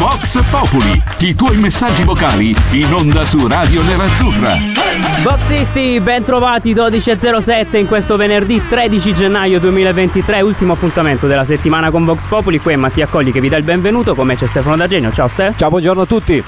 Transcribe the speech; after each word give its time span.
Vox 0.00 0.42
Populi, 0.48 1.02
i 1.18 1.34
tuoi 1.34 1.58
messaggi 1.58 2.04
vocali 2.04 2.56
in 2.70 2.90
onda 2.90 3.22
su 3.26 3.46
Radio 3.46 3.82
Nerazzurra. 3.82 4.56
Boxisti, 5.22 6.00
ben 6.00 6.24
trovati 6.24 6.72
12.07 6.72 7.76
in 7.76 7.86
questo 7.86 8.16
venerdì 8.16 8.62
13 8.66 9.12
gennaio 9.12 9.60
2023, 9.60 10.40
ultimo 10.40 10.72
appuntamento 10.72 11.26
della 11.26 11.44
settimana 11.44 11.90
con 11.90 12.06
Vox 12.06 12.26
Populi. 12.28 12.60
Qui 12.60 12.72
è 12.72 12.76
Mattia 12.76 13.08
Colli 13.08 13.30
che 13.30 13.42
vi 13.42 13.50
dà 13.50 13.58
il 13.58 13.64
benvenuto, 13.64 14.14
come 14.14 14.36
c'è 14.36 14.46
Stefano 14.46 14.76
D'Agenio. 14.76 15.12
Ciao 15.12 15.28
Ste. 15.28 15.52
Ciao, 15.54 15.68
buongiorno 15.68 16.00
a 16.00 16.06
tutti. 16.06 16.42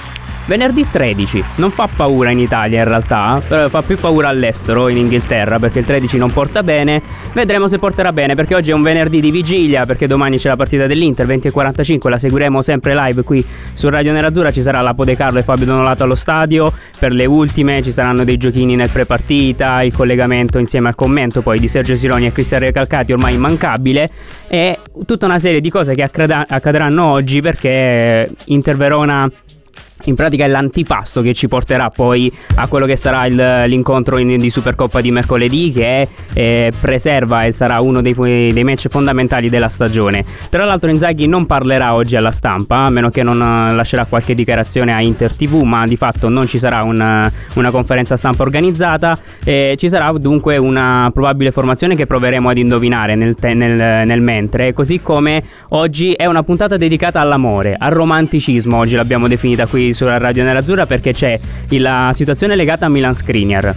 Venerdì 0.45 0.85
13, 0.91 1.45
non 1.57 1.71
fa 1.71 1.89
paura 1.95 2.31
in 2.31 2.41
Italia 2.41 2.83
in 2.83 2.89
realtà, 2.89 3.41
però 3.47 3.69
fa 3.69 3.83
più 3.83 3.97
paura 3.97 4.29
all'estero, 4.29 4.89
in 4.89 4.97
Inghilterra, 4.97 5.61
perché 5.61 5.79
il 5.79 5.85
13 5.85 6.19
non 6.19 6.33
porta 6.33 6.65
bene. 6.65 7.01
Vedremo 7.33 7.69
se 7.69 7.79
porterà 7.79 8.13
bene, 8.13 8.35
perché 8.35 8.57
oggi 8.57 8.73
è 8.73 8.75
un 8.75 8.83
venerdì 8.83 9.21
di 9.21 9.31
vigilia, 9.31 9.87
perché 9.87 10.09
domani 10.09 10.39
c'è 10.39 10.49
la 10.49 10.57
partita 10.57 10.89
dell'Inter, 10.89 11.29
20.45, 11.29 12.09
la 12.09 12.19
seguiremo 12.19 12.61
sempre 12.61 12.93
live 12.93 13.23
qui 13.23 13.42
su 13.75 13.89
Radio 13.89 14.13
Nerazzurra, 14.13 14.51
ci 14.51 14.63
sarà 14.63 14.81
Lapo 14.81 15.05
De 15.05 15.17
Carlo 15.17 15.39
e 15.39 15.43
Fabio 15.43 15.67
Donolato 15.67 16.05
allo 16.05 16.15
stadio, 16.15 16.73
per 16.99 17.13
le 17.13 17.27
ultime 17.27 17.83
ci 17.83 17.93
saranno 17.93 18.25
dei 18.25 18.37
giochini 18.37 18.77
nel 18.77 18.91
pre-partita, 18.91 19.83
il 19.83 19.93
collegamento 19.93 20.59
insieme 20.59 20.89
al 20.89 20.95
commento 20.95 21.43
poi 21.43 21.59
di 21.59 21.69
Sergio 21.69 21.95
Sironi 21.95 22.27
e 22.27 22.33
Cristian 22.33 22.61
Recalcati, 22.61 23.13
ormai 23.13 23.35
immancabile, 23.35 24.11
e 24.49 24.79
tutta 25.07 25.27
una 25.27 25.39
serie 25.39 25.61
di 25.61 25.71
cose 25.71 25.95
che 25.95 26.03
accadranno 26.03 27.07
oggi 27.07 27.41
perché 27.41 28.31
Inter 28.47 28.77
Verona 28.77 29.31
in 30.11 30.17
pratica 30.17 30.45
è 30.45 30.49
l'antipasto 30.49 31.23
che 31.23 31.35
ci 31.35 31.49
porterà 31.49 31.91
poi 31.91 32.33
a 32.57 32.67
quello 32.67 32.87
che 32.87 32.97
sarà 32.97 33.27
il, 33.27 33.65
l'incontro 33.67 34.19
in, 34.19 34.39
di 34.39 34.51
Supercoppa 34.51 35.01
di 35.01 35.11
mercoledì 35.11 35.73
che 35.73 36.09
eh, 36.33 36.73
preserva 36.79 37.45
e 37.45 37.53
sarà 37.53 37.81
uno 37.81 38.01
dei, 38.01 38.15
dei, 38.15 38.65
match 38.65 38.89
fondamentali 38.89 39.49
della 39.49 39.69
stagione. 39.69 40.25
Tra 40.49 40.65
l'altro 40.65 40.91
Inzaghi 40.91 41.27
non 41.27 41.47
parlerà 41.47 41.95
oggi 41.95 42.17
alla 42.17 42.31
stampa, 42.31 42.79
a 42.79 42.91
meno 42.91 43.11
che 43.11 43.23
non 43.23 43.39
lascerà 43.39 44.05
qualche 44.05 44.35
dichiarazione 44.35 44.93
a 44.93 45.01
Inter 45.01 45.35
TV, 45.35 45.63
ma 45.63 45.87
di 45.87 45.97
fatto 45.97 46.29
non 46.29 46.47
ci 46.47 46.59
sarà 46.59 46.83
una, 46.83 47.31
una 47.55 47.71
conferenza 47.71 48.17
stampa 48.17 48.43
organizzata 48.43 49.19
e 49.45 49.75
ci 49.79 49.89
sarà 49.89 50.13
dunque 50.13 50.57
una 50.57 51.11
probabile 51.13 51.51
formazione 51.51 51.95
che 51.95 52.07
proveremo 52.07 52.49
ad 52.49 52.57
indovinare 52.57 53.15
nel, 53.15 53.37
nel, 53.41 54.07
nel 54.07 54.21
mentre, 54.21 54.73
così 54.73 55.01
come 55.01 55.43
oggi 55.71 56.13
è 56.13 56.27
una 56.27 56.43
puntata 56.43 56.77
dedicata 56.77 57.21
all'amore, 57.21 57.75
al 57.79 57.93
romanticismo, 57.93 58.79
oggi 58.79 58.97
l'abbiamo 58.97 59.29
definita 59.29 59.67
qui 59.67 59.92
sulla 59.93 60.19
Radio 60.19 60.45
Nerazzurra 60.45 60.87
perché 60.87 61.13
c'è 61.13 61.39
la 61.71 62.11
situazione 62.15 62.57
legata 62.57 62.87
a 62.87 62.89
Milan 62.89 63.15
Skriniar 63.15 63.75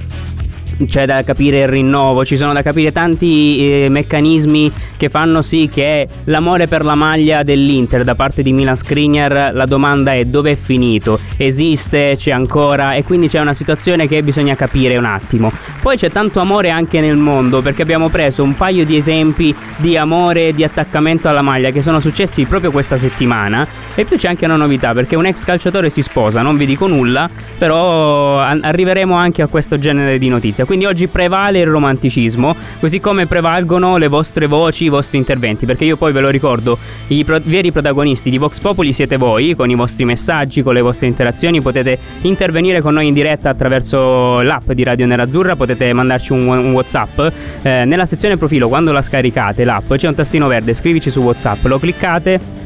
c'è 0.88 1.06
da 1.06 1.24
capire 1.24 1.60
il 1.60 1.68
rinnovo, 1.68 2.26
ci 2.26 2.36
sono 2.38 2.54
da 2.54 2.62
capire 2.62 2.92
tanti 2.92 3.84
eh, 3.84 3.90
meccanismi 3.90 4.72
che 4.98 5.10
fanno 5.10 5.42
sì 5.42 5.70
che 5.72 6.08
l'amore 6.26 6.68
per 6.68 6.84
la 6.84 6.96
maglia 6.96 7.44
dell'Inter 7.44 8.04
da 8.04 8.16
parte 8.16 8.42
di 8.42 8.52
Milan 8.52 8.76
Skriniar, 8.76 9.52
la 9.54 9.66
domanda 9.66 10.14
è 10.14 10.26
dove 10.26 10.52
è 10.52 10.56
finito? 10.56 11.20
Esiste? 11.38 12.16
C'è 12.18 12.32
ancora? 12.32 12.94
E 12.94 13.04
quindi 13.04 13.28
c'è 13.28 13.40
una 13.40 13.54
situazione 13.54 14.08
che 14.08 14.22
bisogna 14.24 14.56
capire 14.56 14.98
un 14.98 15.06
attimo. 15.06 15.52
Poi 15.82 15.98
c'è 15.98 16.12
tanto 16.12 16.40
amore 16.40 16.70
anche 16.70 17.00
nel 17.00 17.18
mondo 17.18 17.62
perché 17.62 17.82
abbiamo 17.82 18.10
preso 18.10 18.44
un 18.44 18.56
paio 18.56 18.86
di 18.86 18.98
esempi 18.98 19.56
di 19.78 19.98
amore 19.98 20.50
e 20.50 20.54
di 20.54 20.64
attaccamento 20.64 21.30
alla 21.30 21.42
maglia 21.42 21.72
che 21.72 21.82
sono 21.82 22.00
successi 22.00 22.46
proprio 22.46 22.72
questa 22.72 22.98
settimana 22.98 23.68
e 23.94 24.04
più 24.06 24.18
c'è 24.18 24.28
anche 24.28 24.46
una 24.46 24.56
novità 24.56 24.94
perché 24.94 25.16
un 25.16 25.26
ex 25.26 25.44
calciatore 25.44 25.90
si 25.90 26.02
sposa, 26.02 26.42
non 26.42 26.58
vi 26.58 26.66
dico 26.66 26.88
nulla, 26.88 27.30
però 27.58 28.40
arriveremo 28.40 29.14
anche 29.14 29.42
a 29.42 29.48
questo 29.48 29.78
genere 29.78 30.18
di 30.18 30.28
quindi 30.66 30.86
oggi 30.86 31.08
prevale 31.08 31.60
il 31.60 31.68
romanticismo, 31.68 32.56
così 32.80 33.00
come 33.00 33.26
prevalgono 33.26 33.98
le 33.98 34.08
vostre 34.08 34.48
voci, 34.48 34.86
i 34.86 34.90
vostri 34.90 35.18
interventi, 35.18 35.66
perché 35.66 35.86
io 35.86 35.98
poi 35.98 36.12
ve 36.12 36.22
lo 36.22 36.30
ricordo, 36.30 36.78
i 37.08 37.24
pro- 37.24 37.40
veri 37.44 37.72
protagonisti 37.72 38.30
di 38.30 38.38
Vox 38.38 38.60
Populi 38.60 38.94
siete 38.94 39.18
voi, 39.18 39.56
con 39.56 39.70
i 39.70 39.76
vostri 39.76 40.06
messaggi, 40.06 40.62
con 40.62 40.74
le 40.74 40.82
vostre 40.82 41.08
interazioni, 41.08 41.62
potete 41.62 41.98
intervenire 42.22 42.82
con 42.82 42.94
noi 42.94 43.08
in 43.08 43.14
diretta 43.14 43.50
attraverso 43.50 44.42
l'app 44.42 44.72
di 44.72 44.84
Radio 44.84 45.06
Nerazzurra, 45.06 45.56
potete 45.56 45.92
mandarci 45.94 46.32
un, 46.32 46.48
un 46.48 46.72
WhatsApp, 46.72 47.20
eh, 47.62 47.84
nella 47.86 48.06
sezione 48.06 48.38
profilo 48.38 48.68
quando 48.68 48.92
la 48.92 49.02
scaricate 49.02 49.64
l'app 49.64 49.94
c'è 49.94 50.08
un 50.08 50.16
tastino 50.16 50.48
verde, 50.48 50.74
scrivici 50.74 51.10
su 51.10 51.22
WhatsApp, 51.22 51.66
lo 51.66 51.80
cliccate 51.80 52.64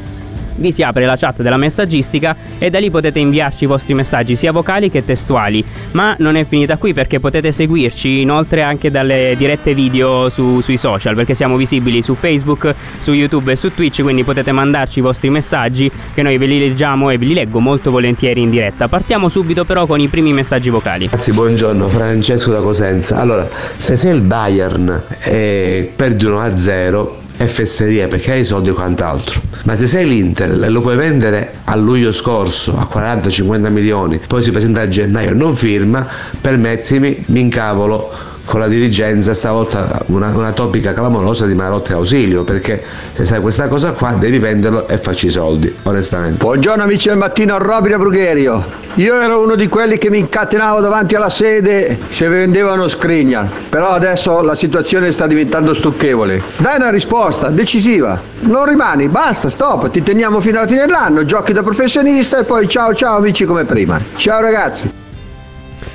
vi 0.56 0.72
si 0.72 0.82
apre 0.82 1.04
la 1.06 1.16
chat 1.16 1.42
della 1.42 1.56
messaggistica 1.56 2.36
e 2.58 2.70
da 2.70 2.78
lì 2.78 2.90
potete 2.90 3.18
inviarci 3.18 3.64
i 3.64 3.66
vostri 3.66 3.94
messaggi 3.94 4.34
sia 4.34 4.52
vocali 4.52 4.90
che 4.90 5.04
testuali. 5.04 5.64
Ma 5.92 6.14
non 6.18 6.36
è 6.36 6.44
finita 6.44 6.76
qui 6.76 6.92
perché 6.92 7.20
potete 7.20 7.52
seguirci 7.52 8.20
inoltre 8.20 8.62
anche 8.62 8.90
dalle 8.90 9.34
dirette 9.36 9.74
video 9.74 10.28
su, 10.28 10.60
sui 10.60 10.76
social 10.76 11.14
perché 11.14 11.34
siamo 11.34 11.56
visibili 11.56 12.02
su 12.02 12.14
Facebook, 12.14 12.74
su 13.00 13.12
YouTube 13.12 13.52
e 13.52 13.56
su 13.56 13.74
Twitch, 13.74 14.02
quindi 14.02 14.24
potete 14.24 14.52
mandarci 14.52 14.98
i 14.98 15.02
vostri 15.02 15.30
messaggi 15.30 15.90
che 16.14 16.22
noi 16.22 16.38
ve 16.38 16.46
li 16.46 16.58
leggiamo 16.58 17.10
e 17.10 17.18
ve 17.18 17.26
li 17.26 17.34
leggo 17.34 17.60
molto 17.60 17.90
volentieri 17.90 18.40
in 18.40 18.50
diretta. 18.50 18.88
Partiamo 18.88 19.28
subito 19.28 19.64
però 19.64 19.86
con 19.86 20.00
i 20.00 20.08
primi 20.08 20.32
messaggi 20.32 20.70
vocali. 20.70 21.08
Grazie, 21.08 21.32
buongiorno, 21.32 21.88
Francesco 21.88 22.50
da 22.50 22.60
Cosenza. 22.60 23.18
Allora, 23.18 23.48
se 23.76 23.96
sei 23.96 24.14
il 24.14 24.22
Bayern 24.22 25.02
e 25.22 25.92
perdi 25.94 26.24
1-0 26.24 27.19
e 27.40 27.48
fesseria 27.48 28.06
perché 28.06 28.32
hai 28.32 28.44
soldi 28.44 28.68
e 28.68 28.72
quant'altro. 28.74 29.40
Ma 29.64 29.74
se 29.74 29.86
sei 29.86 30.06
l'Inter 30.06 30.62
e 30.62 30.68
lo 30.68 30.82
puoi 30.82 30.94
vendere 30.94 31.54
a 31.64 31.74
luglio 31.74 32.12
scorso 32.12 32.76
a 32.76 32.86
40-50 32.92 33.70
milioni, 33.70 34.20
poi 34.26 34.42
si 34.42 34.50
presenta 34.50 34.82
a 34.82 34.88
gennaio 34.88 35.30
e 35.30 35.32
non 35.32 35.56
firma, 35.56 36.06
permettimi, 36.38 37.24
mi 37.28 37.40
incavolo 37.40 38.12
con 38.50 38.58
la 38.58 38.66
dirigenza 38.66 39.32
stavolta 39.32 40.02
una, 40.06 40.32
una 40.34 40.50
topica 40.50 40.92
clamorosa 40.92 41.46
di 41.46 41.54
Marotta 41.54 41.92
e 41.92 41.94
Ausilio 41.94 42.42
perché 42.42 42.82
se 43.12 43.24
sai 43.24 43.40
questa 43.40 43.68
cosa 43.68 43.92
qua 43.92 44.10
devi 44.18 44.40
venderlo 44.40 44.88
e 44.88 44.98
farci 44.98 45.26
i 45.26 45.30
soldi 45.30 45.72
onestamente. 45.84 46.42
Buongiorno 46.42 46.82
amici 46.82 47.06
del 47.06 47.16
mattino 47.16 47.58
Robby 47.58 47.90
da 47.90 47.98
Brugherio. 47.98 48.78
Io 48.94 49.20
ero 49.20 49.40
uno 49.40 49.54
di 49.54 49.68
quelli 49.68 49.98
che 49.98 50.10
mi 50.10 50.18
incatenavo 50.18 50.80
davanti 50.80 51.14
alla 51.14 51.28
sede 51.28 51.96
se 52.08 52.26
vendevano 52.26 52.88
scrigna 52.88 53.48
però 53.68 53.90
adesso 53.90 54.40
la 54.40 54.56
situazione 54.56 55.12
sta 55.12 55.28
diventando 55.28 55.72
stucchevole. 55.72 56.42
Dai 56.56 56.74
una 56.74 56.90
risposta 56.90 57.50
decisiva. 57.50 58.20
Non 58.40 58.66
rimani 58.66 59.06
basta 59.06 59.48
stop 59.48 59.90
ti 59.90 60.02
teniamo 60.02 60.40
fino 60.40 60.58
alla 60.58 60.66
fine 60.66 60.86
dell'anno 60.86 61.24
giochi 61.24 61.52
da 61.52 61.62
professionista 61.62 62.40
e 62.40 62.42
poi 62.42 62.66
ciao 62.66 62.94
ciao 62.94 63.16
amici 63.16 63.44
come 63.44 63.64
prima. 63.64 64.00
Ciao 64.16 64.40
ragazzi 64.40 64.98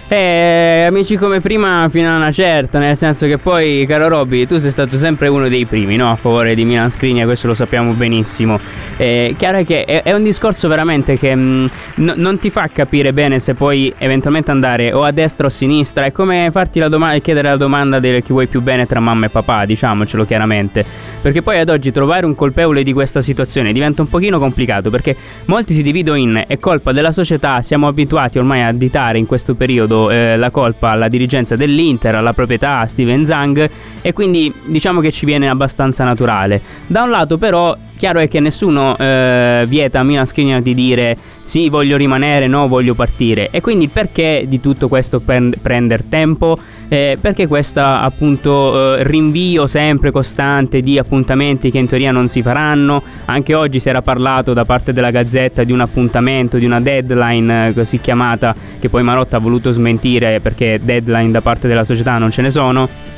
eh, 0.08 0.86
amici 0.88 1.18
come 1.18 1.42
prima 1.42 1.88
fino 1.90 2.14
a 2.14 2.16
una 2.16 2.32
certa, 2.32 2.78
nel 2.78 2.96
senso 2.96 3.26
che 3.26 3.40
poi, 3.40 3.86
caro 3.88 4.08
Robby, 4.08 4.46
tu 4.46 4.58
sei 4.58 4.70
stato 4.70 4.98
sempre 4.98 5.30
uno 5.30 5.48
dei 5.48 5.66
primi, 5.66 5.96
no? 5.96 6.12
A 6.12 6.16
favore 6.16 6.54
di 6.54 6.64
Milan 6.64 6.92
Skriniar, 6.92 7.26
questo 7.26 7.48
lo 7.48 7.56
sappiamo 7.56 7.92
benissimo. 7.94 8.60
Eh, 8.98 9.34
chiaro 9.36 9.64
che 9.64 9.84
è, 9.84 10.04
è, 10.04 10.14
un 10.14 10.24
discorso 10.24 10.68
veramente 10.68 11.18
che 11.18 11.34
mh, 11.34 11.70
n- 11.96 12.14
non 12.18 12.38
ti 12.38 12.52
fa 12.52 12.70
capire 12.72 13.14
bene 13.14 13.40
se 13.40 13.56
puoi 13.56 13.92
eventualmente 13.98 14.52
andare 14.52 14.94
o 14.94 15.04
a 15.04 15.12
destra 15.12 15.46
o 15.46 15.50
a 15.50 15.52
sinistra. 15.52 16.06
È 16.06 16.12
come 16.12 16.50
farti 16.52 16.80
la 16.80 16.88
domanda 16.88 17.18
chiedere 17.18 17.50
la 17.50 17.58
domanda 17.58 18.00
di 18.00 18.22
chi 18.22 18.32
vuoi 18.32 18.46
più 18.46 18.62
bene 18.62 18.86
tra 18.86 19.00
mamma 19.00 19.26
e 19.26 19.30
papà, 19.30 19.66
diciamocelo 19.66 20.24
chiaramente. 20.24 20.86
Perché 21.20 21.42
poi 21.42 21.58
ad 21.58 21.70
oggi 21.70 21.92
trovare 21.92 22.28
un 22.28 22.36
colpevole 22.36 22.84
di 22.84 22.94
questa 22.94 23.24
situazione 23.24 23.74
diventa 23.74 24.04
un 24.04 24.08
pochino 24.08 24.38
complicato, 24.38 24.92
perché 24.92 25.16
molti 25.46 25.74
si 25.74 25.82
dividono 25.82 26.18
in 26.18 26.44
è 26.46 26.60
colpa 26.60 26.92
della 26.92 27.12
società, 27.12 27.64
siamo 27.64 27.88
abituati 27.88 28.38
ormai 28.38 28.62
a 28.62 28.72
ditare 28.72 29.18
in 29.18 29.26
questo 29.26 29.56
periodo 29.56 29.95
dato 29.96 30.10
eh, 30.10 30.36
la 30.38 30.52
colpa 30.52 30.90
alla 30.90 31.08
dirigenza 31.08 31.56
dell'Inter, 31.56 32.16
alla 32.16 32.34
proprietà, 32.34 32.86
Steven 32.86 33.26
Zang 33.26 33.70
e 34.02 34.14
quindi 34.14 34.54
diciamo 34.66 35.00
che 35.00 35.12
ci 35.12 35.26
viene 35.26 35.48
abbastanza 35.48 36.04
naturale. 36.04 36.62
Da 36.86 37.04
un 37.04 37.10
lato 37.10 37.38
però 37.38 37.76
chiaro 37.98 38.20
è 38.20 38.28
che 38.28 38.40
nessuno 38.40 38.98
eh, 38.98 39.66
vieta 39.68 40.00
a 40.00 40.04
Milan 40.04 40.26
Skriniar 40.26 40.62
di 40.62 40.74
dire 40.74 41.18
sì 41.44 41.70
voglio 41.70 41.98
rimanere, 41.98 42.48
no 42.48 42.68
voglio 42.68 42.96
partire 42.96 43.50
e 43.52 43.62
quindi 43.62 43.88
perché 43.88 44.46
di 44.48 44.60
tutto 44.60 44.88
questo 44.88 45.20
prend- 45.20 45.58
prendere 45.62 46.04
tempo? 46.10 46.58
Eh, 46.88 47.18
perché 47.20 47.48
questo 47.48 47.82
appunto 47.82 48.98
eh, 48.98 49.04
rinvio 49.04 49.68
sempre 49.68 50.12
costante 50.12 50.82
di 50.82 50.98
appuntamenti 50.98 51.72
che 51.72 51.78
in 51.78 51.88
teoria 51.88 52.12
non 52.12 52.28
si 52.28 52.42
faranno? 52.42 53.02
Anche 53.26 53.54
oggi 53.54 53.80
si 53.80 53.90
era 53.90 54.02
parlato 54.02 54.54
da 54.54 54.66
parte 54.66 54.94
della 54.94 55.12
Gazzetta 55.12 55.64
di 55.64 55.72
un 55.72 55.82
appuntamento, 55.82 56.58
di 56.58 56.66
una 56.66 56.82
deadline 56.82 57.68
eh, 57.68 57.74
così 57.74 58.00
chiamata 58.00 58.56
che 58.80 58.90
poi 58.90 59.04
Marotta 59.04 59.38
ha 59.38 59.40
voluto 59.40 59.72
smentire 59.72 60.40
perché 60.40 60.80
deadline 60.82 61.32
da 61.32 61.42
parte 61.42 61.68
della 61.68 61.84
società 61.84 62.18
non 62.18 62.32
ce 62.32 62.42
ne 62.42 62.52
sono 62.52 63.14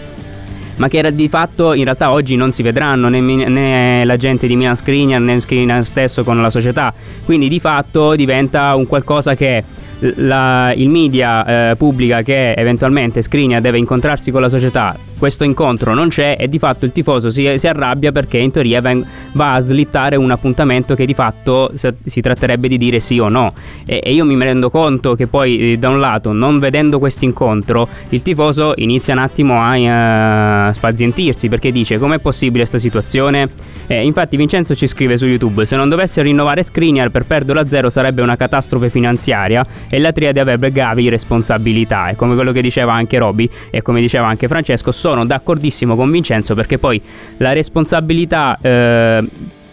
ma 0.77 0.87
che 0.87 1.13
di 1.13 1.27
fatto 1.27 1.73
in 1.73 1.83
realtà 1.83 2.11
oggi 2.11 2.35
non 2.35 2.51
si 2.51 2.63
vedranno 2.63 3.09
né, 3.09 3.19
né 3.19 4.05
la 4.05 4.17
gente 4.17 4.47
di 4.47 4.55
Milan 4.55 4.75
Skriniar 4.75 5.19
né 5.19 5.39
Skriniar 5.39 5.85
stesso 5.85 6.23
con 6.23 6.41
la 6.41 6.49
società. 6.49 6.93
Quindi 7.25 7.49
di 7.49 7.59
fatto 7.59 8.15
diventa 8.15 8.75
un 8.75 8.87
qualcosa 8.87 9.35
che 9.35 9.63
la, 9.99 10.71
il 10.75 10.89
media 10.89 11.71
eh, 11.71 11.75
pubblica 11.75 12.21
che 12.21 12.53
eventualmente 12.53 13.21
Skriniar 13.21 13.61
deve 13.61 13.77
incontrarsi 13.77 14.31
con 14.31 14.41
la 14.41 14.49
società 14.49 14.95
questo 15.17 15.43
incontro 15.43 15.93
non 15.93 16.09
c'è 16.09 16.35
e 16.39 16.47
di 16.47 16.59
fatto 16.59 16.85
il 16.85 16.91
tifoso 16.91 17.29
si, 17.29 17.57
si 17.57 17.67
arrabbia 17.67 18.11
perché 18.11 18.37
in 18.37 18.51
teoria 18.51 18.81
ven- 18.81 19.05
va 19.33 19.53
a 19.53 19.59
slittare 19.59 20.15
un 20.15 20.31
appuntamento 20.31 20.95
che 20.95 21.05
di 21.05 21.13
fatto 21.13 21.71
si 21.73 22.21
tratterebbe 22.21 22.67
di 22.67 22.77
dire 22.77 22.99
sì 22.99 23.19
o 23.19 23.29
no. 23.29 23.51
E, 23.85 24.01
e 24.03 24.13
io 24.13 24.25
mi 24.25 24.37
rendo 24.37 24.69
conto 24.69 25.15
che 25.15 25.27
poi 25.27 25.73
eh, 25.73 25.77
da 25.77 25.89
un 25.89 25.99
lato, 25.99 26.31
non 26.31 26.59
vedendo 26.59 26.99
questo 26.99 27.25
incontro, 27.25 27.87
il 28.09 28.21
tifoso 28.21 28.73
inizia 28.77 29.13
un 29.13 29.19
attimo 29.19 29.55
a 29.59 30.69
uh, 30.69 30.73
spazientirsi 30.73 31.49
perché 31.49 31.71
dice 31.71 31.97
com'è 31.97 32.19
possibile 32.19 32.59
questa 32.59 32.77
situazione? 32.77 33.49
Eh, 33.87 34.03
infatti 34.03 34.35
Vincenzo 34.35 34.75
ci 34.75 34.85
scrive 34.85 35.17
su 35.17 35.25
YouTube, 35.25 35.65
se 35.65 35.75
non 35.75 35.87
dovesse 35.87 36.21
rinnovare 36.21 36.61
Skriniar 36.61 37.09
per 37.09 37.23
perderlo 37.23 37.61
a 37.61 37.67
zero 37.67 37.89
sarebbe 37.89 38.21
una 38.21 38.35
catastrofe 38.35 38.89
finanziaria 38.89 39.65
e 39.89 39.99
la 39.99 40.11
triade 40.11 40.39
avrebbe 40.39 40.71
gravi 40.71 41.07
responsabilità. 41.09 42.09
E 42.09 42.15
come 42.15 42.35
quello 42.35 42.51
che 42.51 42.61
diceva 42.61 42.93
anche 42.93 43.17
Roby 43.17 43.49
e 43.69 43.81
come 43.81 44.01
diceva 44.01 44.27
anche 44.27 44.47
Francesco, 44.47 44.91
sono 45.07 45.25
d'accordissimo 45.25 45.95
con 45.95 46.11
Vincenzo 46.11 46.53
perché 46.53 46.77
poi 46.77 47.01
la 47.37 47.53
responsabilità... 47.53 48.57
Eh, 48.61 49.29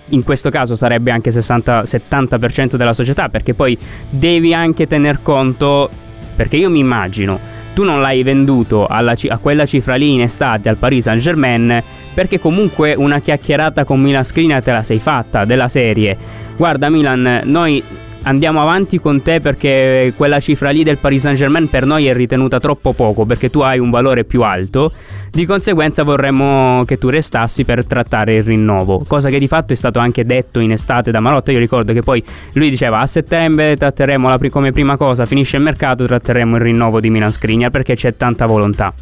in 0.09 0.23
questo 0.23 0.51
caso 0.51 0.77
sarebbe 0.77 1.11
anche 1.11 1.31
60-70% 1.31 2.75
della 2.77 2.93
società 2.93 3.31
perché 3.31 3.55
poi 3.55 3.77
devi 4.11 4.53
anche 4.53 4.87
tener 4.87 5.21
conto 5.23 5.89
perché 6.37 6.59
io 6.59 6.69
mi 6.69 6.79
immagino 6.79 7.41
tu 7.73 7.85
non 7.85 8.03
l'hai 8.03 8.23
venduto 8.23 8.87
alla, 8.87 9.15
a 9.29 9.39
quella 9.39 9.65
cifra 9.65 9.95
lì 9.95 10.13
in 10.13 10.21
estate 10.21 10.69
al 10.69 10.77
Paris 10.77 11.05
Saint 11.05 11.23
Germain 11.23 11.83
perché 12.13 12.39
comunque 12.39 12.95
una 12.95 13.19
chiacchierata 13.19 13.85
con 13.85 13.99
Milan 13.99 14.27
Skriniar 14.27 14.63
te 14.63 14.73
la 14.73 14.83
sei 14.83 15.01
fatta 15.01 15.47
della 15.47 15.69
serie. 15.69 16.17
Guarda 16.55 16.91
Milan 16.91 17.41
noi 17.45 17.83
andiamo 18.25 18.61
avanti 18.61 19.01
con 19.01 19.23
te 19.23 19.41
perché 19.41 20.13
quella 20.17 20.41
cifra 20.41 20.71
lì 20.71 20.83
del 20.83 20.99
Paris 20.99 21.23
Saint 21.23 21.39
Germain 21.39 21.69
per 21.69 21.87
noi 21.87 22.07
è 22.07 22.15
ritenuta 22.15 22.61
troppo 22.61 22.93
poco 22.93 23.25
perché 23.25 23.51
tu 23.51 23.61
hai 23.61 23.79
un 23.79 23.91
valore 23.91 24.25
più 24.25 24.43
alto 24.43 24.93
di 25.35 25.47
conseguenza 25.47 26.05
vorremmo 26.05 26.85
che 26.85 26.97
tu 26.97 27.09
restassi 27.09 27.65
per 27.65 27.85
trattare 27.85 28.37
il 28.37 28.45
rinnovo, 28.45 29.03
cosa 29.05 29.29
che 29.31 29.41
di 29.41 29.49
fatto 29.49 29.73
è 29.73 29.77
stato 29.77 29.99
anche 29.99 30.25
detto 30.25 30.61
in 30.61 30.71
estate 30.71 31.11
da 31.11 31.19
Marotta. 31.19 31.51
Io 31.51 31.59
ricordo 31.59 31.93
che 31.93 32.03
poi 32.03 32.23
lui 32.53 32.71
diceva 32.71 33.01
a 33.01 33.07
settembre 33.07 33.77
tratteremo 33.77 34.29
la, 34.29 34.39
come 34.49 34.71
prima 34.71 34.97
cosa, 34.97 35.27
finisce 35.27 35.57
il 35.57 35.65
mercato, 35.65 36.07
tratteremo 36.07 36.55
il 36.55 36.63
rinnovo 36.63 37.01
di 37.01 37.11
Milan 37.11 37.33
Skriniar 37.33 37.73
perché 37.73 37.97
c'è 37.97 38.17
tanta 38.17 38.47
volontà. 38.47 38.95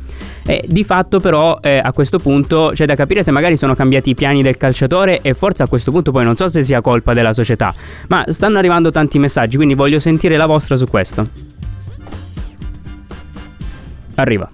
E 0.47 0.65
di 0.67 0.85
fatto 0.85 1.21
però 1.21 1.59
eh, 1.61 1.77
a 1.77 1.93
questo 1.93 2.19
punto 2.19 2.71
c'è 2.73 2.87
da 2.87 2.95
capire 2.95 3.23
se 3.23 3.31
magari 3.31 3.59
sono 3.59 3.75
cambiati 3.75 4.11
i 4.11 4.15
piani 4.15 4.43
del 4.43 4.57
calciatore 4.57 5.21
e 5.21 5.35
forse 5.35 5.63
a 5.63 5.69
questo 5.69 5.91
punto 5.91 6.13
poi 6.13 6.25
non 6.25 6.35
so 6.35 6.49
se 6.49 6.63
sia 6.63 6.81
colpa 6.81 7.13
della 7.13 7.35
società, 7.35 7.75
ma 8.09 8.25
stanno 8.29 8.57
arrivando 8.57 8.91
tanti 8.91 9.19
messaggi, 9.19 9.57
quindi 9.57 9.75
voglio 9.75 9.99
sentire 9.99 10.39
la 10.39 10.47
vostra 10.47 10.77
su 10.77 10.87
questo. 10.87 11.29
Arriva. 14.15 14.51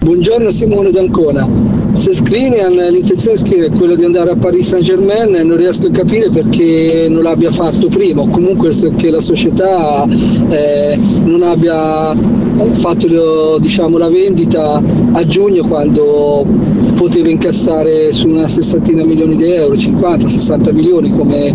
Buongiorno 0.00 0.48
Simone 0.48 0.92
D'Ancona. 0.92 1.46
Se 1.92 2.14
Skriniar, 2.14 2.70
l'intenzione 2.70 3.34
di 3.36 3.42
Skriniar 3.42 3.70
è 3.70 3.76
quella 3.76 3.96
di 3.96 4.04
andare 4.04 4.30
a 4.30 4.36
Paris 4.36 4.68
Saint 4.68 4.84
Germain, 4.84 5.32
non 5.32 5.56
riesco 5.56 5.88
a 5.88 5.90
capire 5.90 6.28
perché 6.30 7.08
non 7.10 7.24
l'abbia 7.24 7.50
fatto 7.50 7.88
prima, 7.88 8.22
o 8.22 8.28
comunque 8.28 8.70
che 8.96 9.10
la 9.10 9.20
società 9.20 10.06
eh, 10.50 10.96
non 11.24 11.42
abbia 11.42 12.14
fatto 12.74 13.58
diciamo, 13.58 13.98
la 13.98 14.08
vendita 14.08 14.80
a 15.12 15.26
giugno 15.26 15.66
quando 15.66 16.46
poteva 16.98 17.30
incassare 17.30 18.12
su 18.12 18.28
una 18.28 18.48
sessantina 18.48 19.04
milioni 19.04 19.36
di 19.36 19.52
euro, 19.52 19.76
50-60 19.76 20.74
milioni 20.74 21.10
come 21.10 21.54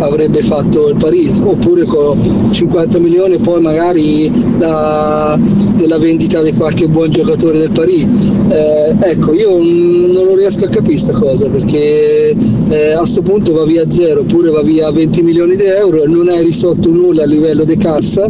avrebbe 0.00 0.42
fatto 0.42 0.88
il 0.88 0.96
Paris, 0.96 1.40
oppure 1.44 1.84
con 1.84 2.18
50 2.50 2.98
milioni 2.98 3.36
poi 3.38 3.60
magari 3.60 4.30
la, 4.58 5.38
della 5.76 5.98
vendita 5.98 6.42
di 6.42 6.52
qualche 6.54 6.88
buon 6.88 7.12
giocatore 7.12 7.58
del 7.58 7.70
Paris. 7.70 8.04
Eh, 8.48 8.96
ecco, 9.00 9.32
io 9.32 9.58
non 9.58 10.24
lo 10.24 10.34
riesco 10.34 10.64
a 10.64 10.68
capire 10.68 10.88
questa 10.90 11.12
cosa 11.12 11.46
perché 11.48 12.34
eh, 12.68 12.92
a 12.92 12.98
questo 12.98 13.22
punto 13.22 13.52
va 13.52 13.64
via 13.64 13.88
zero 13.88 14.20
oppure 14.20 14.50
va 14.50 14.62
via 14.62 14.90
20 14.90 15.22
milioni 15.22 15.54
di 15.54 15.64
euro 15.64 16.02
e 16.02 16.06
non 16.08 16.28
hai 16.28 16.42
risolto 16.44 16.90
nulla 16.90 17.22
a 17.22 17.26
livello 17.26 17.64
di 17.64 17.76
cassa 17.76 18.28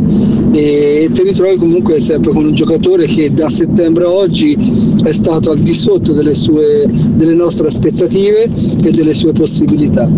e 0.53 1.09
ti 1.13 1.23
ritrovi 1.23 1.56
comunque 1.56 2.01
sempre 2.01 2.33
con 2.33 2.45
un 2.45 2.55
giocatore 2.55 3.06
che 3.06 3.33
da 3.33 3.49
settembre 3.49 4.05
a 4.05 4.11
oggi 4.11 4.56
è 5.05 5.13
stato 5.13 5.53
al 5.53 5.59
di 5.59 5.73
sotto 5.73 6.13
delle, 6.13 6.35
sue, 6.35 6.50
delle 6.50 7.35
nostre 7.35 7.69
aspettative 7.69 8.49
e 8.82 8.91
delle 8.91 9.14
sue 9.14 9.32
possibilità. 9.32 10.08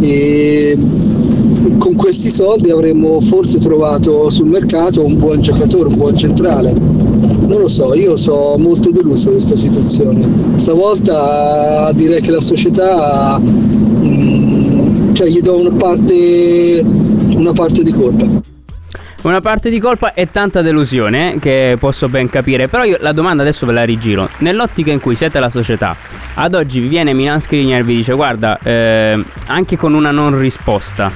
E 0.00 0.76
con 1.78 1.94
questi 1.94 2.30
soldi 2.30 2.70
avremmo 2.70 3.20
forse 3.20 3.58
trovato 3.58 4.28
sul 4.30 4.46
mercato 4.46 5.04
un 5.04 5.18
buon 5.18 5.40
giocatore, 5.40 5.88
un 5.88 5.96
buon 5.96 6.16
centrale. 6.16 6.72
Non 6.72 7.60
lo 7.60 7.68
so, 7.68 7.94
io 7.94 8.16
sono 8.16 8.56
molto 8.56 8.90
deluso 8.90 9.28
di 9.28 9.34
questa 9.36 9.56
situazione. 9.56 10.28
Stavolta 10.56 11.92
direi 11.94 12.20
che 12.20 12.30
la 12.30 12.40
società 12.40 13.38
mm, 13.38 15.12
cioè, 15.12 15.28
gli 15.28 15.40
do 15.40 15.58
una 15.58 15.70
parte, 15.70 16.84
una 17.34 17.52
parte 17.52 17.82
di 17.82 17.90
colpa. 17.90 18.51
Una 19.22 19.40
parte 19.40 19.70
di 19.70 19.78
colpa 19.78 20.14
e 20.14 20.32
tanta 20.32 20.62
delusione, 20.62 21.36
che 21.38 21.76
posso 21.78 22.08
ben 22.08 22.28
capire. 22.28 22.66
Però 22.66 22.82
io 22.82 22.96
la 22.98 23.12
domanda 23.12 23.42
adesso 23.42 23.64
ve 23.66 23.72
la 23.72 23.84
rigiro. 23.84 24.28
Nell'ottica 24.38 24.90
in 24.90 24.98
cui 24.98 25.14
siete 25.14 25.38
la 25.38 25.48
società, 25.48 25.94
ad 26.34 26.54
oggi 26.56 26.80
vi 26.80 26.88
viene 26.88 27.12
Milan 27.12 27.40
Skriniar 27.40 27.80
e 27.80 27.84
vi 27.84 27.94
dice 27.94 28.14
guarda, 28.14 28.58
eh, 28.60 29.22
anche 29.46 29.76
con 29.76 29.94
una 29.94 30.10
non 30.10 30.36
risposta, 30.36 31.12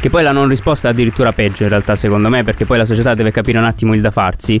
che 0.00 0.08
poi 0.08 0.22
la 0.22 0.32
non 0.32 0.48
risposta 0.48 0.88
è 0.88 0.92
addirittura 0.92 1.32
peggio 1.32 1.64
in 1.64 1.68
realtà 1.68 1.96
secondo 1.96 2.30
me, 2.30 2.42
perché 2.44 2.64
poi 2.64 2.78
la 2.78 2.86
società 2.86 3.12
deve 3.12 3.30
capire 3.30 3.58
un 3.58 3.64
attimo 3.64 3.94
il 3.94 4.00
da 4.00 4.10
farsi 4.10 4.58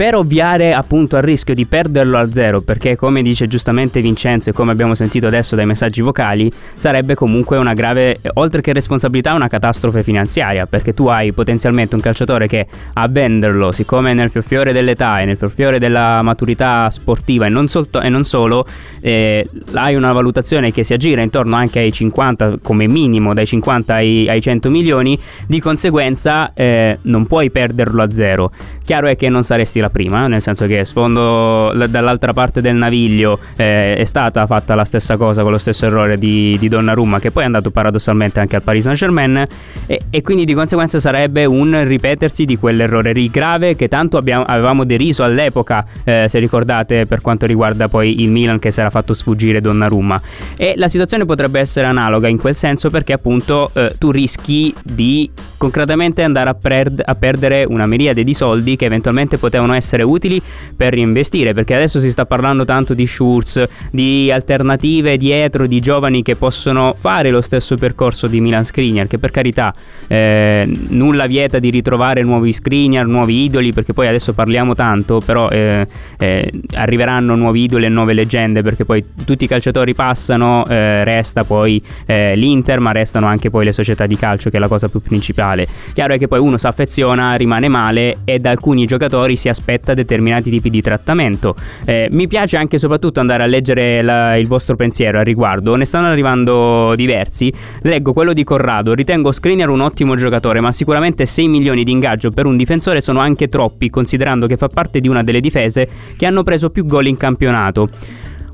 per 0.00 0.14
ovviare 0.14 0.72
appunto 0.72 1.16
al 1.16 1.22
rischio 1.22 1.52
di 1.52 1.66
perderlo 1.66 2.16
al 2.16 2.32
zero, 2.32 2.62
perché 2.62 2.96
come 2.96 3.20
dice 3.20 3.46
giustamente 3.46 4.00
Vincenzo 4.00 4.48
e 4.48 4.52
come 4.54 4.72
abbiamo 4.72 4.94
sentito 4.94 5.26
adesso 5.26 5.56
dai 5.56 5.66
messaggi 5.66 6.00
vocali, 6.00 6.50
sarebbe 6.74 7.14
comunque 7.14 7.58
una 7.58 7.74
grave, 7.74 8.18
oltre 8.32 8.62
che 8.62 8.72
responsabilità, 8.72 9.34
una 9.34 9.46
catastrofe 9.46 10.02
finanziaria, 10.02 10.64
perché 10.64 10.94
tu 10.94 11.08
hai 11.08 11.32
potenzialmente 11.32 11.96
un 11.96 12.00
calciatore 12.00 12.46
che 12.46 12.66
a 12.94 13.08
venderlo, 13.08 13.72
siccome 13.72 14.14
nel 14.14 14.30
fiore 14.30 14.72
dell'età 14.72 15.20
e 15.20 15.26
nel 15.26 15.36
fiore 15.36 15.78
della 15.78 16.22
maturità 16.22 16.88
sportiva 16.88 17.44
e 17.44 17.50
non, 17.50 17.66
solto, 17.66 18.00
e 18.00 18.08
non 18.08 18.24
solo, 18.24 18.64
eh, 19.02 19.46
hai 19.74 19.96
una 19.96 20.12
valutazione 20.12 20.72
che 20.72 20.82
si 20.82 20.94
aggira 20.94 21.20
intorno 21.20 21.56
anche 21.56 21.78
ai 21.78 21.92
50, 21.92 22.54
come 22.62 22.86
minimo 22.86 23.34
dai 23.34 23.44
50 23.44 23.92
ai, 23.92 24.30
ai 24.30 24.40
100 24.40 24.70
milioni, 24.70 25.18
di 25.46 25.60
conseguenza 25.60 26.50
eh, 26.54 26.96
non 27.02 27.26
puoi 27.26 27.50
perderlo 27.50 28.00
a 28.02 28.10
zero. 28.10 28.50
Chiaro 28.82 29.06
è 29.06 29.14
che 29.14 29.28
non 29.28 29.44
saresti 29.44 29.78
la 29.78 29.89
prima, 29.90 30.26
nel 30.26 30.40
senso 30.40 30.66
che 30.66 30.84
sfondo 30.84 31.72
dall'altra 31.88 32.32
parte 32.32 32.60
del 32.60 32.76
naviglio 32.76 33.38
eh, 33.56 33.96
è 33.96 34.04
stata 34.04 34.46
fatta 34.46 34.74
la 34.74 34.84
stessa 34.84 35.16
cosa 35.16 35.42
con 35.42 35.52
lo 35.52 35.58
stesso 35.58 35.86
errore 35.86 36.16
di, 36.16 36.56
di 36.58 36.68
Donnarumma 36.68 37.18
che 37.18 37.30
poi 37.30 37.42
è 37.42 37.46
andato 37.46 37.70
paradossalmente 37.70 38.40
anche 38.40 38.56
al 38.56 38.62
Paris 38.62 38.84
Saint 38.84 38.98
Germain 38.98 39.46
e, 39.86 40.00
e, 40.08 40.22
quindi 40.22 40.44
di 40.44 40.54
conseguenza 40.54 40.98
sarebbe 40.98 41.44
un 41.44 41.84
ripetersi 41.84 42.44
di 42.44 42.56
quell'errore 42.56 43.12
grave 43.28 43.76
che 43.76 43.88
tanto 43.88 44.16
abbiamo, 44.16 44.44
avevamo 44.44 44.84
deriso 44.84 45.24
all'epoca, 45.24 45.84
eh, 46.04 46.26
se 46.28 46.38
ricordate 46.38 47.06
per 47.06 47.20
quanto 47.20 47.46
riguarda 47.46 47.88
poi 47.88 48.22
il 48.22 48.30
Milan 48.30 48.58
che 48.58 48.70
si 48.70 48.80
era 48.80 48.90
fatto 48.90 49.14
sfuggire 49.14 49.60
Donnarumma. 49.60 50.20
E 50.56 50.74
la 50.76 50.88
situazione 50.88 51.24
potrebbe 51.24 51.60
essere 51.60 51.86
analoga 51.86 52.28
in 52.28 52.38
quel 52.38 52.54
senso 52.54 52.88
perché 52.90 53.12
appunto 53.12 53.70
eh, 53.74 53.94
tu 53.98 54.10
rischi 54.10 54.74
di 54.82 55.30
concretamente 55.56 56.22
andare 56.22 56.50
a, 56.50 56.54
per- 56.54 57.02
a 57.04 57.14
perdere 57.14 57.64
una 57.64 57.86
miriade 57.86 58.24
di 58.24 58.32
soldi 58.32 58.76
che 58.76 58.86
eventualmente 58.86 59.36
potevano 59.36 59.74
essere 59.74 59.79
utili 60.02 60.40
per 60.76 60.94
reinvestire, 60.94 61.52
perché 61.52 61.74
adesso 61.74 62.00
si 62.00 62.10
sta 62.10 62.26
parlando 62.26 62.64
tanto 62.64 62.94
di 62.94 63.06
Schurz, 63.06 63.64
di 63.90 64.30
alternative 64.30 65.16
dietro, 65.16 65.66
di 65.66 65.80
giovani 65.80 66.22
che 66.22 66.36
possono 66.36 66.94
fare 66.96 67.30
lo 67.30 67.40
stesso 67.40 67.76
percorso 67.76 68.26
di 68.26 68.40
Milan 68.40 68.64
Skriniar, 68.64 69.06
che 69.06 69.18
per 69.18 69.30
carità 69.30 69.74
eh, 70.06 70.68
nulla 70.88 71.26
vieta 71.26 71.58
di 71.58 71.70
ritrovare 71.70 72.22
nuovi 72.22 72.52
Skriniar, 72.52 73.06
nuovi 73.06 73.44
idoli, 73.44 73.72
perché 73.72 73.92
poi 73.92 74.06
adesso 74.06 74.32
parliamo 74.32 74.74
tanto, 74.74 75.20
però 75.24 75.48
eh, 75.48 75.86
eh, 76.18 76.52
arriveranno 76.74 77.34
nuovi 77.34 77.62
idoli 77.62 77.86
e 77.86 77.88
nuove 77.88 78.12
leggende, 78.12 78.62
perché 78.62 78.84
poi 78.84 79.04
tutti 79.24 79.44
i 79.44 79.46
calciatori 79.46 79.94
passano, 79.94 80.66
eh, 80.66 81.04
resta 81.04 81.44
poi 81.44 81.82
eh, 82.06 82.34
l'Inter, 82.36 82.80
ma 82.80 82.92
restano 82.92 83.26
anche 83.26 83.50
poi 83.50 83.64
le 83.64 83.72
società 83.72 84.06
di 84.06 84.16
calcio, 84.16 84.50
che 84.50 84.56
è 84.56 84.60
la 84.60 84.68
cosa 84.68 84.88
più 84.88 85.00
principale. 85.00 85.66
Chiaro 85.92 86.14
è 86.14 86.18
che 86.18 86.28
poi 86.28 86.40
uno 86.40 86.58
si 86.58 86.66
affeziona, 86.66 87.34
rimane 87.34 87.68
male 87.68 88.18
e 88.24 88.38
da 88.38 88.50
alcuni 88.50 88.86
giocatori 88.86 89.36
si 89.36 89.48
aspetta 89.60 89.92
determinati 89.94 90.50
tipi 90.50 90.70
di 90.70 90.80
trattamento. 90.80 91.54
Eh, 91.84 92.08
mi 92.10 92.26
piace 92.26 92.56
anche 92.56 92.76
e 92.76 92.78
soprattutto 92.78 93.20
andare 93.20 93.42
a 93.42 93.46
leggere 93.46 94.02
la, 94.02 94.36
il 94.36 94.48
vostro 94.48 94.74
pensiero 94.74 95.18
al 95.18 95.24
riguardo, 95.24 95.76
ne 95.76 95.84
stanno 95.84 96.06
arrivando 96.06 96.94
diversi. 96.96 97.52
Leggo 97.82 98.12
quello 98.12 98.32
di 98.32 98.42
Corrado, 98.42 98.94
ritengo 98.94 99.30
Skriniar 99.30 99.68
un 99.68 99.80
ottimo 99.80 100.16
giocatore, 100.16 100.60
ma 100.60 100.72
sicuramente 100.72 101.26
6 101.26 101.46
milioni 101.46 101.84
di 101.84 101.92
ingaggio 101.92 102.30
per 102.30 102.46
un 102.46 102.56
difensore 102.56 103.00
sono 103.00 103.20
anche 103.20 103.48
troppi, 103.48 103.90
considerando 103.90 104.46
che 104.46 104.56
fa 104.56 104.68
parte 104.68 105.00
di 105.00 105.08
una 105.08 105.22
delle 105.22 105.40
difese 105.40 105.88
che 106.16 106.26
hanno 106.26 106.42
preso 106.42 106.70
più 106.70 106.86
gol 106.86 107.06
in 107.06 107.16
campionato. 107.16 107.88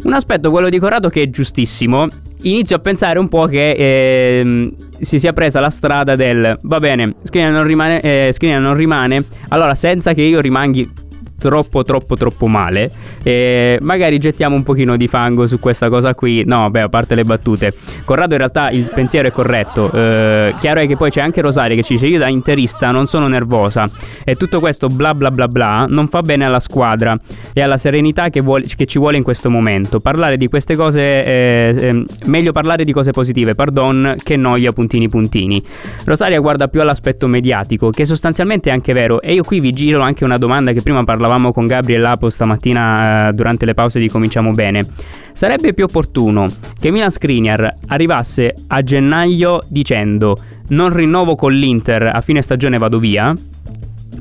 Un 0.04 0.12
aspetto, 0.12 0.50
quello 0.50 0.68
di 0.68 0.78
Corrado, 0.78 1.08
che 1.08 1.22
è 1.22 1.30
giustissimo. 1.30 2.06
Inizio 2.42 2.76
a 2.76 2.78
pensare 2.78 3.18
un 3.18 3.28
po' 3.28 3.46
che 3.46 3.70
eh, 3.70 4.72
si 5.00 5.18
sia 5.18 5.32
presa 5.32 5.60
la 5.60 5.70
strada 5.70 6.14
del 6.14 6.56
va 6.62 6.80
bene, 6.80 7.14
Skriniar 7.22 7.50
non 7.52 8.00
eh, 8.02 8.32
non 8.60 8.74
rimane 8.74 9.24
allora 9.48 9.74
senza 9.74 10.12
che 10.12 10.22
io 10.22 10.40
rimanghi 10.40 10.88
troppo 11.38 11.82
troppo 11.82 12.16
troppo 12.16 12.46
male. 12.46 12.90
E 13.22 13.78
magari 13.80 14.18
gettiamo 14.18 14.54
un 14.54 14.62
pochino 14.62 14.96
di 14.96 15.08
fango 15.08 15.46
su 15.46 15.58
questa 15.58 15.88
cosa 15.88 16.14
qui. 16.14 16.44
No, 16.44 16.70
beh, 16.70 16.82
a 16.82 16.88
parte 16.88 17.14
le 17.14 17.24
battute. 17.24 17.74
Corrado 18.04 18.32
in 18.32 18.38
realtà 18.38 18.70
il 18.70 18.90
pensiero 18.92 19.28
è 19.28 19.32
corretto. 19.32 19.90
Eh, 19.92 20.54
chiaro 20.60 20.80
è 20.80 20.86
che 20.86 20.96
poi 20.96 21.10
c'è 21.10 21.20
anche 21.20 21.40
Rosaria 21.40 21.76
che 21.76 21.82
ci 21.82 21.94
dice 21.94 22.06
io 22.06 22.18
da 22.18 22.28
interista 22.28 22.90
non 22.90 23.06
sono 23.06 23.28
nervosa 23.28 23.88
e 24.24 24.36
tutto 24.36 24.60
questo 24.60 24.88
bla 24.88 25.14
bla 25.14 25.30
bla 25.30 25.48
bla 25.48 25.86
non 25.88 26.08
fa 26.08 26.22
bene 26.22 26.44
alla 26.44 26.60
squadra 26.60 27.18
e 27.52 27.60
alla 27.60 27.76
serenità 27.76 28.28
che, 28.28 28.40
vuole, 28.40 28.66
che 28.66 28.86
ci 28.86 28.98
vuole 28.98 29.16
in 29.16 29.22
questo 29.22 29.50
momento. 29.50 30.00
Parlare 30.00 30.36
di 30.36 30.48
queste 30.48 30.76
cose, 30.76 31.00
eh, 31.00 31.74
eh, 31.76 32.04
meglio 32.26 32.52
parlare 32.52 32.84
di 32.84 32.92
cose 32.92 33.10
positive, 33.12 33.54
pardon, 33.54 34.16
che 34.22 34.36
noia 34.36 34.72
puntini 34.72 35.08
puntini. 35.08 35.62
Rosaria 36.04 36.38
guarda 36.40 36.68
più 36.68 36.80
all'aspetto 36.80 37.26
mediatico, 37.26 37.90
che 37.90 38.04
sostanzialmente 38.04 38.70
è 38.70 38.72
anche 38.72 38.92
vero. 38.92 39.20
E 39.20 39.32
io 39.32 39.42
qui 39.42 39.60
vi 39.60 39.72
giro 39.72 40.00
anche 40.00 40.24
una 40.24 40.38
domanda 40.38 40.72
che 40.72 40.82
prima 40.82 41.04
parlavamo 41.26 41.52
con 41.52 41.66
Gabriel 41.66 42.02
Lapo 42.02 42.30
stamattina 42.30 43.28
eh, 43.28 43.32
durante 43.32 43.64
le 43.64 43.74
pause 43.74 43.98
di 43.98 44.08
Cominciamo 44.08 44.52
Bene. 44.52 44.84
Sarebbe 45.32 45.74
più 45.74 45.84
opportuno 45.84 46.48
che 46.78 46.92
Milan 46.92 47.10
Skriniar 47.10 47.74
arrivasse 47.88 48.54
a 48.68 48.80
gennaio 48.82 49.60
dicendo 49.66 50.38
non 50.68 50.94
rinnovo 50.94 51.34
con 51.34 51.52
l'Inter, 51.52 52.12
a 52.14 52.20
fine 52.20 52.42
stagione 52.42 52.78
vado 52.78 53.00
via, 53.00 53.34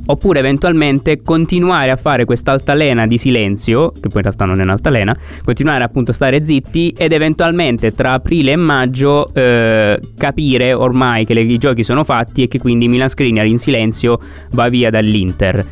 oppure 0.08 0.40
eventualmente 0.40 1.22
continuare 1.22 1.92
a 1.92 1.96
fare 1.96 2.26
quest'altalena 2.26 3.06
di 3.06 3.20
silenzio, 3.20 3.92
che 3.92 4.10
poi 4.10 4.18
in 4.18 4.24
realtà 4.24 4.46
non 4.46 4.60
è 4.60 4.64
un'altalena, 4.64 5.16
continuare 5.44 5.84
appunto 5.84 6.10
a 6.10 6.14
stare 6.14 6.44
zitti 6.44 6.94
ed 6.98 7.14
eventualmente 7.14 7.94
tra 7.94 8.14
aprile 8.14 8.52
e 8.52 8.56
maggio 8.56 9.32
eh, 9.34 10.00
capire 10.18 10.74
ormai 10.74 11.26
che 11.26 11.36
le, 11.36 11.42
i 11.42 11.58
giochi 11.58 11.84
sono 11.84 12.04
fatti 12.04 12.44
e 12.44 12.48
che 12.48 12.60
quindi 12.60 12.88
Milan 12.88 13.10
Skriniar 13.10 13.46
in 13.46 13.60
silenzio 13.60 14.20
va 14.52 14.70
via 14.70 14.90
dall'Inter. 14.90 15.66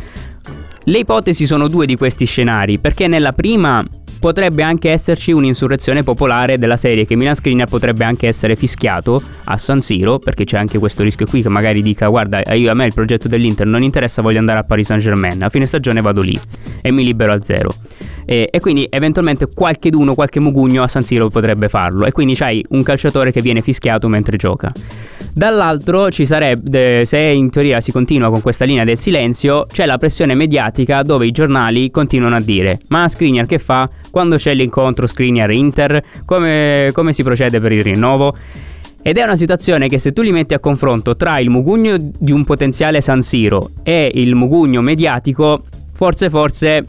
Le 0.85 0.97
ipotesi 0.97 1.45
sono 1.45 1.69
due 1.69 1.85
di 1.85 1.95
questi 1.95 2.25
scenari, 2.25 2.77
perché 2.77 3.07
nella 3.07 3.31
prima 3.31 3.85
potrebbe 4.19 4.63
anche 4.63 4.89
esserci 4.89 5.31
un'insurrezione 5.31 6.03
popolare 6.03 6.57
della 6.57 6.77
serie 6.77 7.05
che 7.05 7.15
Milan 7.15 7.35
Skriniar 7.35 7.67
potrebbe 7.69 8.03
anche 8.03 8.27
essere 8.27 8.55
fischiato 8.55 9.21
a 9.45 9.57
San 9.57 9.81
Siro 9.81 10.17
perché 10.19 10.45
c'è 10.45 10.57
anche 10.57 10.79
questo 10.79 11.03
rischio 11.03 11.25
qui 11.25 11.41
che 11.41 11.49
magari 11.49 11.81
dica 11.81 12.07
guarda 12.07 12.41
io, 12.53 12.71
a 12.71 12.73
me 12.73 12.85
il 12.85 12.93
progetto 12.93 13.27
dell'Inter 13.27 13.67
non 13.67 13.83
interessa 13.83 14.21
voglio 14.21 14.39
andare 14.39 14.59
a 14.59 14.63
Paris 14.63 14.87
Saint 14.87 15.01
Germain 15.01 15.43
a 15.43 15.49
fine 15.49 15.65
stagione 15.65 15.99
vado 15.99 16.21
lì 16.21 16.39
e 16.81 16.89
mi 16.91 17.03
libero 17.03 17.33
a 17.33 17.41
zero 17.41 17.73
e, 18.25 18.49
e 18.51 18.59
quindi 18.59 18.87
eventualmente 18.89 19.47
qualche 19.53 19.89
d'uno 19.89 20.15
qualche 20.15 20.39
mugugno 20.39 20.83
a 20.83 20.87
San 20.87 21.03
Siro 21.03 21.27
potrebbe 21.29 21.69
farlo 21.69 22.05
e 22.05 22.11
quindi 22.11 22.35
c'hai 22.35 22.63
un 22.69 22.83
calciatore 22.83 23.31
che 23.31 23.41
viene 23.41 23.61
fischiato 23.61 24.07
mentre 24.07 24.37
gioca 24.37 24.71
Dall'altro 25.35 26.11
ci 26.11 26.25
sarebbe, 26.25 27.05
se 27.05 27.17
in 27.17 27.49
teoria 27.49 27.81
si 27.81 27.91
continua 27.91 28.29
con 28.29 28.43
questa 28.43 28.65
linea 28.65 28.83
del 28.83 28.99
silenzio, 28.99 29.65
c'è 29.65 29.87
la 29.87 29.97
pressione 29.97 30.35
mediatica 30.35 31.01
dove 31.01 31.25
i 31.25 31.31
giornali 31.31 31.89
continuano 31.89 32.35
a 32.35 32.39
dire 32.39 32.79
ma 32.89 33.09
Skriniar 33.09 33.47
che 33.47 33.57
fa? 33.57 33.89
Quando 34.11 34.35
c'è 34.35 34.53
l'incontro 34.53 35.07
Skriniar-Inter? 35.07 36.03
Come, 36.25 36.91
come 36.93 37.13
si 37.13 37.23
procede 37.23 37.59
per 37.59 37.71
il 37.71 37.83
rinnovo? 37.83 38.35
Ed 39.01 39.17
è 39.17 39.23
una 39.23 39.35
situazione 39.35 39.89
che 39.89 39.97
se 39.97 40.13
tu 40.13 40.21
li 40.21 40.31
metti 40.31 40.53
a 40.53 40.59
confronto 40.59 41.15
tra 41.15 41.39
il 41.39 41.49
mugugno 41.49 41.97
di 41.99 42.31
un 42.31 42.45
potenziale 42.45 43.01
San 43.01 43.21
Siro 43.21 43.71
e 43.81 44.11
il 44.13 44.35
mugugno 44.35 44.81
mediatico, 44.81 45.63
forse 45.93 46.29
forse 46.29 46.85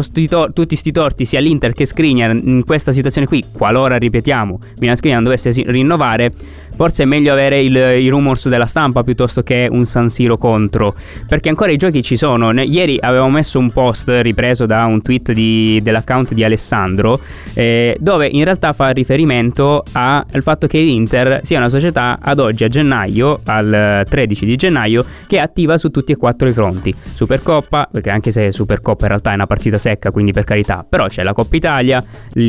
sti 0.00 0.28
tor- 0.28 0.52
tutti 0.52 0.76
sti 0.76 0.92
torti 0.92 1.24
sia 1.24 1.40
l'Inter 1.40 1.72
che 1.72 1.86
Skriniar 1.86 2.34
in 2.36 2.64
questa 2.64 2.92
situazione 2.92 3.26
qui, 3.26 3.44
qualora 3.52 3.96
ripetiamo, 3.96 4.58
Milan 4.78 4.96
Skriniar 4.96 5.22
dovesse 5.22 5.50
rinnovare, 5.50 6.32
forse 6.78 7.02
è 7.02 7.06
meglio 7.06 7.32
avere 7.32 7.60
il, 7.60 7.74
i 7.74 8.06
rumors 8.08 8.48
della 8.48 8.66
stampa 8.66 9.02
piuttosto 9.02 9.42
che 9.42 9.66
un 9.68 9.84
San 9.84 10.08
Siro 10.08 10.36
contro, 10.36 10.94
perché 11.26 11.48
ancora 11.48 11.72
i 11.72 11.76
giochi 11.76 12.04
ci 12.04 12.16
sono. 12.16 12.52
Ne- 12.52 12.62
ieri 12.62 12.98
avevo 13.00 13.28
messo 13.28 13.58
un 13.58 13.72
post 13.72 14.08
ripreso 14.20 14.64
da 14.64 14.84
un 14.84 15.02
tweet 15.02 15.32
di, 15.32 15.80
dell'account 15.82 16.34
di 16.34 16.44
Alessandro, 16.44 17.18
eh, 17.54 17.96
dove 17.98 18.28
in 18.30 18.44
realtà 18.44 18.72
fa 18.74 18.90
riferimento 18.90 19.82
al 19.90 20.42
fatto 20.42 20.68
che 20.68 20.78
l'Inter 20.78 21.40
sia 21.42 21.58
una 21.58 21.68
società 21.68 22.20
ad 22.22 22.38
oggi 22.38 22.62
a 22.62 22.68
gennaio, 22.68 23.40
al 23.46 24.04
13 24.08 24.46
di 24.46 24.54
gennaio, 24.54 25.04
che 25.26 25.38
è 25.38 25.40
attiva 25.40 25.76
su 25.78 25.90
tutti 25.90 26.12
e 26.12 26.16
quattro 26.16 26.48
i 26.48 26.52
fronti. 26.52 26.94
Supercoppa, 27.12 27.88
perché 27.90 28.10
anche 28.10 28.30
se 28.30 28.52
Supercoppa 28.52 29.02
in 29.02 29.08
realtà 29.08 29.32
è 29.32 29.34
una 29.34 29.48
partita 29.48 29.78
secca, 29.78 30.12
quindi 30.12 30.30
per 30.30 30.44
carità, 30.44 30.86
però 30.88 31.08
c'è 31.08 31.24
la 31.24 31.32
Coppa 31.32 31.56
Italia, 31.56 32.04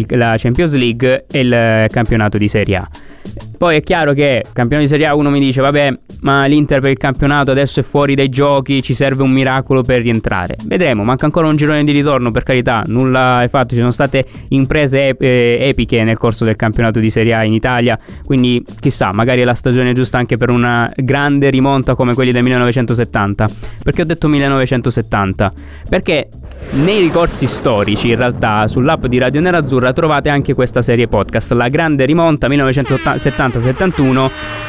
la 0.10 0.36
Champions 0.38 0.76
League 0.76 1.26
e 1.32 1.40
il 1.40 1.88
campionato 1.90 2.38
di 2.38 2.48
Serie 2.48 2.76
A. 2.76 2.88
Poi 3.58 3.76
è 3.76 3.82
chiaro 3.82 4.14
che 4.14 4.19
campione 4.52 4.84
di 4.84 4.90
Serie 4.90 5.06
A 5.06 5.16
uno 5.16 5.30
mi 5.30 5.40
dice 5.40 5.62
vabbè 5.62 5.98
ma 6.22 6.46
l'Inter 6.46 6.82
per 6.82 6.92
il 6.92 6.98
campionato 6.98 7.52
adesso 7.52 7.80
è 7.80 7.84
fuori 7.84 8.16
dai 8.16 8.30
giochi, 8.30 8.82
ci 8.82 8.94
serve 8.94 9.24
un 9.24 9.32
miracolo 9.32 9.84
per 9.84 10.02
rientrare. 10.02 10.58
Vedremo, 10.64 11.04
manca 11.04 11.26
ancora 11.26 11.48
un 11.48 11.56
girone 11.56 11.84
di 11.84 11.92
ritorno 11.92 12.32
per 12.32 12.44
carità, 12.44 12.84
nulla 12.88 13.44
è 13.44 13.48
fatto, 13.48 13.70
ci 13.70 13.78
sono 13.80 13.92
state 13.92 14.26
imprese 14.50 15.16
eh, 15.18 15.58
epiche 15.62 16.04
nel 16.04 16.18
corso 16.18 16.44
del 16.46 16.56
campionato 16.56 17.00
di 17.00 17.10
Serie 17.10 17.34
A 17.34 17.44
in 17.44 17.54
Italia, 17.54 17.98
quindi 18.24 18.64
chissà, 18.80 19.12
magari 19.14 19.42
è 19.42 19.46
la 19.46 19.54
stagione 19.54 19.94
giusta 19.94 20.18
anche 20.18 20.38
per 20.38 20.50
una 20.50 20.92
grande 20.96 21.50
rimonta 21.50 21.96
come 21.96 22.14
quelli 22.14 22.32
del 22.32 22.44
1970. 22.44 23.50
Perché 23.84 24.02
ho 24.02 24.06
detto 24.06 24.28
1970? 24.28 25.52
Perché 25.90 26.30
nei 26.72 27.00
ricorsi 27.00 27.48
storici, 27.48 28.10
in 28.10 28.16
realtà, 28.16 28.68
sull'app 28.68 29.06
di 29.06 29.18
Radio 29.18 29.42
Nerazzurra 29.42 29.92
trovate 29.92 30.30
anche 30.30 30.54
questa 30.54 30.84
serie 30.84 31.08
podcast, 31.08 31.54
La 31.54 31.68
Grande 31.68 32.06
Rimonta 32.06 32.48
1970-71, 32.48 34.09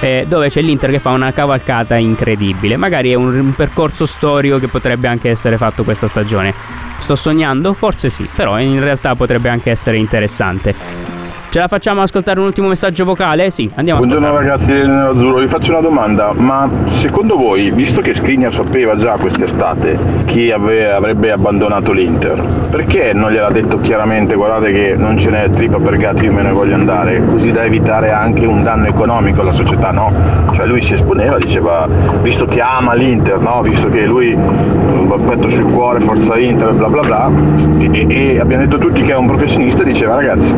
eh, 0.01 0.25
dove 0.29 0.49
c'è 0.49 0.61
l'Inter 0.61 0.91
che 0.91 0.99
fa 0.99 1.11
una 1.11 1.33
cavalcata 1.33 1.97
incredibile. 1.97 2.77
Magari 2.77 3.11
è 3.11 3.15
un, 3.15 3.35
un 3.39 3.55
percorso 3.55 4.07
storico 4.07 4.59
che 4.59 4.69
potrebbe 4.69 5.09
anche 5.09 5.31
essere 5.31 5.57
fatto 5.57 5.85
questa 5.85 6.09
stagione. 6.09 6.53
Sto 6.99 7.17
sognando? 7.17 7.73
Forse 7.73 8.11
sì, 8.11 8.29
però 8.35 8.59
in 8.61 8.81
realtà 8.81 9.15
potrebbe 9.15 9.49
anche 9.49 9.71
essere 9.71 9.97
interessante. 9.97 11.20
Ce 11.51 11.59
la 11.59 11.67
facciamo 11.67 12.01
ascoltare 12.01 12.39
un 12.39 12.47
ultimo 12.47 12.69
messaggio 12.69 13.05
vocale? 13.05 13.51
Sì, 13.51 13.69
andiamo 13.75 13.99
a 13.99 14.07
Buongiorno 14.07 14.37
ragazzi 14.37 14.67
del 14.67 14.89
Nerazzurro, 14.89 15.41
vi 15.41 15.49
faccio 15.49 15.73
una 15.73 15.81
domanda, 15.81 16.33
ma 16.33 16.71
secondo 16.87 17.37
voi, 17.37 17.73
visto 17.73 18.01
che 18.01 18.15
Skriniar 18.15 18.55
sapeva 18.55 18.95
già 18.95 19.17
quest'estate 19.17 19.99
chi 20.27 20.53
ave- 20.53 20.93
avrebbe 20.93 21.33
abbandonato 21.33 21.91
l'Inter, 21.91 22.41
perché 22.71 23.13
non 23.13 23.33
gliel'ha 23.33 23.51
detto 23.51 23.81
chiaramente 23.81 24.37
guardate 24.37 24.71
che 24.71 24.95
non 24.97 25.19
ce 25.19 25.31
n'è 25.31 25.51
trippa 25.51 25.79
per 25.79 25.97
gatti, 25.97 26.27
io 26.27 26.33
me 26.33 26.43
ne 26.43 26.53
voglio 26.53 26.75
andare, 26.75 27.21
così 27.29 27.51
da 27.51 27.65
evitare 27.65 28.13
anche 28.13 28.47
un 28.47 28.63
danno 28.63 28.87
economico 28.87 29.41
alla 29.41 29.51
società, 29.51 29.91
no? 29.91 30.13
Cioè 30.53 30.67
lui 30.67 30.81
si 30.83 30.95
esponeva, 30.95 31.37
diceva, 31.37 31.89
visto 32.23 32.45
che 32.45 32.61
ama 32.61 32.95
l'Inter, 32.95 33.41
no? 33.41 33.61
Visto 33.63 33.91
che 33.91 34.07
lui 34.07 34.37
va 34.37 35.17
petto 35.17 35.49
sul 35.49 35.65
cuore, 35.65 35.99
forza 35.99 36.39
Inter, 36.39 36.75
bla 36.75 36.87
bla 36.87 37.03
bla, 37.03 37.29
e, 37.91 38.07
e 38.09 38.39
abbiamo 38.39 38.63
detto 38.63 38.79
tutti 38.79 39.03
che 39.03 39.11
è 39.11 39.17
un 39.17 39.27
professionista, 39.27 39.83
diceva 39.83 40.15
ragazzi, 40.15 40.55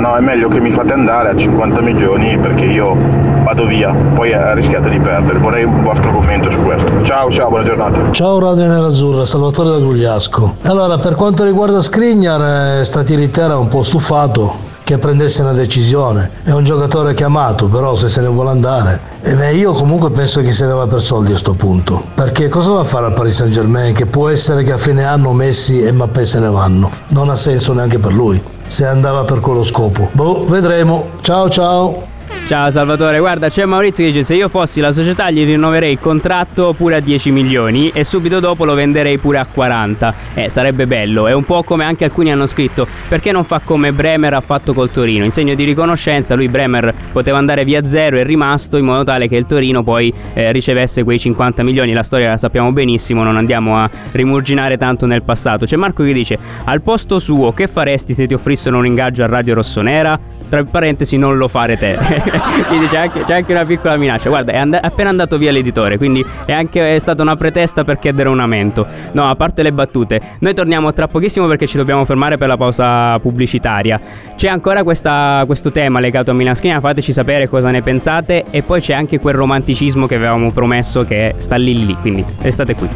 no, 0.00 0.08
no, 0.08 0.16
è 0.16 0.20
meglio 0.20 0.48
che 0.48 0.60
mi 0.60 0.70
fate 0.70 0.92
andare 0.92 1.30
a 1.30 1.36
50 1.36 1.80
milioni 1.80 2.36
perché 2.38 2.64
io 2.64 2.96
vado 3.44 3.66
via, 3.66 3.94
poi 4.14 4.30
eh, 4.30 4.54
rischiate 4.54 4.88
di 4.88 4.98
perdere. 4.98 5.38
Vorrei 5.38 5.64
un 5.64 5.82
vostro 5.82 6.10
commento 6.10 6.50
su 6.50 6.60
questo. 6.62 7.02
Ciao, 7.04 7.30
ciao, 7.30 7.48
buona 7.48 7.64
giornata. 7.64 8.10
Ciao 8.10 8.38
Radio 8.40 8.66
Nerazzurra, 8.66 9.24
Salvatore 9.24 9.70
da 9.70 9.78
Gugliasco. 9.78 10.56
Allora, 10.62 10.98
per 10.98 11.14
quanto 11.14 11.44
riguarda 11.44 11.80
Skriniar, 11.80 12.80
eh, 12.80 12.84
Statiri 12.84 13.30
era 13.34 13.56
un 13.56 13.68
po' 13.68 13.82
stufato 13.82 14.72
che 14.84 14.98
prendesse 14.98 15.40
una 15.40 15.52
decisione. 15.52 16.30
È 16.44 16.50
un 16.50 16.62
giocatore 16.62 17.14
chiamato, 17.14 17.66
però 17.66 17.94
se 17.94 18.08
se 18.08 18.20
ne 18.20 18.28
vuole 18.28 18.50
andare. 18.50 19.00
E 19.22 19.34
beh, 19.34 19.54
io 19.54 19.72
comunque 19.72 20.10
penso 20.10 20.42
che 20.42 20.52
se 20.52 20.66
ne 20.66 20.74
va 20.74 20.86
per 20.86 21.00
soldi 21.00 21.32
a 21.32 21.36
sto 21.36 21.54
punto. 21.54 22.04
Perché 22.14 22.48
cosa 22.48 22.72
va 22.72 22.80
a 22.80 22.84
fare 22.84 23.06
al 23.06 23.14
Paris 23.14 23.36
Saint 23.36 23.52
Germain? 23.52 23.94
Che 23.94 24.06
può 24.06 24.28
essere 24.28 24.62
che 24.62 24.72
a 24.72 24.76
fine 24.76 25.04
anno 25.04 25.32
Messi 25.32 25.82
e 25.82 25.90
Mappé 25.90 26.26
se 26.26 26.38
ne 26.38 26.50
vanno. 26.50 26.90
Non 27.08 27.30
ha 27.30 27.36
senso 27.36 27.72
neanche 27.72 27.98
per 27.98 28.12
lui. 28.12 28.40
Se 28.66 28.84
andava 28.84 29.24
per 29.24 29.40
quello 29.40 29.62
scopo. 29.62 30.08
Boh, 30.12 30.44
vedremo. 30.44 31.08
Ciao 31.22 31.48
ciao. 31.48 32.13
Ciao 32.46 32.68
Salvatore, 32.68 33.20
guarda 33.20 33.48
c'è 33.48 33.64
Maurizio 33.64 34.04
che 34.04 34.10
dice 34.10 34.22
se 34.22 34.34
io 34.34 34.50
fossi 34.50 34.82
la 34.82 34.92
società 34.92 35.30
gli 35.30 35.46
rinnoverei 35.46 35.92
il 35.92 35.98
contratto 35.98 36.74
pure 36.76 36.96
a 36.96 37.00
10 37.00 37.30
milioni 37.30 37.88
e 37.88 38.04
subito 38.04 38.38
dopo 38.38 38.66
lo 38.66 38.74
venderei 38.74 39.16
pure 39.16 39.38
a 39.38 39.46
40. 39.50 40.14
Eh, 40.34 40.50
sarebbe 40.50 40.86
bello, 40.86 41.26
è 41.26 41.32
un 41.32 41.44
po' 41.44 41.62
come 41.62 41.84
anche 41.84 42.04
alcuni 42.04 42.30
hanno 42.30 42.44
scritto 42.44 42.86
perché 43.08 43.32
non 43.32 43.44
fa 43.44 43.62
come 43.64 43.94
Bremer 43.94 44.34
ha 44.34 44.42
fatto 44.42 44.74
col 44.74 44.90
Torino, 44.90 45.24
in 45.24 45.30
segno 45.30 45.54
di 45.54 45.64
riconoscenza 45.64 46.34
lui 46.34 46.48
Bremer 46.48 46.92
poteva 47.12 47.38
andare 47.38 47.64
via 47.64 47.86
zero 47.86 48.18
e 48.18 48.20
è 48.20 48.24
rimasto 48.24 48.76
in 48.76 48.84
modo 48.84 49.04
tale 49.04 49.26
che 49.26 49.36
il 49.36 49.46
Torino 49.46 49.82
poi 49.82 50.12
eh, 50.34 50.52
ricevesse 50.52 51.02
quei 51.02 51.18
50 51.18 51.62
milioni, 51.62 51.94
la 51.94 52.02
storia 52.02 52.28
la 52.28 52.36
sappiamo 52.36 52.70
benissimo, 52.72 53.22
non 53.22 53.38
andiamo 53.38 53.78
a 53.78 53.88
rimurginare 54.12 54.76
tanto 54.76 55.06
nel 55.06 55.22
passato. 55.22 55.64
C'è 55.64 55.76
Marco 55.76 56.04
che 56.04 56.12
dice 56.12 56.38
al 56.64 56.82
posto 56.82 57.18
suo 57.18 57.54
che 57.54 57.68
faresti 57.68 58.12
se 58.12 58.26
ti 58.26 58.34
offrissero 58.34 58.76
un 58.76 58.84
ingaggio 58.84 59.22
a 59.22 59.26
Radio 59.28 59.54
Rossonera? 59.54 60.34
Tra 60.54 60.62
parentesi 60.62 61.16
non 61.16 61.36
lo 61.36 61.48
fare 61.48 61.76
te. 61.76 61.98
quindi 62.68 62.86
c'è 62.86 62.98
anche, 62.98 63.24
c'è 63.24 63.34
anche, 63.34 63.52
una 63.52 63.64
piccola 63.64 63.96
minaccia. 63.96 64.28
Guarda, 64.28 64.52
è 64.52 64.58
and- 64.58 64.78
appena 64.80 65.08
andato 65.08 65.36
via 65.36 65.50
l'editore, 65.50 65.96
quindi 65.96 66.24
è 66.44 66.52
anche 66.52 66.94
è 66.94 66.98
stata 67.00 67.22
una 67.22 67.34
pretesta 67.34 67.82
per 67.82 67.98
chiedere 67.98 68.28
un 68.28 68.38
aumento. 68.38 68.86
No, 69.14 69.28
a 69.28 69.34
parte 69.34 69.64
le 69.64 69.72
battute, 69.72 70.20
noi 70.38 70.54
torniamo 70.54 70.92
tra 70.92 71.08
pochissimo 71.08 71.48
perché 71.48 71.66
ci 71.66 71.76
dobbiamo 71.76 72.04
fermare 72.04 72.36
per 72.36 72.46
la 72.46 72.56
pausa 72.56 73.18
pubblicitaria. 73.18 74.00
C'è 74.36 74.46
ancora 74.46 74.84
questa, 74.84 75.42
questo 75.44 75.72
tema 75.72 75.98
legato 75.98 76.30
a 76.30 76.34
Milan 76.34 76.54
Schiena, 76.54 76.78
fateci 76.78 77.12
sapere 77.12 77.48
cosa 77.48 77.72
ne 77.72 77.82
pensate. 77.82 78.44
E 78.50 78.62
poi 78.62 78.80
c'è 78.80 78.94
anche 78.94 79.18
quel 79.18 79.34
romanticismo 79.34 80.06
che 80.06 80.14
avevamo 80.14 80.52
promesso 80.52 81.04
che 81.04 81.34
sta 81.38 81.56
lì 81.56 81.84
lì, 81.84 81.96
quindi 82.00 82.24
restate 82.42 82.76
qui. 82.76 82.88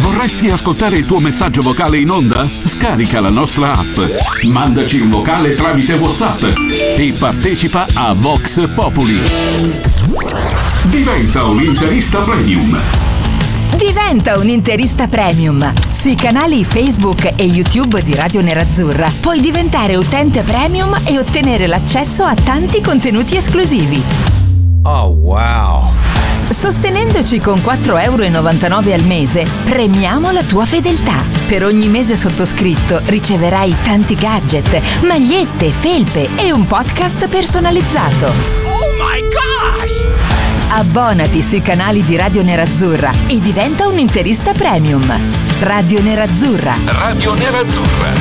Vorresti 0.00 0.50
ascoltare 0.50 0.96
il 0.96 1.04
tuo 1.04 1.20
messaggio 1.20 1.62
vocale 1.62 1.98
in 1.98 2.10
onda? 2.10 2.50
Scarica 2.64 3.20
la 3.20 3.30
nostra 3.30 3.74
app, 3.74 3.96
mandaci 4.52 5.00
un 5.00 5.10
vocale 5.10 5.54
tramite 5.54 5.94
WhatsApp 5.94 6.42
e 6.96 7.14
partecipa 7.18 7.86
a 7.92 8.12
Vox 8.12 8.68
Populi. 8.74 9.20
Diventa 10.84 11.44
un 11.44 11.62
interista 11.62 12.20
premium. 12.20 12.78
Diventa 13.76 14.38
un 14.38 14.48
interista 14.48 15.08
premium. 15.08 15.72
Sui 15.90 16.14
canali 16.14 16.64
Facebook 16.64 17.32
e 17.36 17.44
YouTube 17.44 18.02
di 18.02 18.14
Radio 18.14 18.40
Nerazzurra 18.40 19.10
puoi 19.20 19.40
diventare 19.40 19.96
utente 19.96 20.42
premium 20.42 20.96
e 21.04 21.18
ottenere 21.18 21.66
l'accesso 21.66 22.24
a 22.24 22.34
tanti 22.34 22.80
contenuti 22.80 23.36
esclusivi. 23.36 24.49
Oh 24.82 25.08
wow! 25.08 25.92
Sostenendoci 26.48 27.38
con 27.38 27.58
4,99 27.58 28.02
euro 28.02 28.94
al 28.94 29.04
mese, 29.04 29.44
premiamo 29.64 30.30
la 30.30 30.42
tua 30.42 30.64
fedeltà. 30.64 31.22
Per 31.46 31.64
ogni 31.64 31.86
mese 31.86 32.16
sottoscritto 32.16 33.02
riceverai 33.04 33.74
tanti 33.82 34.14
gadget, 34.14 35.02
magliette, 35.02 35.70
felpe 35.70 36.30
e 36.36 36.50
un 36.50 36.66
podcast 36.66 37.28
personalizzato. 37.28 38.26
Oh 38.26 38.90
my 38.98 39.20
gosh! 39.28 40.06
Abbonati 40.70 41.42
sui 41.42 41.60
canali 41.60 42.02
di 42.02 42.16
Radio 42.16 42.42
Nerazzurra 42.42 43.10
e 43.26 43.38
diventa 43.38 43.86
un 43.86 43.98
interista 43.98 44.52
premium. 44.52 45.12
Radio 45.60 46.00
Nerazzurra. 46.00 46.74
Radio 46.86 47.34
Nerazzurra. 47.34 48.12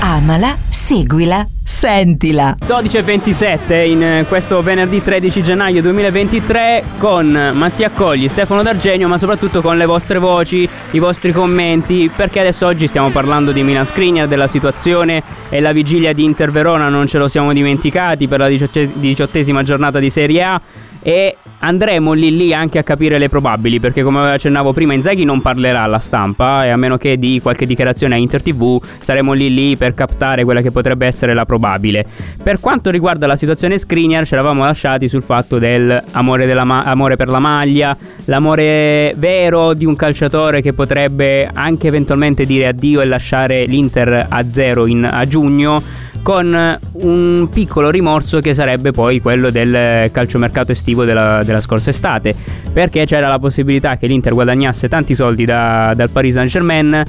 Amala, 0.00 0.56
seguila, 0.86 1.44
sentila. 1.64 2.54
12.27 2.64 3.86
in 3.88 4.02
eh, 4.04 4.24
questo 4.28 4.62
venerdì 4.62 5.02
13 5.02 5.42
gennaio 5.42 5.82
2023 5.82 6.84
con 6.98 7.26
Mattia 7.54 7.90
Cogli, 7.90 8.28
Stefano 8.28 8.62
D'Argenio, 8.62 9.08
ma 9.08 9.18
soprattutto 9.18 9.62
con 9.62 9.76
le 9.76 9.84
vostre 9.84 10.20
voci, 10.20 10.68
i 10.92 10.98
vostri 11.00 11.32
commenti, 11.32 12.08
perché 12.14 12.38
adesso 12.38 12.66
oggi 12.66 12.86
stiamo 12.86 13.10
parlando 13.10 13.50
di 13.50 13.64
Milan 13.64 13.84
Skriniar, 13.84 14.28
della 14.28 14.46
situazione 14.46 15.24
e 15.48 15.58
la 15.58 15.72
vigilia 15.72 16.12
di 16.12 16.22
Inter 16.22 16.52
Verona, 16.52 16.88
non 16.88 17.08
ce 17.08 17.18
lo 17.18 17.26
siamo 17.26 17.52
dimenticati 17.52 18.28
per 18.28 18.38
la 18.38 18.46
diciotte- 18.46 18.92
diciottesima 18.94 19.64
giornata 19.64 19.98
di 19.98 20.08
Serie 20.08 20.42
A 20.44 20.60
e 21.02 21.36
andremo 21.66 22.12
lì 22.12 22.34
lì 22.36 22.54
anche 22.54 22.78
a 22.78 22.82
capire 22.82 23.18
le 23.18 23.28
probabili 23.28 23.80
perché 23.80 24.02
come 24.02 24.32
accennavo 24.32 24.72
prima 24.72 24.94
Inzaghi 24.94 25.24
non 25.24 25.40
parlerà 25.40 25.82
alla 25.82 25.98
stampa 25.98 26.64
e 26.64 26.70
a 26.70 26.76
meno 26.76 26.96
che 26.96 27.18
di 27.18 27.40
qualche 27.42 27.66
dichiarazione 27.66 28.14
a 28.14 28.18
Inter 28.18 28.42
TV 28.42 28.80
saremo 28.98 29.32
lì 29.32 29.52
lì 29.52 29.76
per 29.76 29.94
captare 29.94 30.44
quella 30.44 30.60
che 30.60 30.70
potrebbe 30.70 31.06
essere 31.06 31.34
la 31.34 31.44
probabile. 31.44 32.04
Per 32.42 32.60
quanto 32.60 32.90
riguarda 32.90 33.26
la 33.26 33.36
situazione 33.36 33.78
Skriniar 33.78 34.26
ci 34.26 34.34
eravamo 34.34 34.64
lasciati 34.64 35.08
sul 35.08 35.22
fatto 35.22 35.58
del 35.58 36.02
amore, 36.12 36.46
della 36.46 36.64
ma- 36.64 36.94
per 37.16 37.28
la 37.28 37.38
maglia 37.38 37.96
l'amore 38.26 39.14
vero 39.16 39.74
di 39.74 39.84
un 39.84 39.96
calciatore 39.96 40.60
che 40.60 40.72
potrebbe 40.72 41.48
anche 41.52 41.88
eventualmente 41.88 42.44
dire 42.46 42.68
addio 42.68 43.00
e 43.00 43.04
lasciare 43.04 43.64
l'Inter 43.64 44.26
a 44.28 44.48
zero 44.48 44.86
in, 44.86 45.04
a 45.04 45.24
giugno 45.26 45.82
con 46.26 46.78
un 46.92 47.48
piccolo 47.52 47.88
rimorso 47.88 48.40
che 48.40 48.52
sarebbe 48.52 48.90
poi 48.90 49.20
quello 49.20 49.50
del 49.50 50.10
calciomercato 50.10 50.72
estivo 50.72 51.04
della, 51.04 51.44
della 51.44 51.60
scorsa 51.60 51.90
estate, 51.90 52.34
perché 52.72 53.04
c'era 53.06 53.28
la 53.28 53.38
possibilità 53.38 53.96
che 53.96 54.08
l'Inter 54.08 54.34
guadagnasse 54.34 54.88
tanti 54.88 55.14
soldi 55.14 55.44
da, 55.44 55.92
dal 55.94 56.10
Paris 56.10 56.34
Saint 56.34 56.50
Germain. 56.50 57.04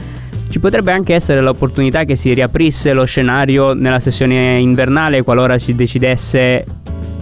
Ci 0.50 0.59
potrebbe 0.59 0.91
anche 0.91 1.15
essere 1.15 1.41
l'opportunità 1.41 2.03
che 2.03 2.15
si 2.15 2.31
riaprisse 2.31 2.93
lo 2.93 3.05
scenario 3.05 3.74
nella 3.74 4.00
sessione 4.00 4.59
invernale 4.59 5.24
qualora 5.24 5.57
si 5.57 5.74
decidesse 5.74 6.63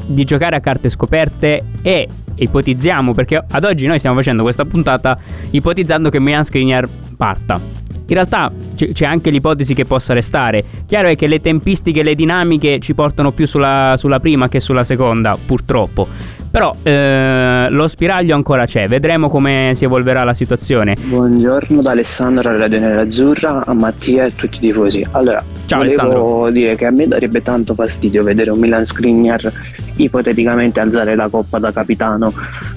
di 0.05 0.25
giocare 0.25 0.57
a 0.57 0.59
carte 0.59 0.89
scoperte 0.89 1.63
e 1.81 2.09
ipotizziamo, 2.35 3.13
perché 3.13 3.41
ad 3.49 3.63
oggi 3.63 3.87
noi 3.87 3.99
stiamo 3.99 4.17
facendo 4.17 4.43
questa 4.43 4.65
puntata 4.65 5.17
ipotizzando 5.51 6.09
che 6.09 6.19
Milan 6.19 6.43
Skriniar 6.43 6.89
parta. 7.15 7.84
In 8.07 8.13
realtà 8.13 8.51
c- 8.75 8.91
c'è 8.91 9.05
anche 9.05 9.31
l'ipotesi 9.31 9.73
che 9.73 9.85
possa 9.85 10.13
restare. 10.13 10.63
Chiaro 10.85 11.07
è 11.07 11.15
che 11.15 11.27
le 11.27 11.41
tempistiche 11.41 12.01
e 12.01 12.03
le 12.03 12.15
dinamiche 12.15 12.79
ci 12.79 12.93
portano 12.93 13.31
più 13.31 13.47
sulla, 13.47 13.95
sulla 13.97 14.19
prima 14.19 14.47
che 14.47 14.59
sulla 14.59 14.83
seconda, 14.83 15.37
purtroppo. 15.43 16.07
Però 16.51 16.73
eh, 16.83 17.67
lo 17.69 17.87
spiraglio 17.87 18.33
ancora 18.33 18.65
c'è, 18.65 18.87
vedremo 18.87 19.27
come 19.27 19.71
si 19.75 19.83
evolverà 19.83 20.23
la 20.23 20.33
situazione. 20.33 20.95
Buongiorno 20.97 21.81
da 21.81 21.91
Alessandro 21.91 22.49
alla 22.49 22.59
Radio 22.59 22.79
Nerazzurra, 22.79 23.65
a 23.65 23.73
Mattia 23.73 24.23
e 24.23 24.27
a 24.27 24.31
tutti 24.33 24.57
i 24.57 24.59
tifosi. 24.59 25.05
Allora, 25.11 25.43
Ciao, 25.65 25.79
volevo 25.79 26.01
Alessandro. 26.01 26.49
dire 26.51 26.75
che 26.75 26.85
a 26.85 26.91
me 26.91 27.07
darebbe 27.07 27.41
tanto 27.41 27.73
fastidio 27.73 28.23
vedere 28.23 28.51
un 28.51 28.59
Milan 28.59 28.85
Skriniar 28.85 29.51
ipoteticamente 29.97 30.79
alzare 30.79 31.15
la 31.15 31.27
coppa 31.27 31.59
da 31.59 31.71
capitano 31.71 32.31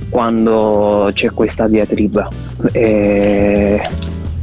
quando 0.08 1.10
c'è 1.12 1.30
questa 1.32 1.68
diatriba 1.68 2.28
e 2.72 3.80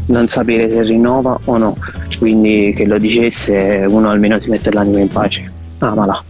non 0.07 0.27
sapere 0.27 0.69
se 0.69 0.83
rinnova 0.83 1.39
o 1.45 1.57
no. 1.57 1.77
Quindi 2.17 2.73
che 2.75 2.85
lo 2.85 2.97
dicesse 2.97 3.85
uno 3.87 4.09
almeno 4.09 4.39
si 4.39 4.49
mette 4.49 4.71
l'anima 4.71 4.99
in 4.99 5.07
pace. 5.07 5.51
Amala. 5.79 6.23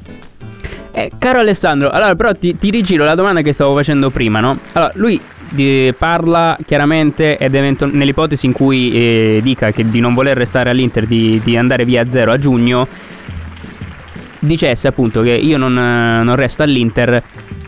Eh, 0.92 1.12
caro 1.18 1.40
Alessandro, 1.40 1.90
allora 1.90 2.16
però 2.16 2.34
ti, 2.34 2.58
ti 2.58 2.70
rigiro 2.70 3.04
la 3.04 3.16
domanda 3.16 3.42
che 3.42 3.52
stavo 3.52 3.76
facendo 3.76 4.10
prima, 4.10 4.40
no? 4.40 4.58
Allora, 4.72 4.92
lui 4.96 5.20
di- 5.50 5.94
parla 5.98 6.58
chiaramente 6.66 7.38
ed 7.38 7.54
eventu- 7.54 7.92
nell'ipotesi 7.92 8.46
in 8.46 8.54
cui 8.54 8.94
eh, 8.94 9.40
dica 9.44 9.72
che 9.72 9.90
di 9.90 10.00
non 10.00 10.14
voler 10.14 10.38
restare 10.38 10.70
all'Inter, 10.70 11.06
di, 11.06 11.42
di 11.44 11.58
andare 11.58 11.84
via 11.84 12.02
a 12.02 12.10
zero 12.10 12.32
a 12.32 12.40
giugno, 12.40 12.88
dicesse 14.40 14.88
appunto 14.88 15.22
che 15.22 15.32
io 15.32 15.58
non, 15.58 15.74
non 15.74 16.36
resto 16.36 16.64
all'Inter. 16.64 17.22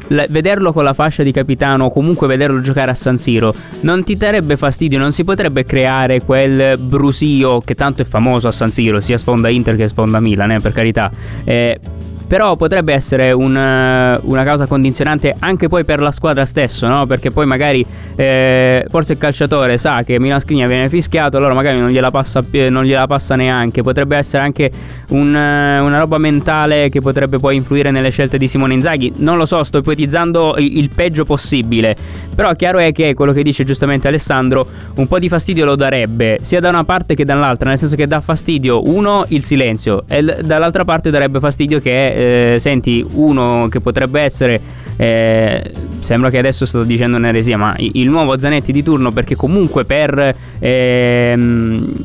L- 0.07 0.25
vederlo 0.29 0.71
con 0.71 0.83
la 0.83 0.93
fascia 0.93 1.23
di 1.23 1.31
capitano 1.31 1.85
o 1.85 1.89
comunque 1.89 2.27
vederlo 2.27 2.59
giocare 2.59 2.91
a 2.91 2.95
San 2.95 3.17
Siro 3.17 3.53
non 3.81 4.03
ti 4.03 4.15
darebbe 4.15 4.57
fastidio, 4.57 4.99
non 4.99 5.11
si 5.11 5.23
potrebbe 5.23 5.63
creare 5.63 6.21
quel 6.21 6.77
brusio 6.77 7.61
che 7.61 7.75
tanto 7.75 8.01
è 8.01 8.05
famoso 8.05 8.47
a 8.47 8.51
San 8.51 8.71
Siro, 8.71 8.99
sia 9.01 9.17
sfonda 9.17 9.49
Inter 9.49 9.75
che 9.75 9.87
sfonda 9.87 10.19
Milan, 10.19 10.51
eh, 10.51 10.59
per 10.59 10.71
carità. 10.71 11.11
Eh, 11.43 11.79
però 12.27 12.55
potrebbe 12.55 12.93
essere 12.93 13.31
un, 13.31 13.55
eh, 13.55 14.19
una 14.21 14.43
causa 14.43 14.67
condizionante 14.67 15.35
anche 15.39 15.69
poi 15.69 15.85
per 15.85 15.99
la 15.99 16.11
squadra 16.11 16.45
stesso, 16.45 16.87
no? 16.87 17.05
Perché 17.05 17.31
poi 17.31 17.45
magari 17.45 17.85
eh, 18.15 18.85
forse 18.89 19.13
il 19.13 19.19
calciatore 19.19 19.77
sa 19.77 20.03
che 20.03 20.19
Milan 20.19 20.39
Skriniar 20.39 20.67
viene 20.67 20.89
fischiato, 20.89 21.37
allora 21.37 21.53
magari 21.53 21.79
non 21.79 21.89
gliela 21.89 22.11
passa, 22.11 22.43
non 22.69 22.83
gliela 22.83 23.07
passa 23.07 23.35
neanche. 23.35 23.81
Potrebbe 23.81 24.17
essere 24.17 24.43
anche 24.43 24.69
un, 25.09 25.33
eh, 25.35 25.79
una 25.79 25.99
roba 25.99 26.17
mentale 26.17 26.89
che 26.89 27.01
potrebbe 27.01 27.39
poi 27.39 27.55
influire 27.55 27.91
nelle 27.91 28.09
scelte 28.09 28.37
di 28.37 28.47
Simone 28.47 28.73
Inzaghi. 28.73 29.13
Non 29.17 29.37
lo 29.37 29.45
so, 29.45 29.63
sto 29.63 29.77
ipotizzando 29.77 30.55
il 30.57 30.89
peggio 30.93 31.23
possibile. 31.23 31.95
Però 32.35 32.53
chiaro 32.53 32.79
è 32.79 32.91
che 32.91 33.13
quello 33.13 33.31
che 33.31 33.41
dice 33.41 33.63
giustamente 33.63 34.07
Alessandro, 34.07 34.67
un 34.95 35.07
po' 35.07 35.17
di 35.19 35.29
fastidio 35.29 35.65
lo 35.65 35.75
darebbe, 35.75 36.39
sia 36.41 36.59
da 36.59 36.69
una 36.69 36.83
parte 36.83 37.15
che 37.15 37.25
dall'altra, 37.25 37.69
nel 37.69 37.77
senso 37.77 37.95
che 37.95 38.05
dà 38.05 38.19
fastidio 38.19 38.87
uno 38.87 39.25
il 39.29 39.43
silenzio 39.43 40.03
e 40.07 40.21
dall'altra 40.23 40.83
parte 40.83 41.09
darebbe 41.09 41.39
fastidio 41.39 41.79
che 41.79 42.16
eh, 42.17 42.55
senti 42.59 43.05
uno 43.13 43.67
che 43.69 43.79
potrebbe 43.79 44.21
essere 44.21 44.61
eh, 44.97 45.71
sembra 45.99 46.29
che 46.31 46.39
adesso 46.39 46.65
sto 46.65 46.83
dicendo 46.83 47.17
un'eresia, 47.17 47.57
ma 47.57 47.75
il 47.77 48.09
nuovo 48.09 48.37
Zanetti 48.37 48.71
di 48.71 48.81
turno 48.81 49.11
perché 49.11 49.35
comunque 49.35 49.85
per, 49.85 50.35
ehm, 50.59 51.95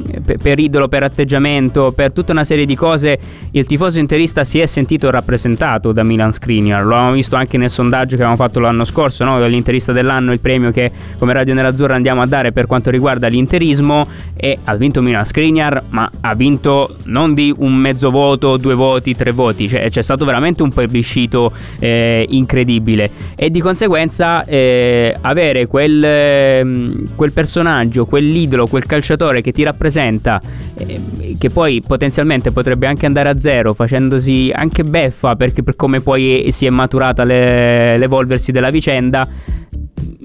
per 0.41 0.59
idolo, 0.59 0.89
per 0.89 1.03
atteggiamento, 1.03 1.93
per 1.93 2.13
tutta 2.13 2.33
una 2.33 2.45
serie 2.45 2.67
di 2.67 2.77
cose 2.77 3.19
il 3.53 3.65
tifoso 3.65 3.99
interista 3.99 4.45
si 4.45 4.61
è 4.61 4.67
sentito 4.67 5.11
rappresentato 5.11 5.93
da 5.93 6.05
Milan 6.05 6.33
Skriniar. 6.33 6.85
Lo 6.85 6.95
abbiamo 6.95 7.13
visto 7.13 7.37
anche 7.37 7.57
nel 7.57 7.71
sondaggio 7.71 8.17
che 8.17 8.23
avevamo 8.23 8.37
fatto 8.37 8.61
l'anno 8.61 8.85
scorso, 8.85 9.25
no? 9.25 9.39
dell'interista 9.39 9.93
dell'anno, 9.93 10.33
il 10.33 10.41
premio 10.41 10.71
che 10.71 10.91
come 11.19 11.33
Radio 11.33 11.55
Nerazzurra 11.55 11.95
andiamo 11.95 12.21
a 12.21 12.27
dare 12.27 12.53
per 12.53 12.67
quanto 12.67 12.91
riguarda 12.91 13.27
l'interismo 13.29 14.07
e 14.37 14.59
ha 14.65 14.75
vinto 14.75 15.01
Milan 15.01 15.25
Skriniar, 15.25 15.83
ma 15.91 16.11
ha 16.21 16.35
vinto 16.35 16.97
non 17.05 17.33
di 17.33 17.55
un 17.57 17.75
mezzo 17.75 18.11
voto, 18.11 18.59
due 18.59 18.75
voti, 18.75 19.17
tre 19.17 19.31
voti, 19.31 19.69
cioè 19.69 19.89
c'è 19.89 20.02
stato 20.03 20.25
veramente 20.25 20.63
un 20.63 20.71
plebiscito 20.71 21.53
eh, 21.79 22.27
incredibile. 22.29 23.11
E 23.37 23.51
di 23.51 23.61
conseguenza 23.61 24.45
eh, 24.45 25.17
avere 25.21 25.67
quel, 25.67 26.03
ehm, 26.05 27.15
quel 27.15 27.33
personaggio, 27.33 28.07
quell'idolo, 28.07 28.67
quel 28.67 28.87
calciatore 28.87 29.41
che 29.41 29.53
ti 29.53 29.63
rappresenta, 29.63 30.41
eh, 30.77 31.01
che 31.39 31.51
poi 31.51 31.83
potenzialmente 31.87 32.53
potrebbe 32.53 32.87
anche 32.87 33.07
andare 33.07 33.29
a 33.29 33.39
zero 33.39 33.75
facendosi 33.75 34.51
anche 34.55 34.85
beffa 34.85 35.37
perché 35.37 35.63
per 35.63 35.77
come 35.77 36.01
poi 36.01 36.47
si 36.51 36.67
è 36.67 36.71
maturata 36.71 37.25
le- 37.25 37.97
l'evolversi 37.99 38.53
della 38.53 38.71
vicenda 38.71 39.27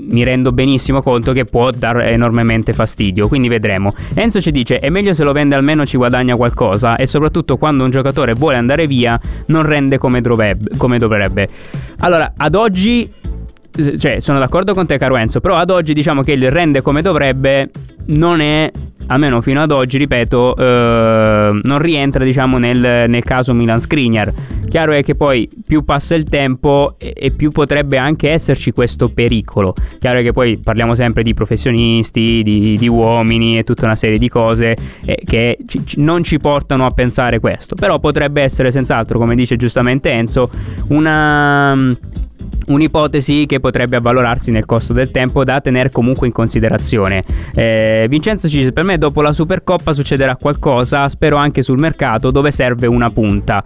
mi 0.09 0.23
rendo 0.23 0.51
benissimo 0.51 1.01
conto 1.01 1.33
che 1.33 1.45
può 1.45 1.71
dar 1.71 2.01
enormemente 2.01 2.73
fastidio, 2.73 3.27
quindi 3.27 3.47
vedremo. 3.47 3.93
Enzo 4.13 4.41
ci 4.41 4.51
dice: 4.51 4.79
è 4.79 4.89
meglio 4.89 5.13
se 5.13 5.23
lo 5.23 5.31
vende 5.31 5.55
almeno 5.55 5.85
ci 5.85 5.97
guadagna 5.97 6.35
qualcosa 6.35 6.95
e 6.95 7.05
soprattutto 7.05 7.57
quando 7.57 7.83
un 7.83 7.89
giocatore 7.89 8.33
vuole 8.33 8.57
andare 8.57 8.87
via 8.87 9.19
non 9.47 9.63
rende 9.63 9.97
come 9.97 10.21
dovrebbe. 10.21 10.77
Come 10.77 10.97
dovrebbe. 10.97 11.47
Allora, 11.99 12.33
ad 12.35 12.55
oggi, 12.55 13.09
cioè, 13.97 14.19
sono 14.19 14.39
d'accordo 14.39 14.73
con 14.73 14.85
te, 14.85 14.97
caro 14.97 15.17
Enzo, 15.17 15.39
però 15.39 15.55
ad 15.57 15.69
oggi 15.69 15.93
diciamo 15.93 16.23
che 16.23 16.33
il 16.33 16.49
rende 16.51 16.81
come 16.81 17.01
dovrebbe 17.01 17.69
non 18.07 18.39
è 18.39 18.71
almeno 19.07 19.41
fino 19.41 19.61
ad 19.61 19.71
oggi, 19.71 19.97
ripeto, 19.97 20.55
eh, 20.55 21.59
non 21.61 21.77
rientra 21.79 22.23
diciamo 22.23 22.57
nel, 22.57 23.09
nel, 23.09 23.23
caso 23.23 23.53
Milan 23.53 23.79
Skriniar. 23.79 24.33
Chiaro 24.67 24.91
è 24.91 25.03
che 25.03 25.15
poi 25.15 25.49
più 25.65 25.83
passa 25.83 26.15
il 26.15 26.25
tempo 26.25 26.95
e, 26.97 27.13
e, 27.15 27.31
più 27.31 27.51
potrebbe 27.51 27.97
anche 27.97 28.29
esserci 28.29 28.71
questo 28.71 29.09
pericolo. 29.09 29.73
Chiaro 29.99 30.19
è 30.19 30.23
che 30.23 30.31
poi 30.31 30.57
parliamo 30.57 30.93
sempre 30.95 31.23
di 31.23 31.33
professionisti, 31.33 32.41
di, 32.43 32.77
di 32.77 32.87
uomini 32.87 33.57
e 33.57 33.63
tutta 33.63 33.85
una 33.85 33.95
serie 33.95 34.17
di 34.17 34.29
cose 34.29 34.75
eh, 35.05 35.19
che 35.23 35.57
ci, 35.65 35.81
non 35.97 36.23
ci 36.23 36.39
portano 36.39 36.85
a 36.85 36.91
pensare 36.91 37.39
questo. 37.39 37.75
Però 37.75 37.99
potrebbe 37.99 38.41
essere 38.41 38.71
senz'altro, 38.71 39.19
come 39.19 39.35
dice 39.35 39.55
giustamente 39.55 40.11
Enzo, 40.11 40.49
una 40.89 41.95
un'ipotesi 42.67 43.45
che 43.45 43.59
potrebbe 43.59 43.97
avvalorarsi 43.97 44.51
nel 44.51 44.65
corso 44.65 44.93
del 44.93 45.11
tempo 45.11 45.43
da 45.43 45.61
tenere 45.61 45.91
comunque 45.91 46.27
in 46.27 46.33
considerazione. 46.33 47.23
Eh, 47.53 48.05
Vincenzo 48.09 48.47
ci 48.47 48.57
dice: 48.59 48.71
Per 48.71 48.83
me, 48.83 48.97
dopo 48.97 49.21
la 49.21 49.31
Supercoppa 49.31 49.93
succederà 49.93 50.35
qualcosa. 50.35 51.07
Spero 51.09 51.37
anche 51.37 51.61
sul 51.61 51.79
mercato 51.79 52.31
dove 52.31 52.51
serve 52.51 52.87
una 52.87 53.09
punta. 53.09 53.63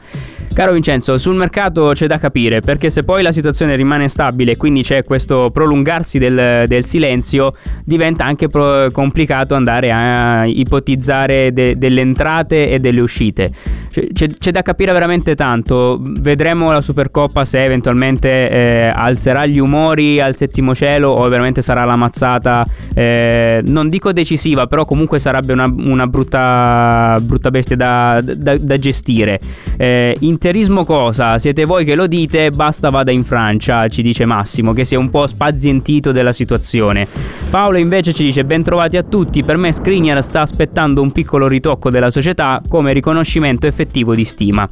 Caro 0.54 0.74
Vincenzo, 0.74 1.18
sul 1.18 1.36
mercato 1.36 1.92
c'è 1.94 2.08
da 2.08 2.18
capire 2.18 2.60
perché 2.60 2.90
se 2.90 3.04
poi 3.04 3.22
la 3.22 3.32
situazione 3.32 3.76
rimane 3.76 4.10
stabile 4.10 4.52
e 4.52 4.58
quindi 4.58 4.82
c'è 4.82 5.04
questo 5.06 5.50
prolungarsi 5.52 6.20
del, 6.20 6.66
del 6.68 6.84
silenzio, 6.84 7.54
diventa 7.86 8.26
anche 8.26 8.50
pro- 8.50 8.92
complicato 8.92 9.56
andare 9.56 9.92
a 9.92 10.46
ipotizzare 10.46 11.54
de- 11.54 11.78
delle 11.78 12.02
entrate 12.02 12.70
e 12.70 12.80
delle 12.80 13.00
uscite. 13.00 13.52
C'è, 13.92 14.28
c'è, 14.38 14.52
da 14.52 14.62
capire 14.62 14.92
veramente 14.92 15.36
tanto. 15.36 15.98
Vedremo 16.02 16.72
la 16.72 16.82
Supercoppa 16.82 17.46
se 17.46 17.64
eventualmente 17.64 18.50
eh, 18.50 18.91
alzerà 18.92 19.46
gli 19.46 19.58
umori 19.58 20.20
al 20.20 20.36
settimo 20.36 20.76
cielo 20.76 21.10
o 21.10 21.28
veramente 21.30 21.62
sarà 21.62 21.86
la 21.86 21.96
mazzata, 21.96 22.66
eh, 22.94 23.62
non 23.64 23.90
dico 23.90 24.12
decisiva, 24.12 24.68
però 24.68 24.86
comunque 24.86 25.20
sarebbe 25.20 25.54
una, 25.54 25.72
una 25.74 26.08
brutta, 26.08 27.18
brutta 27.22 27.50
bestia 27.52 27.76
da, 27.76 28.22
da, 28.22 28.58
da 28.58 28.78
gestire. 28.78 29.40
Eh, 29.78 30.18
in 30.20 30.38
interismo 30.42 30.86
cosa? 30.86 31.38
Siete 31.38 31.66
voi 31.66 31.86
che 31.86 31.94
lo 31.94 32.08
dite, 32.08 32.50
basta 32.50 32.90
vada 32.90 33.12
in 33.12 33.24
Francia, 33.24 33.88
ci 33.90 34.02
dice 34.02 34.26
Massimo, 34.26 34.74
che 34.74 34.86
si 34.86 34.96
è 34.96 34.98
un 34.98 35.12
po' 35.12 35.28
spazientito 35.28 36.12
della 36.12 36.32
situazione. 36.32 37.06
Paolo 37.52 37.78
invece 37.78 38.12
ci 38.12 38.24
dice, 38.24 38.44
ben 38.44 38.64
trovati 38.64 38.98
a 38.98 39.04
tutti, 39.04 39.44
per 39.44 39.58
me 39.58 39.72
Skriniar 39.72 40.24
sta 40.24 40.42
aspettando 40.42 41.04
un 41.04 41.12
piccolo 41.12 41.48
ritocco 41.48 41.92
della 41.92 42.10
società 42.10 42.60
come 42.68 42.92
riconoscimento 42.92 43.68
effettivo 43.68 44.16
di 44.16 44.24
stima. 44.24 44.68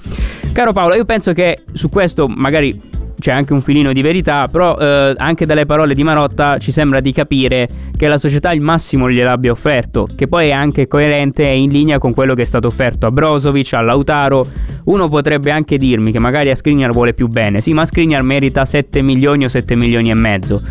Caro 0.51 0.73
Paolo, 0.73 0.95
io 0.95 1.05
penso 1.05 1.33
che 1.33 1.65
su 1.71 1.89
questo 1.89 2.27
magari 2.27 2.75
c'è 3.19 3.31
anche 3.31 3.53
un 3.53 3.61
filino 3.61 3.91
di 3.93 4.01
verità, 4.01 4.47
però 4.47 4.77
eh, 4.77 5.13
anche 5.17 5.45
dalle 5.45 5.65
parole 5.65 5.93
di 5.93 6.03
Marotta 6.03 6.57
ci 6.57 6.71
sembra 6.71 6.99
di 6.99 7.11
capire 7.11 7.69
che 7.95 8.07
la 8.07 8.17
società 8.17 8.51
il 8.51 8.61
massimo 8.61 9.09
gliel'abbia 9.09 9.51
offerto, 9.51 10.07
che 10.15 10.27
poi 10.27 10.47
è 10.47 10.51
anche 10.51 10.87
coerente 10.87 11.47
e 11.47 11.57
in 11.57 11.69
linea 11.69 11.97
con 11.99 12.13
quello 12.13 12.33
che 12.33 12.43
è 12.43 12.45
stato 12.45 12.67
offerto 12.67 13.05
a 13.05 13.11
Brozovic, 13.11 13.73
a 13.73 13.81
Lautaro. 13.81 14.47
Uno 14.85 15.09
potrebbe 15.09 15.51
anche 15.51 15.77
dirmi 15.77 16.11
che 16.11 16.19
magari 16.19 16.49
a 16.49 16.55
Skriniar 16.55 16.91
vuole 16.91 17.13
più 17.13 17.27
bene, 17.27 17.61
sì, 17.61 17.73
ma 17.73 17.85
Skriniar 17.85 18.23
merita 18.23 18.65
7 18.65 19.01
milioni 19.01 19.43
o 19.43 19.47
7 19.49 19.75
milioni 19.75 20.09
e 20.09 20.15
mezzo. 20.15 20.61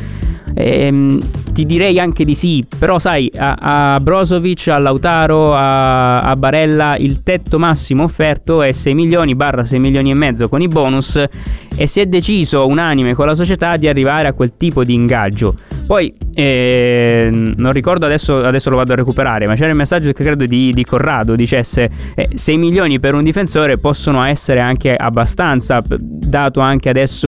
Ehm, 0.61 1.21
ti 1.53 1.65
direi 1.65 2.01
anche 2.01 2.25
di 2.25 2.35
sì, 2.35 2.65
però 2.79 2.99
sai, 2.99 3.31
a, 3.37 3.95
a 3.95 4.01
Brozovic, 4.01 4.67
a 4.69 4.79
Lautaro, 4.79 5.55
a, 5.55 6.23
a, 6.23 6.35
Barella 6.35 6.97
il 6.97 7.23
tetto 7.23 7.61
massimo 7.61 8.03
offerto 8.03 8.63
è 8.63 8.73
6 8.73 8.93
milioni 8.93 9.37
barra 9.37 9.65
6 9.65 9.79
milioni 9.79 10.11
e 10.11 10.15
mezzo 10.15 10.49
con 10.49 10.61
i 10.61 10.67
bonus 10.67 11.23
e 11.77 11.87
si 11.87 12.01
è 12.01 12.07
deciso 12.07 12.67
unanime 12.67 13.15
con 13.15 13.27
la 13.27 13.37
società 13.37 13.77
di 13.77 13.87
arrivare 13.87 14.27
a 14.27 14.33
quel 14.33 14.57
tipo 14.57 14.83
di 14.83 14.95
ingaggio. 14.95 15.55
Poi 15.87 16.13
eh, 16.35 17.29
non 17.31 17.73
ricordo 17.73 18.05
adesso, 18.05 18.39
adesso 18.39 18.69
lo 18.69 18.77
vado 18.77 18.95
a 18.95 18.97
recuperare, 18.97 19.47
ma 19.47 19.55
c'era 19.55 19.71
il 19.71 19.77
messaggio 19.77 20.11
che 20.11 20.25
credo 20.25 20.45
di, 20.45 20.73
di 20.73 20.85
Corrado 20.85 21.37
dicesse 21.37 21.89
eh, 22.17 22.31
6 22.35 22.57
milioni 22.57 22.99
per 22.99 23.15
un 23.15 23.23
difensore 23.23 23.79
possono 23.79 24.25
essere 24.25 24.59
anche 24.59 24.95
abbastanza, 24.95 25.83
dato 25.87 26.59
anche 26.59 26.89
adesso 26.89 27.28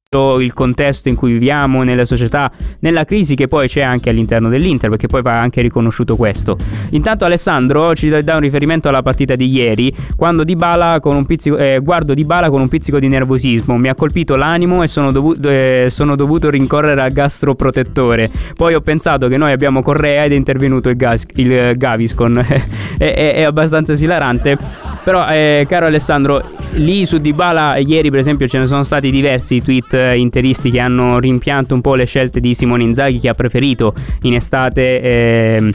il 0.13 0.53
contesto 0.53 1.07
in 1.07 1.15
cui 1.15 1.31
viviamo, 1.31 1.83
nella 1.83 2.03
società, 2.03 2.51
nella 2.79 3.05
crisi 3.05 3.33
che 3.33 3.47
poi 3.47 3.69
c'è 3.69 3.79
anche 3.79 4.09
all'interno 4.09 4.49
dell'Inter, 4.49 4.89
perché 4.89 5.07
poi 5.07 5.21
va 5.21 5.39
anche 5.39 5.61
riconosciuto 5.61 6.17
questo. 6.17 6.57
Intanto 6.89 7.23
Alessandro 7.23 7.95
ci 7.95 8.09
dà 8.09 8.33
un 8.33 8.41
riferimento 8.41 8.89
alla 8.89 9.03
partita 9.03 9.37
di 9.37 9.49
ieri, 9.49 9.95
quando 10.17 10.43
Dybala 10.43 10.99
con 10.99 11.15
un 11.15 11.25
pizzico, 11.25 11.55
eh, 11.55 11.79
guardo 11.81 12.13
Dybala 12.13 12.49
con 12.49 12.59
un 12.59 12.67
pizzico 12.67 12.99
di 12.99 13.07
nervosismo, 13.07 13.77
mi 13.77 13.87
ha 13.87 13.95
colpito 13.95 14.35
l'animo 14.35 14.83
e 14.83 14.87
sono, 14.89 15.13
dovuto, 15.13 15.47
eh, 15.47 15.85
sono 15.87 16.17
dovuto 16.17 16.49
rincorrere 16.49 17.01
al 17.01 17.13
gastroprotettore. 17.13 18.29
Poi 18.57 18.73
ho 18.73 18.81
pensato 18.81 19.29
che 19.29 19.37
noi 19.37 19.53
abbiamo 19.53 19.81
Correa 19.81 20.25
ed 20.25 20.33
è 20.33 20.35
intervenuto 20.35 20.89
il, 20.89 20.97
gas, 20.97 21.23
il 21.35 21.77
Gaviscon, 21.77 22.37
è, 22.97 23.13
è, 23.13 23.33
è, 23.35 23.43
abbastanza 23.43 23.93
esilarante. 23.93 24.57
Però, 25.05 25.25
eh, 25.29 25.65
caro 25.69 25.85
Alessandro, 25.85 26.43
lì 26.73 27.05
su 27.05 27.17
Dybala 27.17 27.77
ieri 27.77 28.09
per 28.09 28.19
esempio 28.19 28.45
ce 28.49 28.57
ne 28.59 28.67
sono 28.67 28.83
stati 28.83 29.09
diversi 29.09 29.61
tweet 29.61 29.99
interisti 30.15 30.71
che 30.71 30.79
hanno 30.79 31.19
rimpianto 31.19 31.73
un 31.73 31.81
po' 31.81 31.95
le 31.95 32.05
scelte 32.05 32.39
di 32.39 32.53
Simone 32.53 32.83
Inzaghi 32.83 33.19
che 33.19 33.29
ha 33.29 33.33
preferito 33.33 33.93
in 34.21 34.33
estate 34.33 35.01
eh, 35.01 35.73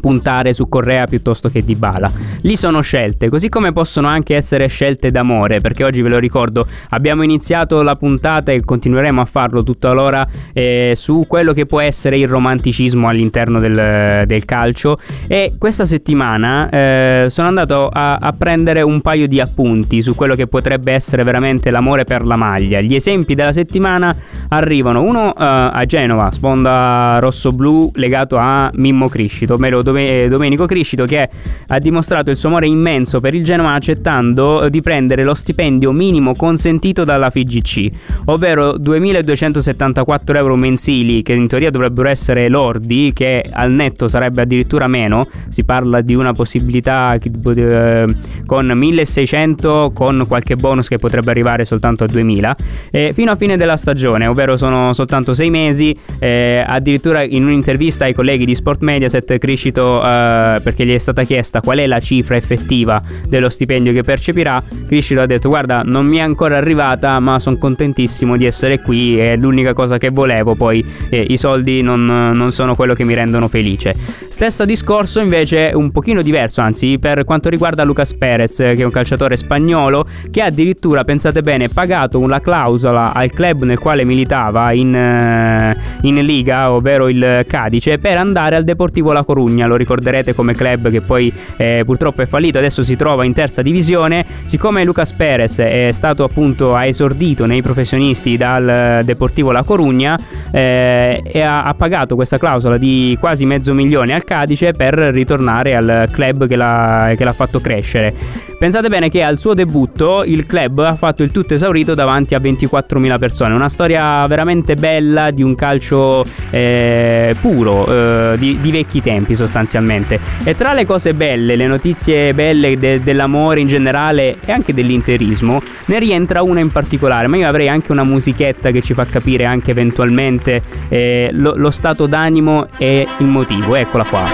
puntare 0.00 0.52
su 0.52 0.68
Correa 0.68 1.06
piuttosto 1.06 1.48
che 1.50 1.62
di 1.62 1.74
Bala. 1.74 2.10
Lì 2.42 2.56
sono 2.56 2.80
scelte, 2.80 3.28
così 3.28 3.48
come 3.48 3.72
possono 3.72 4.08
anche 4.08 4.34
essere 4.34 4.66
scelte 4.66 5.10
d'amore, 5.10 5.60
perché 5.60 5.84
oggi 5.84 6.02
ve 6.02 6.08
lo 6.08 6.18
ricordo, 6.18 6.66
abbiamo 6.90 7.22
iniziato 7.22 7.82
la 7.82 7.96
puntata 7.96 8.52
e 8.52 8.62
continueremo 8.64 9.20
a 9.20 9.24
farlo 9.24 9.62
tutta 9.62 9.92
l'ora 9.92 10.26
eh, 10.52 10.94
su 10.96 11.24
quello 11.28 11.52
che 11.52 11.66
può 11.66 11.80
essere 11.80 12.18
il 12.18 12.28
romanticismo 12.28 13.08
all'interno 13.08 13.60
del, 13.60 14.26
del 14.26 14.44
calcio 14.44 14.98
e 15.26 15.54
questa 15.58 15.84
settimana 15.84 16.68
eh, 16.70 17.26
sono 17.28 17.48
andato 17.48 17.88
a, 17.88 18.16
a, 18.16 18.32
prendere 18.32 18.82
un 18.82 19.00
paio 19.00 19.28
di 19.28 19.40
appunti 19.40 20.02
su 20.02 20.14
quello 20.14 20.34
che 20.34 20.46
potrebbe 20.46 20.92
essere 20.92 21.22
veramente 21.22 21.70
l'amore 21.70 22.04
per 22.04 22.24
la 22.24 22.36
maglia. 22.36 22.80
Gli 22.80 22.94
esempi 22.94 23.34
della 23.34 23.52
settimana 23.52 24.14
arrivano, 24.48 25.02
uno 25.02 25.34
eh, 25.34 25.34
a 25.36 25.84
Genova, 25.84 26.30
sponda 26.30 27.18
rosso-blu 27.20 27.92
legato 27.94 28.36
a 28.38 28.70
Mimmo 28.74 29.08
Criscito, 29.08 29.58
me 29.60 29.70
lo 29.70 29.82
Domenico 29.82 30.66
Criscito 30.66 31.04
che 31.04 31.28
ha 31.66 31.78
dimostrato 31.78 32.30
il 32.30 32.36
suo 32.36 32.48
amore 32.48 32.66
immenso 32.66 33.20
per 33.20 33.34
il 33.34 33.44
Genoa 33.44 33.74
accettando 33.74 34.68
di 34.68 34.80
prendere 34.80 35.22
lo 35.22 35.34
stipendio 35.34 35.92
minimo 35.92 36.34
consentito 36.34 37.04
dalla 37.04 37.30
FIGC, 37.30 37.88
ovvero 38.26 38.76
2.274 38.76 40.36
euro 40.36 40.56
mensili 40.56 41.22
che 41.22 41.34
in 41.34 41.46
teoria 41.46 41.70
dovrebbero 41.70 42.08
essere 42.08 42.48
lordi, 42.48 43.12
che 43.14 43.44
al 43.50 43.70
netto 43.70 44.08
sarebbe 44.08 44.42
addirittura 44.42 44.88
meno, 44.88 45.26
si 45.48 45.62
parla 45.64 46.00
di 46.00 46.14
una 46.14 46.32
possibilità 46.32 47.14
eh, 47.14 48.06
con 48.46 48.66
1.600 48.66 49.92
con 49.92 50.24
qualche 50.26 50.56
bonus 50.56 50.88
che 50.88 50.98
potrebbe 50.98 51.30
arrivare 51.30 51.64
soltanto 51.64 52.04
a 52.04 52.06
2.000, 52.06 52.52
eh, 52.90 53.12
fino 53.12 53.30
a 53.30 53.36
fine 53.36 53.56
della 53.56 53.76
stagione, 53.76 54.26
ovvero 54.26 54.56
sono 54.56 54.92
soltanto 54.94 55.34
6 55.34 55.50
mesi, 55.50 55.96
eh, 56.18 56.64
addirittura 56.66 57.22
in 57.22 57.44
un'intervista 57.44 58.06
ai 58.06 58.14
colleghi 58.14 58.46
di 58.46 58.54
Sport 58.54 58.80
Mediaset 58.80 59.36
Criscito 59.36 59.48
chiesto, 59.56 59.98
uh, 59.98 60.62
perché 60.62 60.84
gli 60.84 60.94
è 60.94 60.98
stata 60.98 61.24
chiesta 61.24 61.60
qual 61.60 61.78
è 61.78 61.86
la 61.86 62.00
cifra 62.00 62.36
effettiva 62.36 63.00
dello 63.26 63.48
stipendio 63.48 63.92
che 63.92 64.02
percepirà, 64.02 64.62
Criscito 64.86 65.20
ha 65.20 65.26
detto 65.26 65.48
guarda 65.48 65.82
non 65.84 66.06
mi 66.06 66.18
è 66.18 66.20
ancora 66.20 66.56
arrivata 66.56 67.18
ma 67.20 67.38
sono 67.38 67.58
contentissimo 67.58 68.36
di 68.36 68.44
essere 68.44 68.80
qui, 68.80 69.18
è 69.18 69.36
l'unica 69.36 69.72
cosa 69.72 69.98
che 69.98 70.10
volevo, 70.10 70.54
poi 70.54 70.84
eh, 71.08 71.24
i 71.28 71.36
soldi 71.36 71.82
non, 71.82 72.04
non, 72.04 72.52
sono 72.52 72.74
quello 72.74 72.94
che 72.94 73.04
mi 73.04 73.14
rendono 73.14 73.48
felice. 73.48 73.94
Stesso 74.28 74.64
discorso 74.64 75.20
invece 75.20 75.72
un 75.74 75.90
pochino 75.90 76.22
diverso, 76.22 76.60
anzi 76.60 76.98
per 76.98 77.24
quanto 77.24 77.48
riguarda 77.48 77.84
Lucas 77.84 78.14
Perez 78.14 78.56
che 78.56 78.76
è 78.76 78.84
un 78.84 78.90
calciatore 78.90 79.36
spagnolo 79.36 80.06
che 80.30 80.42
ha 80.42 80.46
addirittura, 80.46 81.04
pensate 81.04 81.42
bene, 81.42 81.68
pagato 81.68 82.18
una 82.18 82.40
clausola 82.40 83.12
al 83.12 83.30
club 83.30 83.64
nel 83.64 83.78
quale 83.78 84.04
militava 84.04 84.72
in, 84.72 84.94
uh, 84.94 86.06
in 86.06 86.24
Liga, 86.24 86.72
ovvero 86.72 87.08
il 87.08 87.44
Cadice, 87.46 87.98
per 87.98 88.16
andare 88.16 88.56
al 88.56 88.64
Deportivo 88.64 89.12
La 89.12 89.24
Corugna 89.40 89.66
lo 89.66 89.76
ricorderete 89.76 90.34
come 90.34 90.54
club 90.54 90.90
che 90.90 91.00
poi 91.00 91.32
eh, 91.56 91.82
purtroppo 91.86 92.20
è 92.20 92.26
fallito, 92.26 92.58
adesso 92.58 92.82
si 92.82 92.94
trova 92.94 93.24
in 93.24 93.32
terza 93.32 93.62
divisione. 93.62 94.26
Siccome 94.44 94.84
Lucas 94.84 95.14
Perez 95.14 95.58
è 95.60 95.88
stato 95.92 96.24
appunto 96.24 96.74
ha 96.74 96.84
esordito 96.84 97.46
nei 97.46 97.62
professionisti 97.62 98.36
dal 98.36 99.02
Deportivo 99.02 99.50
La 99.50 99.62
Corugna 99.62 100.18
eh, 100.50 101.22
e 101.24 101.40
ha, 101.40 101.64
ha, 101.64 101.72
pagato 101.74 102.16
questa 102.16 102.36
clausola 102.36 102.76
di 102.76 103.16
quasi 103.18 103.46
mezzo 103.46 103.72
milione 103.72 104.12
al 104.12 104.24
Cadice 104.24 104.72
per 104.72 104.94
ritornare 104.94 105.74
al 105.74 106.08
club 106.10 106.46
che 106.46 106.56
l'ha, 106.56 107.14
che 107.16 107.24
l'ha 107.24 107.32
fatto 107.32 107.60
crescere. 107.60 108.50
Pensate 108.60 108.90
bene 108.90 109.08
che 109.08 109.22
al 109.22 109.38
suo 109.38 109.54
debutto 109.54 110.22
il 110.22 110.44
club 110.44 110.80
ha 110.80 110.94
fatto 110.94 111.22
il 111.22 111.30
tutto 111.30 111.54
esaurito 111.54 111.94
davanti 111.94 112.34
a 112.34 112.38
24.000 112.38 113.18
persone, 113.18 113.54
una 113.54 113.70
storia 113.70 114.26
veramente 114.26 114.74
bella 114.74 115.30
di 115.30 115.42
un 115.42 115.54
calcio 115.54 116.26
eh, 116.50 117.34
puro, 117.40 117.86
eh, 117.86 118.36
di, 118.36 118.58
di, 118.60 118.70
vecchi 118.70 119.00
tempi 119.00 119.29
sostanzialmente. 119.34 120.18
E 120.44 120.54
tra 120.56 120.72
le 120.72 120.86
cose 120.86 121.14
belle, 121.14 121.56
le 121.56 121.66
notizie 121.66 122.34
belle 122.34 122.78
de, 122.78 123.00
dell'amore 123.02 123.60
in 123.60 123.66
generale 123.66 124.38
e 124.44 124.52
anche 124.52 124.74
dell'interismo, 124.74 125.62
ne 125.86 125.98
rientra 125.98 126.42
una 126.42 126.60
in 126.60 126.70
particolare, 126.70 127.26
ma 127.26 127.36
io 127.36 127.48
avrei 127.48 127.68
anche 127.68 127.92
una 127.92 128.04
musichetta 128.04 128.70
che 128.70 128.82
ci 128.82 128.94
fa 128.94 129.06
capire 129.06 129.44
anche 129.44 129.70
eventualmente 129.70 130.62
eh, 130.88 131.30
lo, 131.32 131.54
lo 131.56 131.70
stato 131.70 132.06
d'animo 132.06 132.66
e 132.76 133.06
il 133.18 133.26
motivo. 133.26 133.74
Eccola 133.74 134.04
qua. 134.04 134.24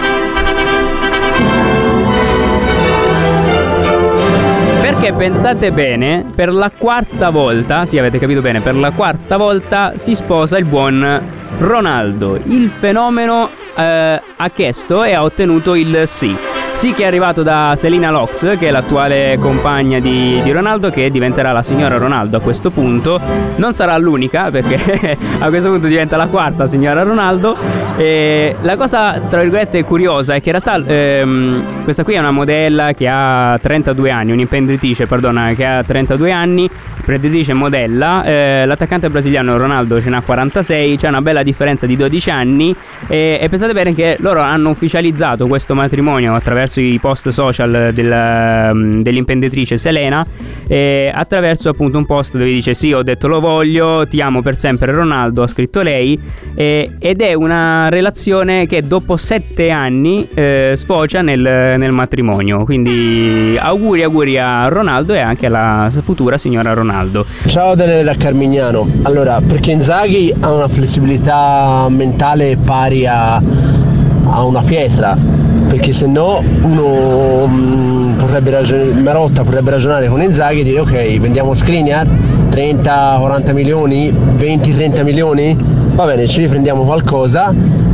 Perché 4.80 5.12
pensate 5.12 5.72
bene, 5.72 6.24
per 6.34 6.52
la 6.52 6.70
quarta 6.76 7.30
volta, 7.30 7.84
sì 7.84 7.98
avete 7.98 8.18
capito 8.18 8.40
bene, 8.40 8.60
per 8.60 8.74
la 8.74 8.92
quarta 8.92 9.36
volta 9.36 9.94
si 9.96 10.14
sposa 10.14 10.58
il 10.58 10.64
buon 10.64 11.35
Ronaldo. 11.58 12.38
Il 12.44 12.68
fenomeno 12.68 13.48
eh, 13.74 14.20
ha 14.36 14.50
chiesto 14.50 15.02
e 15.04 15.14
ha 15.14 15.22
ottenuto 15.22 15.74
il 15.74 16.02
sì. 16.06 16.45
Sì 16.76 16.92
che 16.92 17.04
è 17.04 17.06
arrivato 17.06 17.42
da 17.42 17.72
Selina 17.74 18.10
Lox, 18.10 18.58
che 18.58 18.68
è 18.68 18.70
l'attuale 18.70 19.38
compagna 19.40 19.98
di, 19.98 20.42
di, 20.42 20.52
Ronaldo, 20.52 20.90
che 20.90 21.10
diventerà 21.10 21.50
la 21.50 21.62
signora 21.62 21.96
Ronaldo 21.96 22.36
a 22.36 22.40
questo 22.40 22.70
punto. 22.70 23.18
Non 23.56 23.72
sarà 23.72 23.96
l'unica, 23.96 24.50
perché 24.50 25.16
a 25.40 25.48
questo 25.48 25.70
punto 25.70 25.86
diventa 25.86 26.18
la 26.18 26.26
quarta 26.26 26.66
signora 26.66 27.02
Ronaldo. 27.02 27.56
E 27.96 28.56
la 28.60 28.76
cosa, 28.76 29.18
tra 29.26 29.40
virgolette, 29.40 29.84
curiosa 29.84 30.34
è 30.34 30.42
che 30.42 30.50
in 30.50 30.60
realtà 30.60 30.86
ehm, 30.86 31.82
questa 31.82 32.04
qui 32.04 32.12
è 32.12 32.18
una 32.18 32.30
modella 32.30 32.92
che 32.92 33.08
ha 33.08 33.58
32 33.60 34.10
anni, 34.10 34.32
un'imprenditrice, 34.32 35.06
perdona, 35.06 35.54
che 35.54 35.64
ha 35.64 35.82
32 35.82 36.30
anni, 36.30 36.68
imprenditrice 36.96 37.54
modella. 37.54 38.22
Eh, 38.22 38.64
l'attaccante 38.66 39.08
brasiliano 39.08 39.56
Ronaldo 39.56 39.98
ce 39.98 40.10
n'ha 40.10 40.20
46, 40.20 40.98
c'è 40.98 41.08
una 41.08 41.22
bella 41.22 41.42
differenza 41.42 41.86
di 41.86 41.96
12 41.96 42.30
anni. 42.30 42.76
E, 43.06 43.38
e 43.40 43.48
pensate 43.48 43.72
bene 43.72 43.94
che 43.94 44.18
loro 44.20 44.40
hanno 44.40 44.68
ufficializzato 44.68 45.46
questo 45.46 45.74
matrimonio 45.74 46.34
attraverso 46.34 46.64
attraverso 46.66 46.80
i 46.80 46.98
post 47.00 47.28
social 47.30 47.90
del, 47.94 48.72
mm, 48.74 49.00
dell'imprenditrice 49.00 49.76
Selena 49.76 50.26
e 50.66 51.10
attraverso 51.14 51.68
appunto 51.68 51.96
un 51.96 52.04
post 52.04 52.32
dove 52.32 52.44
dice 52.44 52.74
sì 52.74 52.92
ho 52.92 53.02
detto 53.02 53.28
lo 53.28 53.40
voglio, 53.40 54.06
ti 54.06 54.20
amo 54.20 54.42
per 54.42 54.56
sempre 54.56 54.92
Ronaldo, 54.92 55.42
ha 55.42 55.46
scritto 55.46 55.82
lei 55.82 56.18
e, 56.54 56.92
ed 56.98 57.22
è 57.22 57.32
una 57.34 57.88
relazione 57.88 58.66
che 58.66 58.82
dopo 58.82 59.16
sette 59.16 59.70
anni 59.70 60.28
eh, 60.34 60.72
sfocia 60.74 61.22
nel, 61.22 61.40
nel, 61.40 61.92
matrimonio. 61.92 62.64
Quindi 62.64 63.56
auguri 63.58 64.02
auguri 64.02 64.38
a 64.38 64.68
Ronaldo 64.68 65.14
e 65.14 65.20
anche 65.20 65.46
alla 65.46 65.88
futura 66.02 66.36
signora 66.36 66.72
Ronaldo. 66.72 67.24
Ciao 67.46 67.74
Daniele 67.74 68.02
da 68.02 68.14
Carmignano. 68.16 68.88
Allora 69.02 69.40
perché 69.40 69.70
Inzaghi 69.70 70.34
ha 70.40 70.52
una 70.52 70.68
flessibilità 70.68 71.86
mentale 71.88 72.56
pari 72.56 73.06
a, 73.06 73.36
a 73.36 74.44
una 74.44 74.62
pietra 74.62 75.45
perché 75.68 75.92
se 75.92 76.06
no 76.06 76.42
uno 76.62 77.46
mh, 77.46 78.16
potrebbe 78.18 78.50
ragionare, 78.50 79.00
Marotta 79.00 79.42
potrebbe 79.42 79.70
ragionare 79.70 80.08
con 80.08 80.22
Inzaghi 80.22 80.60
e 80.60 80.64
dire 80.64 80.80
ok 80.80 81.18
vendiamo 81.18 81.54
Skriniar 81.54 82.06
30-40 82.50 83.52
milioni 83.52 84.10
20-30 84.10 85.02
milioni? 85.02 85.56
Va 85.94 86.06
bene 86.06 86.26
ci 86.26 86.40
riprendiamo 86.40 86.84
qualcosa. 86.84 87.52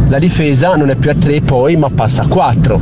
La 0.09 0.19
difesa 0.19 0.75
non 0.77 0.91
è 0.91 0.97
più 0.97 1.11
a 1.11 1.15
3 1.19 1.41
poi 1.41 1.77
ma 1.77 1.89
passa 1.89 2.25
a 2.25 2.27
4 2.27 2.81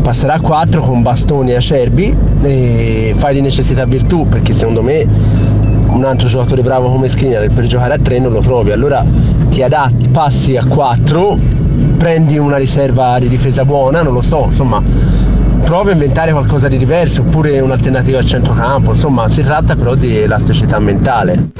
passerà 0.00 0.34
a 0.34 0.40
4 0.40 0.80
con 0.80 1.02
bastoni 1.02 1.50
e 1.50 1.56
acerbi 1.56 2.16
e 2.42 3.12
fai 3.14 3.34
di 3.34 3.42
necessità 3.42 3.84
virtù 3.84 4.26
perché 4.26 4.54
secondo 4.54 4.82
me 4.82 5.06
un 5.92 6.04
altro 6.04 6.28
giocatore 6.28 6.62
bravo 6.62 6.90
come 6.90 7.08
Skriniar 7.08 7.48
per 7.48 7.66
giocare 7.66 7.94
a 7.94 7.98
3 7.98 8.18
non 8.20 8.32
lo 8.32 8.40
trovi 8.40 8.70
allora 8.70 9.04
ti 9.48 9.62
adatti 9.62 10.08
passi 10.08 10.56
a 10.56 10.64
4 10.64 11.38
prendi 11.96 12.38
una 12.38 12.56
riserva 12.56 13.18
di 13.18 13.28
difesa 13.28 13.64
buona, 13.64 14.02
non 14.02 14.12
lo 14.12 14.22
so, 14.22 14.44
insomma, 14.46 14.82
prova 15.64 15.90
a 15.90 15.92
inventare 15.92 16.32
qualcosa 16.32 16.68
di 16.68 16.78
diverso 16.78 17.22
oppure 17.22 17.60
un'alternativa 17.60 18.18
al 18.18 18.24
centrocampo, 18.24 18.92
insomma, 18.92 19.28
si 19.28 19.42
tratta 19.42 19.76
però 19.76 19.94
di 19.94 20.16
elasticità 20.16 20.78
mentale. 20.78 21.50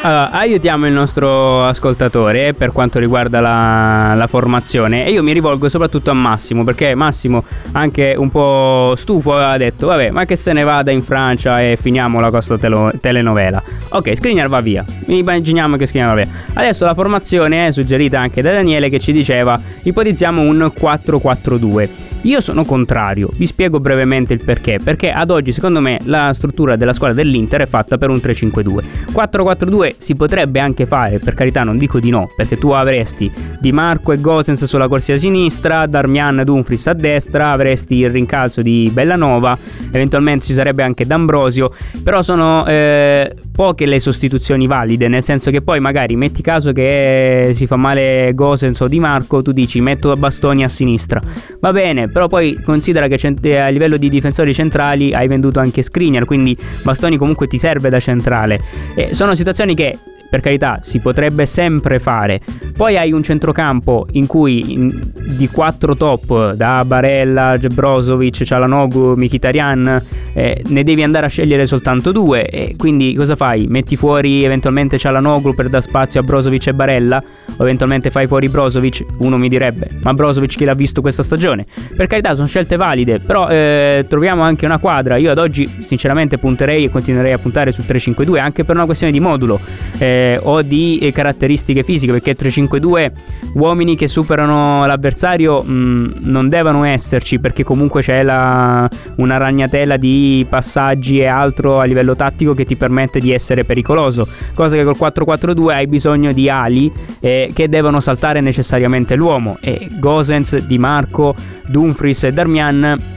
Allora, 0.00 0.30
aiutiamo 0.30 0.86
il 0.86 0.92
nostro 0.92 1.64
ascoltatore 1.64 2.54
per 2.54 2.70
quanto 2.70 3.00
riguarda 3.00 3.40
la, 3.40 4.14
la, 4.14 4.28
formazione 4.28 5.04
e 5.04 5.10
io 5.10 5.24
mi 5.24 5.32
rivolgo 5.32 5.68
soprattutto 5.68 6.12
a 6.12 6.14
Massimo 6.14 6.62
perché 6.62 6.94
Massimo 6.94 7.42
anche 7.72 8.14
un 8.16 8.30
po' 8.30 8.94
stufo 8.96 9.34
aveva 9.34 9.56
detto 9.56 9.88
vabbè 9.88 10.10
ma 10.10 10.24
che 10.24 10.36
se 10.36 10.52
ne 10.52 10.62
vada 10.62 10.92
in 10.92 11.02
Francia 11.02 11.60
e 11.60 11.76
finiamo 11.76 12.20
la 12.20 12.30
costa 12.30 12.56
telo- 12.56 12.92
telenovela 13.00 13.60
ok 13.88 14.14
Skriniar 14.14 14.48
va 14.48 14.60
via 14.60 14.84
immaginiamo 15.06 15.74
che 15.74 15.86
Skriniar 15.86 16.14
va 16.14 16.22
via 16.22 16.28
adesso 16.54 16.84
la 16.84 16.94
formazione 16.94 17.66
è 17.66 17.72
suggerita 17.72 18.20
anche 18.20 18.40
da 18.40 18.52
Daniele 18.52 18.90
che 18.90 19.00
ci 19.00 19.10
diceva 19.10 19.60
ipotizziamo 19.82 20.40
un 20.40 20.72
4-4-2 20.80 21.88
io 22.22 22.40
sono 22.40 22.64
contrario, 22.64 23.30
vi 23.36 23.46
spiego 23.46 23.78
brevemente 23.78 24.34
il 24.34 24.42
perché. 24.42 24.80
Perché 24.82 25.12
ad 25.12 25.30
oggi, 25.30 25.52
secondo 25.52 25.80
me, 25.80 26.00
la 26.04 26.32
struttura 26.34 26.74
della 26.74 26.92
squadra 26.92 27.14
dell'Inter 27.14 27.62
è 27.62 27.66
fatta 27.66 27.96
per 27.96 28.10
un 28.10 28.16
3-5-2. 28.16 29.12
4-4-2 29.12 29.87
si 29.96 30.14
potrebbe 30.14 30.60
anche 30.60 30.86
fare, 30.86 31.18
per 31.18 31.34
carità, 31.34 31.64
non 31.64 31.78
dico 31.78 32.00
di 32.00 32.10
no, 32.10 32.28
perché 32.36 32.58
tu 32.58 32.70
avresti 32.70 33.30
Di 33.60 33.72
Marco 33.72 34.12
e 34.12 34.20
Gosens 34.20 34.64
sulla 34.64 34.88
corsia 34.88 35.16
sinistra, 35.16 35.86
Darmian 35.86 36.40
e 36.40 36.44
Dumfries 36.44 36.86
a 36.86 36.92
destra, 36.92 37.52
avresti 37.52 37.96
il 37.96 38.10
rincalzo 38.10 38.62
di 38.62 38.90
Bellanova, 38.92 39.56
eventualmente 39.90 40.46
ci 40.46 40.52
sarebbe 40.52 40.82
anche 40.82 41.06
D'Ambrosio, 41.06 41.72
però 42.02 42.22
sono 42.22 42.66
eh, 42.66 43.34
poche 43.58 43.86
le 43.86 43.98
sostituzioni 43.98 44.68
valide, 44.68 45.08
nel 45.08 45.24
senso 45.24 45.50
che 45.50 45.62
poi 45.62 45.80
magari 45.80 46.14
metti 46.14 46.42
caso 46.42 46.70
che 46.70 47.50
si 47.54 47.66
fa 47.66 47.74
male 47.74 48.30
Gosens 48.32 48.78
o 48.78 48.86
Di 48.86 49.00
Marco, 49.00 49.42
tu 49.42 49.50
dici 49.50 49.80
metto 49.80 50.14
bastoni 50.14 50.62
a 50.62 50.68
sinistra. 50.68 51.20
Va 51.58 51.72
bene, 51.72 52.08
però 52.08 52.28
poi 52.28 52.56
considera 52.62 53.08
che 53.08 53.18
eh, 53.42 53.56
a 53.56 53.66
livello 53.66 53.96
di 53.96 54.08
difensori 54.08 54.54
centrali 54.54 55.12
hai 55.12 55.26
venduto 55.26 55.58
anche 55.58 55.82
Skriniar, 55.82 56.24
quindi 56.24 56.56
Bastoni 56.84 57.16
comunque 57.16 57.48
ti 57.48 57.58
serve 57.58 57.88
da 57.88 57.98
centrale. 57.98 58.60
E 58.94 59.12
sono 59.12 59.34
situazioni 59.34 59.74
che 59.74 59.98
per 60.28 60.40
carità, 60.40 60.80
si 60.82 61.00
potrebbe 61.00 61.46
sempre 61.46 61.98
fare. 61.98 62.40
Poi 62.76 62.96
hai 62.96 63.12
un 63.12 63.22
centrocampo 63.22 64.06
in 64.12 64.26
cui 64.26 64.72
in, 64.72 65.00
di 65.36 65.48
quattro 65.48 65.96
top, 65.96 66.52
da 66.52 66.84
Barella, 66.84 67.56
Brozovic, 67.72 68.42
Cialanoglu, 68.44 69.14
Mkhitaryan, 69.16 70.02
eh, 70.34 70.62
ne 70.66 70.82
devi 70.84 71.02
andare 71.02 71.26
a 71.26 71.28
scegliere 71.28 71.66
soltanto 71.66 72.12
due. 72.12 72.46
E 72.46 72.74
quindi 72.76 73.14
cosa 73.14 73.36
fai? 73.36 73.66
Metti 73.66 73.96
fuori 73.96 74.44
eventualmente 74.44 74.98
Cialanoglu 74.98 75.54
per 75.54 75.68
dar 75.68 75.82
spazio 75.82 76.20
a 76.20 76.22
Brozovic 76.22 76.68
e 76.68 76.74
Barella? 76.74 77.22
O 77.56 77.62
eventualmente 77.62 78.10
fai 78.10 78.26
fuori 78.26 78.48
Brozovic? 78.48 79.04
Uno 79.18 79.38
mi 79.38 79.48
direbbe, 79.48 79.88
ma 80.02 80.12
Brozovic 80.12 80.56
chi 80.56 80.64
l'ha 80.64 80.74
visto 80.74 81.00
questa 81.00 81.22
stagione? 81.22 81.66
Per 81.96 82.06
carità, 82.06 82.34
sono 82.34 82.46
scelte 82.46 82.76
valide, 82.76 83.18
però 83.18 83.48
eh, 83.48 84.04
troviamo 84.08 84.42
anche 84.42 84.66
una 84.66 84.78
quadra. 84.78 85.16
Io 85.16 85.30
ad 85.30 85.38
oggi 85.38 85.68
sinceramente 85.80 86.38
punterei 86.38 86.84
e 86.84 86.90
continuerei 86.90 87.32
a 87.32 87.38
puntare 87.38 87.72
sul 87.72 87.84
3-5-2 87.86 88.38
anche 88.38 88.64
per 88.64 88.76
una 88.76 88.84
questione 88.84 89.12
di 89.12 89.20
modulo. 89.20 89.58
Eh, 89.98 90.17
eh, 90.18 90.40
o 90.42 90.62
di 90.62 90.98
eh, 90.98 91.12
caratteristiche 91.12 91.84
fisiche, 91.84 92.12
perché 92.12 92.34
3-5-2 92.36 93.10
uomini 93.54 93.96
che 93.96 94.08
superano 94.08 94.84
l'avversario 94.86 95.62
mh, 95.62 95.72
mm, 95.72 96.06
non 96.20 96.48
devono 96.48 96.84
esserci, 96.84 97.38
perché 97.38 97.62
comunque 97.62 98.02
c'è 98.02 98.22
la, 98.22 98.88
una 99.16 99.36
ragnatela 99.36 99.96
di 99.96 100.44
passaggi 100.48 101.20
e 101.20 101.26
altro 101.26 101.78
a 101.78 101.84
livello 101.84 102.16
tattico 102.16 102.54
che 102.54 102.64
ti 102.64 102.76
permette 102.76 103.20
di 103.20 103.32
essere 103.32 103.64
pericoloso, 103.64 104.26
cosa 104.54 104.76
che 104.76 104.84
col 104.84 104.96
4-4-2 104.98 105.70
hai 105.70 105.86
bisogno 105.86 106.32
di 106.32 106.50
ali 106.50 106.90
eh, 107.20 107.50
che 107.54 107.68
devono 107.68 108.00
saltare 108.00 108.40
necessariamente 108.40 109.14
l'uomo. 109.14 109.58
E 109.60 109.88
Gosens, 109.98 110.58
Di 110.66 110.78
Marco, 110.78 111.34
Dumfries 111.66 112.24
e 112.24 112.32
Darmian 112.32 113.16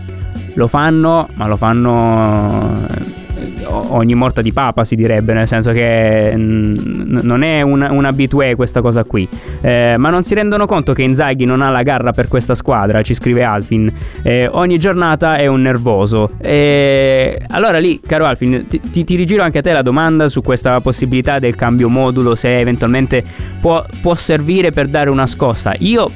lo 0.54 0.68
fanno, 0.68 1.30
ma 1.36 1.48
lo 1.48 1.58
fanno 1.58 3.20
ogni 3.66 4.14
morta 4.14 4.42
di 4.42 4.52
papa 4.52 4.84
si 4.84 4.96
direbbe, 4.96 5.34
nel 5.34 5.48
senso 5.48 5.72
che 5.72 6.34
n- 6.36 7.20
non 7.22 7.44
è 7.44 7.62
un, 7.62 7.88
un 7.90 8.06
abitué 8.06 8.56
questa 8.56 8.82
cosa 8.82 9.04
qui. 9.04 9.28
Eh, 9.62 9.96
ma 9.98 10.10
non 10.10 10.24
si 10.24 10.34
rendono 10.34 10.66
conto 10.66 10.94
che 10.94 11.02
Inzaghi 11.02 11.46
non 11.46 11.62
ha 11.62 11.70
la 11.70 11.84
garra 11.84 12.12
per 12.12 12.28
questa 12.28 12.56
squadra, 12.56 13.02
ci 13.02 13.14
scrive 13.14 13.44
Alfin. 13.44 13.92
Eh, 14.24 14.48
ogni 14.52 14.78
giornata 14.78 15.38
è 15.38 15.48
un 15.48 15.62
nervoso. 15.62 16.32
E 16.40 17.40
allora 17.50 17.80
lì, 17.80 18.00
caro 18.00 18.26
Alfin, 18.26 18.66
ti, 18.68 18.80
ti, 18.80 19.04
ti, 19.04 19.16
rigiro 19.16 19.44
anche 19.44 19.60
a 19.60 19.62
te 19.62 19.72
la 19.72 19.82
domanda 19.82 20.28
su 20.28 20.42
questa 20.42 20.80
possibilità 20.82 21.40
del 21.40 21.56
cambio 21.56 21.90
modulo, 21.90 22.36
se 22.36 22.60
eventualmente 22.60 23.24
può, 23.60 23.84
può 24.02 24.16
servire 24.16 24.72
per 24.72 24.88
dare 24.88 25.10
una 25.10 25.28
scossa. 25.28 25.74
Io 25.80 26.10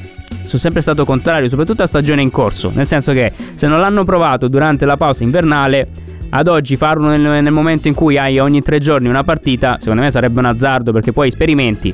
sono 0.44 0.60
sempre 0.60 0.82
stato 0.82 1.06
contrario, 1.06 1.50
soprattutto 1.50 1.84
a 1.84 1.88
stagione 1.88 2.22
in 2.22 2.30
corso, 2.30 2.72
nel 2.74 2.86
senso 2.86 3.12
che 3.14 3.32
se 3.56 3.68
non 3.68 3.80
l'hanno 3.80 4.04
provato 4.04 4.48
durante 4.48 4.86
la 4.86 4.96
pausa 4.96 5.24
invernale, 5.24 5.88
ad 6.30 6.48
oggi 6.48 6.76
farlo 6.78 7.08
nel, 7.08 7.22
nel 7.22 7.52
momento 7.52 7.88
in 7.88 7.94
cui 7.94 8.18
hai 8.18 8.40
ogni 8.40 8.62
tre 8.62 8.80
giorni 8.80 9.08
una 9.08 9.24
partita, 9.24 9.78
secondo 9.80 10.02
me 10.02 10.12
sarebbe 10.12 10.40
un 10.40 10.46
azzardo 10.46 10.92
perché 10.92 11.14
poi 11.14 11.32
sperimenti. 11.32 11.94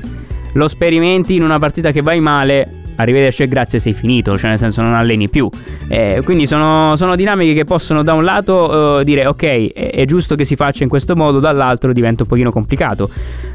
Lo 0.54 0.68
sperimenti 0.68 1.34
in 1.34 1.42
una 1.42 1.58
partita 1.58 1.92
che 1.92 2.02
vai 2.02 2.20
male, 2.20 2.81
arrivederci 3.02 3.42
e 3.42 3.48
grazie 3.48 3.78
sei 3.78 3.94
finito, 3.94 4.38
cioè 4.38 4.50
nel 4.50 4.58
senso 4.58 4.82
non 4.82 4.94
alleni 4.94 5.28
più. 5.28 5.48
Eh, 5.88 6.22
quindi 6.24 6.46
sono, 6.46 6.96
sono, 6.96 7.16
dinamiche 7.16 7.54
che 7.54 7.64
possono 7.64 8.02
da 8.02 8.14
un 8.14 8.24
lato 8.24 8.98
uh, 8.98 9.02
dire 9.02 9.26
ok 9.26 9.72
è, 9.72 9.90
è, 9.90 10.04
giusto 10.04 10.34
che 10.34 10.44
si 10.44 10.56
faccia 10.56 10.82
in 10.82 10.88
questo 10.88 11.14
modo, 11.16 11.38
dall'altro 11.38 11.92
diventa 11.92 12.22
un 12.22 12.28
pochino 12.28 12.50
complicato. 12.50 13.10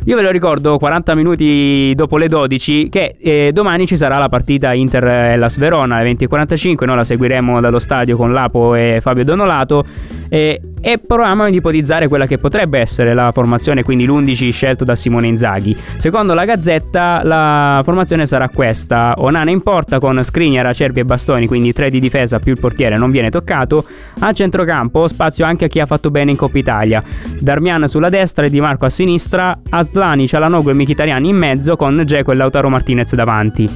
Io 0.05 0.15
ve 0.15 0.21
lo 0.21 0.31
ricordo 0.31 0.77
40 0.77 1.15
minuti 1.15 1.93
dopo 1.95 2.17
le 2.17 2.27
12 2.27 2.89
che 2.89 3.15
eh, 3.19 3.51
domani 3.53 3.87
ci 3.87 3.97
sarà 3.97 4.17
la 4.17 4.29
partita 4.29 4.73
Inter-Las 4.73 5.57
Verona 5.57 5.97
alle 5.97 6.11
20.45, 6.11 6.85
noi 6.85 6.95
la 6.95 7.03
seguiremo 7.03 7.59
dallo 7.59 7.79
stadio 7.79 8.15
con 8.15 8.31
Lapo 8.31 8.75
e 8.75 8.99
Fabio 9.01 9.23
Donolato 9.23 9.83
eh, 10.29 10.61
e 10.79 10.97
proviamo 10.99 11.43
ad 11.43 11.53
ipotizzare 11.53 12.07
quella 12.07 12.25
che 12.25 12.37
potrebbe 12.37 12.79
essere 12.79 13.13
la 13.13 13.31
formazione, 13.31 13.83
quindi 13.83 14.05
l'11 14.05 14.51
scelto 14.51 14.83
da 14.83 14.95
Simone 14.95 15.27
Inzaghi. 15.27 15.75
Secondo 15.97 16.33
la 16.33 16.45
Gazzetta 16.45 17.21
la 17.23 17.81
formazione 17.83 18.25
sarà 18.25 18.49
questa, 18.49 19.13
Onana 19.17 19.36
in 19.45 19.61
porta 19.61 19.99
con 19.99 20.23
Skriniar, 20.23 20.65
Acerbi 20.65 21.01
e 21.01 21.05
Bastoni, 21.05 21.47
quindi 21.47 21.73
tre 21.73 21.89
di 21.89 21.99
difesa 21.99 22.39
più 22.39 22.53
il 22.53 22.59
portiere 22.59 22.97
non 22.97 23.11
viene 23.11 23.29
toccato. 23.29 23.85
A 24.19 24.31
centrocampo 24.31 25.07
spazio 25.07 25.45
anche 25.45 25.65
a 25.65 25.67
chi 25.67 25.79
ha 25.79 25.85
fatto 25.85 26.09
bene 26.09 26.31
in 26.31 26.37
Coppa 26.37 26.57
Italia. 26.57 27.03
Darmian 27.39 27.87
sulla 27.87 28.09
destra 28.09 28.45
e 28.45 28.49
Di 28.49 28.59
Marco 28.59 28.85
a 28.85 28.89
sinistra, 28.89 29.59
Aslani, 29.69 30.27
Cialanoglu 30.27 30.69
e 30.69 30.73
Mkhitaryan 30.73 31.25
in 31.25 31.35
mezzo 31.35 31.75
con 31.75 32.01
Geco 32.05 32.31
e 32.31 32.35
Lautaro 32.35 32.69
Martinez 32.69 33.13
davanti. 33.13 33.69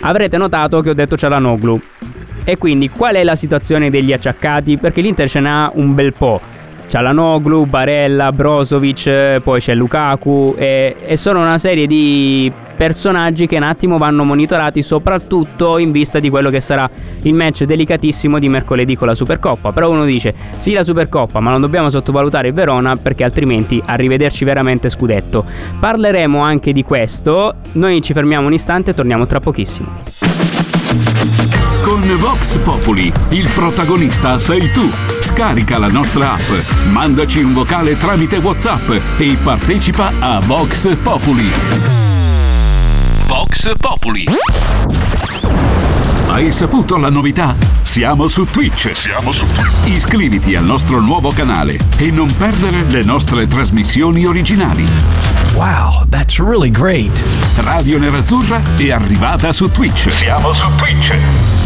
Avrete 0.00 0.36
notato 0.36 0.80
che 0.80 0.90
ho 0.90 0.94
detto 0.94 1.16
Cialanoglu. 1.16 1.80
E 2.44 2.58
quindi 2.58 2.90
qual 2.90 3.16
è 3.16 3.24
la 3.24 3.34
situazione 3.34 3.90
degli 3.90 4.12
acciaccati? 4.12 4.76
Perché 4.78 5.00
l'Inter 5.00 5.28
ce 5.28 5.40
n'ha 5.40 5.70
un 5.74 5.94
bel 5.94 6.12
po'. 6.12 6.40
Cialanoglu, 6.88 7.64
Barella, 7.64 8.32
Brozovic, 8.32 9.40
poi 9.42 9.60
c'è 9.60 9.74
Lukaku 9.74 10.54
e, 10.56 10.96
e, 11.04 11.16
sono 11.16 11.40
una 11.40 11.58
serie 11.58 11.86
di 11.86 12.50
personaggi 12.76 13.46
che 13.46 13.56
un 13.56 13.62
attimo 13.62 13.98
vanno 13.98 14.24
monitorati 14.24 14.82
soprattutto 14.82 15.78
in 15.78 15.90
vista 15.90 16.18
di 16.18 16.28
quello 16.28 16.50
che 16.50 16.60
sarà 16.60 16.88
il 17.22 17.34
match 17.34 17.64
delicatissimo 17.64 18.38
di 18.38 18.48
mercoledì 18.48 18.96
con 18.96 19.08
la 19.08 19.14
Supercoppa. 19.14 19.72
Però 19.72 19.90
uno 19.90 20.04
dice 20.04 20.34
sì 20.58 20.72
la 20.72 20.84
Supercoppa 20.84 21.40
ma 21.40 21.50
non 21.50 21.60
dobbiamo 21.60 21.90
sottovalutare 21.90 22.48
il 22.48 22.54
Verona 22.54 22.96
perché 22.96 23.24
altrimenti 23.24 23.82
arrivederci 23.84 24.44
veramente 24.44 24.88
scudetto. 24.88 25.44
Parleremo 25.80 26.40
anche 26.40 26.72
di 26.72 26.82
questo, 26.82 27.54
noi 27.72 28.02
ci 28.02 28.12
fermiamo 28.12 28.46
un 28.46 28.52
istante 28.52 28.90
e 28.90 28.94
torniamo 28.94 29.26
tra 29.26 29.40
pochissimo. 29.40 30.04
Con 31.82 32.16
Vox 32.18 32.56
Populi, 32.58 33.12
il 33.30 33.48
protagonista 33.54 34.38
sei 34.38 34.70
tu. 34.72 35.15
Scarica 35.36 35.76
la 35.76 35.88
nostra 35.88 36.32
app, 36.32 36.88
mandaci 36.88 37.42
un 37.42 37.52
vocale 37.52 37.98
tramite 37.98 38.38
WhatsApp 38.38 38.90
e 39.18 39.36
partecipa 39.42 40.10
a 40.18 40.40
Vox 40.40 40.96
Populi. 41.02 41.52
Vox 43.26 43.70
Populi. 43.78 44.24
Hai 46.28 46.50
saputo 46.50 46.96
la 46.96 47.10
novità? 47.10 47.54
Siamo 47.82 48.28
su 48.28 48.46
Twitch. 48.46 48.92
Siamo 48.94 49.30
su 49.30 49.44
Twitch. 49.52 49.86
Iscriviti 49.94 50.56
al 50.56 50.64
nostro 50.64 51.00
nuovo 51.00 51.30
canale 51.32 51.78
e 51.98 52.10
non 52.10 52.34
perdere 52.34 52.84
le 52.88 53.04
nostre 53.04 53.46
trasmissioni 53.46 54.24
originali. 54.24 54.86
Wow, 55.52 56.08
that's 56.08 56.38
really 56.38 56.70
great. 56.70 57.22
Radio 57.56 57.98
Nerazzurra 57.98 58.62
è 58.74 58.90
arrivata 58.90 59.52
su 59.52 59.70
Twitch. 59.70 60.10
Siamo 60.16 60.54
su 60.54 60.66
Twitch. 60.76 61.65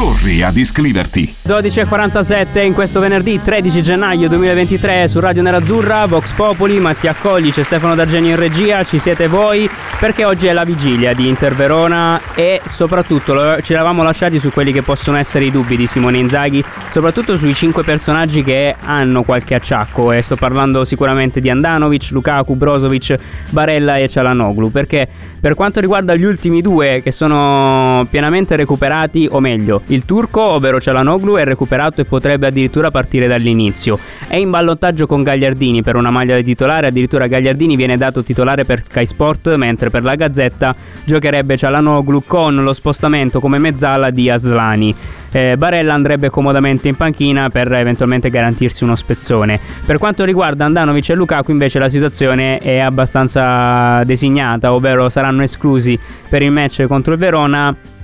Corri 0.00 0.42
ad 0.42 0.56
iscriverti. 0.56 1.34
12.47 1.46 2.64
in 2.64 2.72
questo 2.72 3.00
venerdì 3.00 3.38
13 3.38 3.82
gennaio 3.82 4.28
2023 4.28 5.06
su 5.06 5.20
Radio 5.20 5.42
Nerazzurra, 5.42 6.06
Vox 6.06 6.32
Populi, 6.32 6.80
Mattia 6.80 7.12
Collice, 7.12 7.64
Stefano 7.64 7.94
D'Argenio 7.94 8.30
in 8.30 8.36
regia, 8.36 8.82
ci 8.82 8.98
siete 8.98 9.26
voi 9.26 9.68
perché 9.98 10.24
oggi 10.24 10.46
è 10.46 10.54
la 10.54 10.64
vigilia 10.64 11.12
di 11.12 11.28
Inter 11.28 11.54
Verona 11.54 12.18
e 12.34 12.62
soprattutto 12.64 13.60
ci 13.60 13.74
eravamo 13.74 14.02
lasciati 14.02 14.38
su 14.38 14.50
quelli 14.50 14.72
che 14.72 14.80
possono 14.80 15.18
essere 15.18 15.44
i 15.44 15.50
dubbi 15.50 15.76
di 15.76 15.86
Simone 15.86 16.16
Inzaghi, 16.16 16.64
soprattutto 16.90 17.36
sui 17.36 17.52
cinque 17.52 17.82
personaggi 17.82 18.42
che 18.42 18.74
hanno 18.82 19.22
qualche 19.22 19.54
acciacco 19.54 20.12
e 20.12 20.22
sto 20.22 20.36
parlando 20.36 20.82
sicuramente 20.84 21.40
di 21.40 21.50
Andanovic, 21.50 22.08
Lukaku, 22.12 22.56
Brozovic, 22.56 23.16
Barella 23.50 23.98
e 23.98 24.08
Cialanoglu 24.08 24.70
perché 24.70 25.06
per 25.38 25.54
quanto 25.54 25.78
riguarda 25.80 26.14
gli 26.14 26.24
ultimi 26.24 26.62
due 26.62 27.02
che 27.02 27.12
sono 27.12 28.06
pienamente 28.08 28.56
recuperati 28.56 29.28
o 29.30 29.40
meglio 29.40 29.82
il 29.90 30.04
turco, 30.04 30.40
ovvero 30.40 30.80
Cialanoglu, 30.80 31.36
è 31.36 31.44
recuperato 31.44 32.00
e 32.00 32.04
potrebbe 32.04 32.46
addirittura 32.46 32.90
partire 32.90 33.26
dall'inizio. 33.26 33.98
È 34.28 34.36
in 34.36 34.50
ballottaggio 34.50 35.06
con 35.06 35.22
Gagliardini 35.22 35.82
per 35.82 35.96
una 35.96 36.10
maglia 36.10 36.36
di 36.36 36.44
titolare, 36.44 36.86
addirittura 36.86 37.26
Gagliardini 37.26 37.74
viene 37.74 37.96
dato 37.96 38.22
titolare 38.22 38.64
per 38.64 38.82
Sky 38.82 39.04
Sport, 39.04 39.54
mentre 39.56 39.90
per 39.90 40.04
la 40.04 40.14
Gazzetta 40.14 40.74
giocherebbe 41.04 41.56
Cialanoglu 41.56 42.22
con 42.26 42.54
lo 42.54 42.72
spostamento 42.72 43.40
come 43.40 43.58
mezzala 43.58 44.10
di 44.10 44.30
Aslani. 44.30 44.94
Eh, 45.32 45.56
Barella 45.56 45.94
andrebbe 45.94 46.30
comodamente 46.30 46.88
in 46.88 46.96
panchina 46.96 47.50
per 47.50 47.72
eventualmente 47.72 48.30
garantirsi 48.30 48.84
uno 48.84 48.96
spezzone. 48.96 49.58
Per 49.84 49.98
quanto 49.98 50.24
riguarda 50.24 50.64
Andanovic 50.64 51.10
e 51.10 51.14
Lukaku 51.14 51.50
invece 51.50 51.78
la 51.78 51.88
situazione 51.88 52.58
è 52.58 52.78
abbastanza 52.78 54.02
designata, 54.04 54.72
ovvero 54.72 55.08
saranno 55.08 55.42
esclusi 55.42 55.98
per 56.28 56.42
il 56.42 56.50
match 56.52 56.84
contro 56.86 57.12
il 57.12 57.18
Verona 57.18 57.98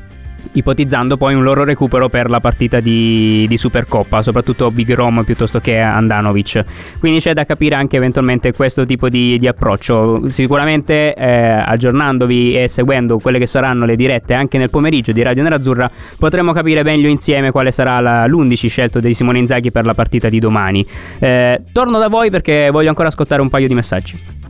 ipotizzando 0.56 1.16
poi 1.16 1.34
un 1.34 1.42
loro 1.42 1.64
recupero 1.64 2.08
per 2.08 2.28
la 2.30 2.40
partita 2.40 2.80
di, 2.80 3.46
di 3.48 3.56
Supercoppa, 3.56 4.22
soprattutto 4.22 4.70
Big 4.70 4.92
Rom 4.92 5.22
piuttosto 5.24 5.60
che 5.60 5.78
Andanovic. 5.78 6.64
Quindi 6.98 7.20
c'è 7.20 7.34
da 7.34 7.44
capire 7.44 7.74
anche 7.74 7.96
eventualmente 7.96 8.52
questo 8.52 8.84
tipo 8.86 9.08
di, 9.08 9.38
di 9.38 9.46
approccio. 9.46 10.28
Sicuramente 10.28 11.14
eh, 11.14 11.62
aggiornandovi 11.64 12.58
e 12.58 12.68
seguendo 12.68 13.18
quelle 13.18 13.38
che 13.38 13.46
saranno 13.46 13.84
le 13.84 13.96
dirette 13.96 14.34
anche 14.34 14.58
nel 14.58 14.70
pomeriggio 14.70 15.12
di 15.12 15.22
Radio 15.22 15.42
Nerazzurra 15.42 15.90
potremo 16.18 16.52
capire 16.52 16.82
meglio 16.82 17.08
insieme 17.08 17.50
quale 17.50 17.70
sarà 17.70 18.00
la, 18.00 18.26
l'11 18.26 18.68
scelto 18.68 18.98
di 18.98 19.14
Simone 19.14 19.38
Inzaghi 19.38 19.70
per 19.70 19.84
la 19.84 19.94
partita 19.94 20.28
di 20.28 20.38
domani. 20.38 20.84
Eh, 21.18 21.60
torno 21.72 21.98
da 21.98 22.08
voi 22.08 22.30
perché 22.30 22.70
voglio 22.70 22.88
ancora 22.88 23.08
ascoltare 23.08 23.42
un 23.42 23.48
paio 23.48 23.68
di 23.68 23.74
messaggi. 23.74 24.45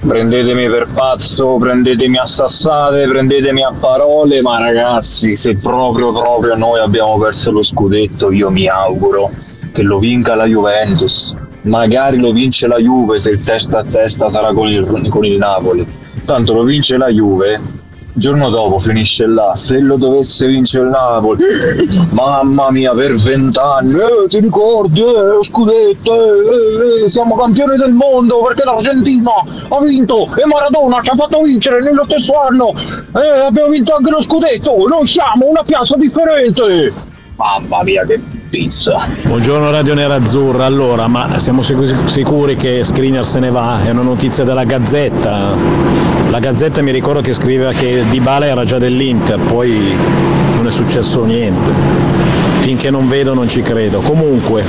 Prendetemi 0.00 0.70
per 0.70 0.86
pazzo, 0.94 1.56
prendetemi 1.56 2.18
a 2.18 2.24
sassate, 2.24 3.08
prendetemi 3.08 3.64
a 3.64 3.72
parole, 3.72 4.40
ma 4.40 4.60
ragazzi, 4.60 5.34
se 5.34 5.56
proprio 5.56 6.12
proprio 6.12 6.54
noi 6.54 6.78
abbiamo 6.78 7.18
perso 7.18 7.50
lo 7.50 7.62
scudetto, 7.62 8.30
io 8.30 8.48
mi 8.48 8.68
auguro 8.68 9.30
che 9.72 9.82
lo 9.82 9.98
vinca 9.98 10.36
la 10.36 10.44
Juventus. 10.44 11.34
Magari 11.62 12.16
lo 12.18 12.30
vince 12.30 12.68
la 12.68 12.78
Juve 12.78 13.18
se 13.18 13.30
il 13.30 13.40
testa 13.40 13.80
a 13.80 13.84
testa 13.84 14.30
sarà 14.30 14.52
con 14.52 14.68
il, 14.68 15.08
con 15.08 15.24
il 15.24 15.36
Napoli. 15.36 15.84
Tanto 16.24 16.52
lo 16.52 16.62
vince 16.62 16.96
la 16.96 17.08
Juve, 17.08 17.60
giorno 18.18 18.50
dopo 18.50 18.78
finisce 18.78 19.26
là. 19.26 19.54
Se 19.54 19.78
lo 19.78 19.96
dovesse 19.96 20.46
vincere 20.46 20.84
il 20.84 20.90
Napoli, 20.90 21.44
mamma 22.10 22.70
mia, 22.70 22.92
per 22.92 23.14
vent'anni, 23.14 23.94
eh, 23.94 24.28
ti 24.28 24.40
ricordi, 24.40 25.00
eh, 25.00 25.42
scudetto, 25.42 26.14
eh, 26.14 27.04
eh, 27.04 27.10
siamo 27.10 27.36
campioni 27.36 27.76
del 27.76 27.92
mondo 27.92 28.42
perché 28.42 28.64
l'Argentina 28.64 29.30
ha 29.68 29.80
vinto 29.80 30.28
e 30.34 30.46
Maradona 30.46 31.00
ci 31.00 31.10
ha 31.10 31.14
fatto 31.14 31.40
vincere 31.42 31.80
nello 31.80 32.04
stesso 32.04 32.32
anno. 32.40 32.74
Eh, 33.14 33.46
abbiamo 33.46 33.70
vinto 33.70 33.94
anche 33.94 34.10
lo 34.10 34.20
scudetto, 34.20 34.86
noi 34.86 35.06
siamo 35.06 35.46
una 35.46 35.62
piazza 35.62 35.96
differente. 35.96 36.92
Mamma 37.36 37.84
mia, 37.84 38.04
che 38.04 38.20
pizza. 38.50 39.06
Buongiorno 39.26 39.70
Radio 39.70 39.94
Nerazzurra, 39.94 40.64
allora, 40.64 41.06
ma 41.06 41.38
siamo 41.38 41.62
sicuri 41.62 42.56
che 42.56 42.82
Skriniar 42.82 43.24
se 43.24 43.38
ne 43.38 43.50
va? 43.50 43.80
È 43.84 43.90
una 43.90 44.02
notizia 44.02 44.42
della 44.42 44.64
Gazzetta. 44.64 46.17
La 46.30 46.40
Gazzetta 46.40 46.82
mi 46.82 46.92
ricordo 46.92 47.22
che 47.22 47.32
scriveva 47.32 47.72
che 47.72 48.04
Dybala 48.10 48.46
era 48.46 48.64
già 48.64 48.78
dell'Inter, 48.78 49.38
poi 49.38 49.96
non 50.56 50.66
è 50.66 50.70
successo 50.70 51.24
niente. 51.24 51.72
Finché 52.60 52.90
non 52.90 53.08
vedo 53.08 53.32
non 53.32 53.48
ci 53.48 53.62
credo. 53.62 54.00
Comunque, 54.00 54.62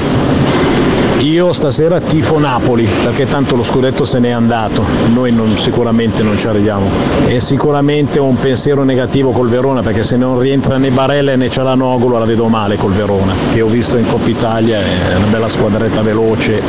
io 1.19 1.52
stasera 1.52 2.00
tifo 2.00 2.39
Napoli 2.39 2.88
perché 3.04 3.28
tanto 3.28 3.58
lo 3.58 3.63
scudetto 3.63 4.06
se 4.06 4.19
n'è 4.19 4.30
andato, 4.30 4.86
noi 5.13 5.34
non, 5.34 5.58
sicuramente 5.58 6.24
non 6.24 6.38
ci 6.38 6.48
arriviamo. 6.48 6.89
E 7.28 7.41
sicuramente 7.41 8.19
ho 8.19 8.26
un 8.26 8.39
pensiero 8.39 8.84
negativo 8.84 9.32
col 9.32 9.50
Verona 9.50 9.81
perché 9.81 10.04
se 10.04 10.15
non 10.15 10.40
rientra 10.40 10.77
né 10.77 10.92
Barella 10.92 11.36
né 11.36 11.50
Cialanoglu 11.50 12.17
la 12.17 12.25
vedo 12.25 12.48
male 12.48 12.77
col 12.77 12.94
Verona, 12.94 13.34
che 13.52 13.60
ho 13.60 13.67
visto 13.67 13.98
in 13.98 14.08
Coppa 14.08 14.29
Italia, 14.29 14.79
è 14.79 15.15
una 15.15 15.25
bella 15.25 15.50
squadretta 15.50 16.02
veloce 16.02 16.62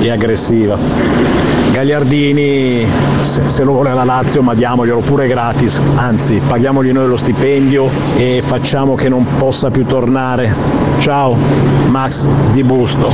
e 0.00 0.10
aggressiva. 0.10 1.43
Gagliardini, 1.74 2.86
se, 3.18 3.48
se, 3.48 3.64
lo 3.64 3.72
vuole 3.72 3.92
la 3.92 4.04
Lazio, 4.04 4.42
ma 4.42 4.54
diamoglielo 4.54 5.00
pure 5.00 5.26
gratis, 5.26 5.82
anzi 5.96 6.40
paghiamogli 6.46 6.92
noi 6.92 7.08
lo 7.08 7.16
stipendio 7.16 7.90
e 8.16 8.42
facciamo 8.44 8.94
che 8.94 9.08
non 9.08 9.26
possa 9.38 9.72
più 9.72 9.84
tornare. 9.84 10.54
Ciao, 11.00 11.36
Max 11.88 12.28
Di 12.52 12.62
Busto. 12.62 13.10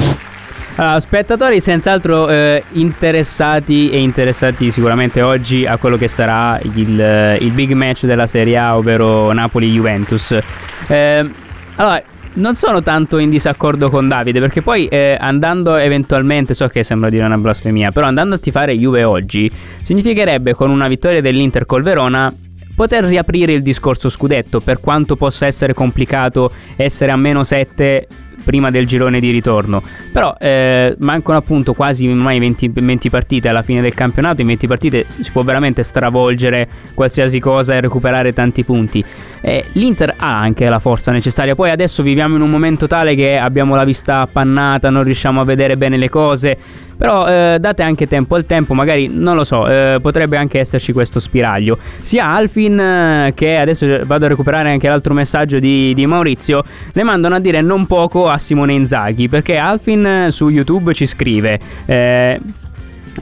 Allora, 0.75 1.01
spettatori 1.01 1.59
senz'altro 1.59 2.29
eh, 2.29 2.63
interessati 2.73 3.89
e 3.89 3.99
interessati 3.99 4.71
sicuramente 4.71 5.23
oggi 5.23 5.65
a 5.65 5.79
quello 5.79 5.97
che 5.97 6.09
sarà 6.09 6.61
il, 6.61 7.39
il 7.41 7.53
big 7.53 7.73
match 7.73 8.05
della 8.05 8.27
Serie 8.27 8.59
A, 8.59 8.77
ovvero 8.77 9.33
Napoli-Juventus. 9.33 10.39
Eh, 10.87 11.31
allora, 11.77 12.03
non 12.35 12.55
sono 12.55 12.83
tanto 12.83 13.19
in 13.19 13.31
disaccordo 13.31 13.91
con 13.91 14.09
Davide 14.09 14.41
perché 14.41 14.63
poi 14.63 14.87
eh, 14.87 15.17
andando 15.19 15.77
eventualmente, 15.77 16.55
so 16.55 16.69
che 16.69 16.85
sembra 16.85 17.11
dire 17.11 17.25
una 17.25 17.39
blasfemia, 17.39 17.91
però 17.91 18.07
andando 18.07 18.37
a 18.37 18.39
tifare 18.39 18.77
Juve 18.77 19.05
oggi 19.05 19.51
significherebbe 19.83 20.55
con 20.55 20.71
una 20.71 20.89
vittoria 20.89 21.21
dell'Inter 21.21 21.65
col 21.65 21.83
Verona 21.83 22.33
poter 22.75 23.05
riaprire 23.05 23.53
il 23.53 23.63
discorso 23.63 24.09
scudetto 24.09 24.61
per 24.61 24.81
quanto 24.81 25.17
possa 25.17 25.47
essere 25.47 25.75
complicato 25.75 26.51
essere 26.77 27.11
a 27.11 27.17
meno 27.17 27.45
7 27.45 28.07
prima 28.51 28.71
del 28.71 28.85
girone 28.85 29.21
di 29.21 29.31
ritorno. 29.31 29.81
Però 30.11 30.35
eh, 30.39 30.97
mancano 30.99 31.39
appunto 31.39 31.73
quasi 31.73 32.09
ormai 32.09 32.41
20, 32.41 32.73
20, 32.75 33.09
partite 33.09 33.49
alla 33.49 33.63
fine 33.63 33.81
del 33.81 33.95
campionato. 33.95 34.41
In 34.41 34.49
20 34.49 34.67
partite 34.67 35.07
si 35.09 35.31
può 35.31 35.45
veramente 35.45 35.85
stravolgere 35.85 36.69
qualsiasi 36.95 37.39
cosa 37.39 37.75
e 37.75 37.81
recuperare 37.81 38.33
tanti 38.33 38.65
punti. 38.65 39.05
Eh, 39.41 39.67
L'Inter 39.75 40.15
ha 40.17 40.41
anche 40.41 40.69
la 40.69 40.81
forza 40.81 41.13
necessaria. 41.13 41.55
Poi 41.55 41.71
adesso 41.71 42.03
viviamo 42.03 42.35
in 42.35 42.43
un 42.43 42.51
momento 42.51 42.89
tale 42.89 43.15
che 43.15 43.39
abbiamo 43.39 43.77
la 43.77 43.85
vista 43.85 44.21
appannata, 44.23 44.91
non 44.91 45.05
riusciamo 45.05 45.41
a 45.41 45.45
vedere 45.45 45.77
bene 45.77 45.97
le 45.97 46.09
cose. 46.09 46.59
Però 47.01 47.27
eh, 47.27 47.57
date 47.59 47.83
anche 47.83 48.07
tempo 48.07 48.35
al 48.35 48.45
tempo, 48.45 48.75
magari 48.75 49.09
non 49.11 49.35
lo 49.35 49.43
so, 49.43 49.67
eh, 49.67 50.01
potrebbe 50.03 50.37
anche 50.37 50.59
esserci 50.59 50.93
questo 50.93 51.19
spiraglio. 51.19 51.79
Sia 52.03 52.27
Alfin 52.27 52.79
eh, 52.79 53.33
che 53.35 53.57
adesso 53.57 54.01
vado 54.05 54.27
a 54.27 54.29
recuperare 54.29 54.71
anche 54.71 54.87
l'altro 54.87 55.15
messaggio 55.15 55.59
di, 55.59 55.95
di 55.95 56.05
Maurizio, 56.05 56.63
le 56.93 57.03
mandano 57.03 57.37
a 57.37 57.39
dire 57.39 57.63
non 57.63 57.87
poco 57.87 58.29
a 58.29 58.37
Simone 58.37 58.75
Inzaghi, 58.75 59.31
perché 59.31 59.57
Alfin 59.57 60.05
eh, 60.05 60.31
su 60.31 60.51
YouTube 60.51 60.93
ci 60.93 61.07
scrive... 61.07 61.59
Eh, 61.87 62.41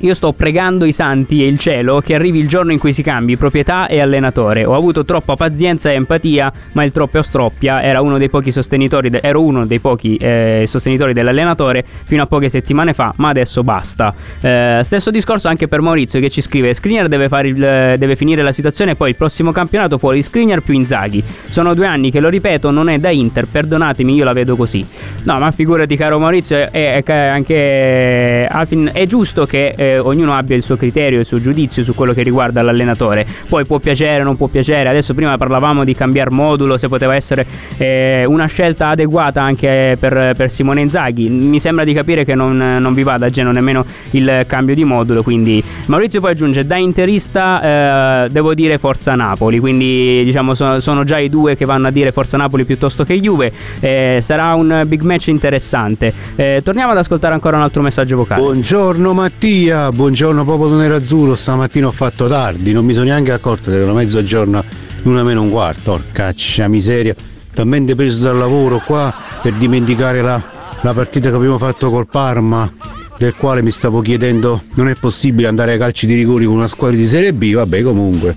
io 0.01 0.15
sto 0.15 0.33
pregando 0.33 0.85
i 0.85 0.93
santi 0.93 1.43
e 1.43 1.47
il 1.47 1.59
cielo 1.59 2.01
che 2.01 2.15
arrivi 2.15 2.39
il 2.39 2.49
giorno 2.49 2.73
in 2.73 2.79
cui 2.79 2.93
si 2.93 3.03
cambi 3.03 3.37
proprietà 3.37 3.89
e 3.89 4.01
allenatore. 4.01 4.65
Ho 4.65 4.75
avuto 4.75 5.05
troppa 5.05 5.35
pazienza 5.35 5.91
e 5.91 5.95
empatia, 5.95 6.53
ma 6.73 6.85
il 6.85 6.93
troppo 6.93 7.23
stroppia. 7.23 7.83
Era 7.83 8.01
uno 8.01 8.19
dei 8.19 8.29
pochi 8.29 8.53
sostenitori, 8.53 9.11
de- 9.11 9.21
ero 9.23 9.43
uno 9.43 9.67
dei 9.67 9.81
pochi 9.81 10.17
eh, 10.17 10.65
sostenitori 10.67 11.13
dell'allenatore 11.13 11.85
fino 12.05 12.23
a 12.23 12.27
poche 12.27 12.49
settimane 12.49 12.93
fa, 12.93 13.13
ma 13.17 13.29
adesso 13.29 13.65
basta. 13.65 14.15
Eh, 14.41 14.81
stesso 14.83 15.11
discorso 15.11 15.49
anche 15.49 15.69
per 15.69 15.81
Maurizio 15.81 16.21
che 16.21 16.31
ci 16.31 16.41
scrive: 16.41 16.75
Skriniar 16.75 17.09
deve, 17.09 17.29
il, 17.47 17.55
deve, 17.99 18.17
finire 18.17 18.43
la 18.43 18.53
situazione, 18.53 18.95
poi 18.95 19.11
il 19.11 19.17
prossimo 19.17 19.53
campionato 19.53 19.99
fuori 19.99 20.23
Skriniar 20.23 20.61
più 20.61 20.75
Inzaghi. 20.75 21.23
Sono 21.49 21.75
due 21.75 21.87
anni 21.87 22.11
che 22.11 22.21
lo 22.21 22.29
ripeto, 22.29 22.71
non 22.71 22.89
è 22.89 22.99
da 22.99 23.11
Inter, 23.11 23.47
perdonatemi, 23.47 24.15
io 24.15 24.25
la 24.25 24.33
vedo 24.33 24.57
così. 24.57 24.87
No, 25.25 25.39
ma 25.39 25.51
figurati, 25.51 25.97
caro 25.97 26.19
Maurizio, 26.19 26.57
è, 26.71 27.03
è 27.03 27.13
anche 27.13 28.47
Alfin, 28.51 28.91
è 28.93 29.07
giusto 29.07 29.47
che 29.47 29.75
eh, 29.79 29.99
ognuno 29.99 30.35
abbia 30.35 30.57
il 30.57 30.63
suo 30.63 30.77
criterio, 30.77 31.21
il 31.21 31.25
suo 31.25 31.39
giudizio 31.39 31.85
su 31.85 31.95
quello 31.95 32.13
che 32.13 32.23
riguarda 32.23 32.63
l'allenatore. 32.63 33.25
Poi 33.49 33.65
può 33.65 33.79
piacere 33.79 34.23
o 34.23 34.25
non 34.25 34.37
può 34.37 34.49
piacere. 34.49 34.89
Adesso 34.89 35.15
prima 35.15 35.37
parlavamo 35.39 35.85
di 35.85 35.95
cambiare 35.95 36.31
modulo, 36.31 36.77
se 36.77 36.89
poteva 36.89 37.15
essere 37.15 37.47
eh, 37.77 38.25
una 38.27 38.47
scelta 38.47 38.89
adeguata 38.89 39.41
anche 39.41 39.97
per, 39.99 40.35
per, 40.37 40.51
Simone 40.51 40.81
Inzaghi. 40.81 41.29
Mi 41.29 41.61
sembra 41.61 41.85
di 41.85 41.93
capire 41.93 42.25
che 42.25 42.35
non, 42.35 42.57
non 42.57 42.93
vi 42.93 43.05
vada 43.05 43.27
a 43.27 43.31
geno 43.31 43.53
nemmeno 43.53 43.85
il 44.11 44.45
cambio 44.49 44.75
di 44.75 44.83
modulo. 44.83 45.23
Quindi 45.23 45.63
Maurizio 45.87 46.21
poi 46.21 46.33
aggiunge 46.33 46.67
da 46.67 46.77
interista 46.77 48.25
eh, 48.25 48.29
devo 48.31 48.55
dire 48.55 48.79
Forza 48.79 49.15
Napoli. 49.15 49.61
Quindi 49.61 50.23
diciamo 50.25 50.55
sono, 50.55 50.81
sono, 50.81 51.05
già 51.05 51.19
i 51.19 51.29
due 51.29 51.55
che 51.55 51.65
vanno 51.65 51.87
a 51.87 51.91
dire 51.91 52.11
Forza 52.11 52.37
Napoli 52.37 52.65
piuttosto 52.65 53.05
che 53.05 53.19
Juve. 53.21 53.53
Eh, 53.79 54.19
sarà 54.23 54.55
un 54.55 54.83
big 54.87 55.03
match 55.03 55.29
interessante. 55.29 56.13
Eh, 56.35 56.63
torniamo 56.65 56.91
ad 56.91 56.99
ascoltare 56.99 57.35
ancora 57.35 57.57
un 57.57 57.63
altro 57.63 57.81
messaggio 57.83 58.17
vocale. 58.17 58.41
Buongiorno 58.41 59.13
Mattia 59.13 59.68
Mattia, 59.69 59.93
buongiorno 59.93 60.47
popolo 60.47 60.77
nerazzurro, 60.77 61.35
stamattina 61.35 61.89
ho 61.89 61.93
fatto 61.93 62.27
tardi, 62.27 62.73
non 62.73 62.87
mi 62.87 62.95
sono 62.95 63.05
neanche 63.05 63.33
accorto 63.33 63.71
che 63.71 63.77
erano 63.77 63.93
mezzogiorno, 63.93 64.65
una 65.03 65.23
meno 65.23 65.43
un 65.43 65.51
quarto, 65.51 65.93
orcaccia 65.93 66.69
miseria, 66.69 67.15
talmente 67.53 67.95
preso 67.95 68.23
dal 68.23 68.39
lavoro 68.39 68.79
qua 68.79 69.15
per 69.43 69.53
dimenticare 69.53 70.23
la, 70.23 70.43
la 70.81 70.95
partita 70.95 71.29
che 71.29 71.37
abbiamo 71.37 71.59
fatto 71.59 71.91
col 71.91 72.09
Parma, 72.09 72.73
del 73.19 73.35
quale 73.35 73.61
mi 73.61 73.71
stavo 73.71 74.01
chiedendo 74.01 74.63
non 74.77 74.89
è 74.89 74.95
possibile 74.95 75.49
andare 75.49 75.73
ai 75.73 75.79
calci 75.79 76.07
di 76.07 76.15
rigori 76.15 76.47
con 76.47 76.55
una 76.55 76.67
squadra 76.67 76.97
di 76.97 77.07
Serie 77.07 77.35
B, 77.35 77.53
vabbè 77.53 77.83
comunque. 77.83 78.37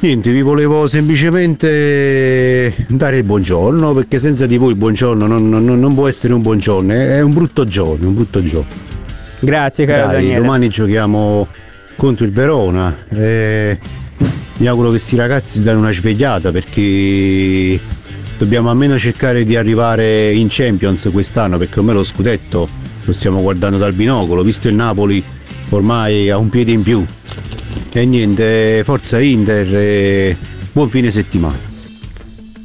Niente, 0.00 0.32
vi 0.32 0.42
volevo 0.42 0.86
semplicemente 0.86 2.74
dare 2.88 3.16
il 3.16 3.24
buongiorno 3.24 3.94
perché 3.94 4.18
senza 4.18 4.44
di 4.44 4.58
voi 4.58 4.72
il 4.72 4.76
buongiorno 4.76 5.26
non, 5.26 5.48
non, 5.48 5.64
non 5.64 5.94
può 5.94 6.06
essere 6.08 6.34
un 6.34 6.42
buongiorno, 6.42 6.92
è 6.92 7.22
un 7.22 7.32
brutto 7.32 7.64
giorno, 7.64 8.08
un 8.08 8.14
brutto 8.14 8.42
giorno. 8.42 8.83
Grazie 9.44 9.84
caro 9.84 10.06
Dai, 10.06 10.14
Daniele. 10.16 10.40
Domani 10.40 10.68
giochiamo 10.68 11.46
contro 11.96 12.24
il 12.24 12.32
Verona. 12.32 12.96
E 13.10 13.78
mi 14.58 14.66
auguro 14.66 14.86
che 14.88 14.94
questi 14.94 15.16
ragazzi 15.16 15.58
si 15.58 15.64
danno 15.64 15.80
una 15.80 15.92
svegliata 15.92 16.50
perché 16.50 17.78
dobbiamo 18.38 18.70
almeno 18.70 18.98
cercare 18.98 19.44
di 19.44 19.56
arrivare 19.56 20.32
in 20.32 20.46
Champions 20.48 21.08
quest'anno 21.12 21.58
perché 21.58 21.78
ormai 21.78 21.94
lo 21.94 22.04
scudetto 22.04 22.68
lo 23.04 23.12
stiamo 23.12 23.42
guardando 23.42 23.76
dal 23.76 23.92
binocolo, 23.92 24.42
visto 24.42 24.68
il 24.68 24.74
Napoli 24.74 25.22
ormai 25.70 26.30
ha 26.30 26.38
un 26.38 26.48
piede 26.48 26.72
in 26.72 26.82
più. 26.82 27.04
E 27.92 28.04
niente, 28.06 28.82
forza 28.84 29.20
Inter 29.20 29.76
e 29.76 30.36
buon 30.72 30.88
fine 30.88 31.10
settimana. 31.10 31.73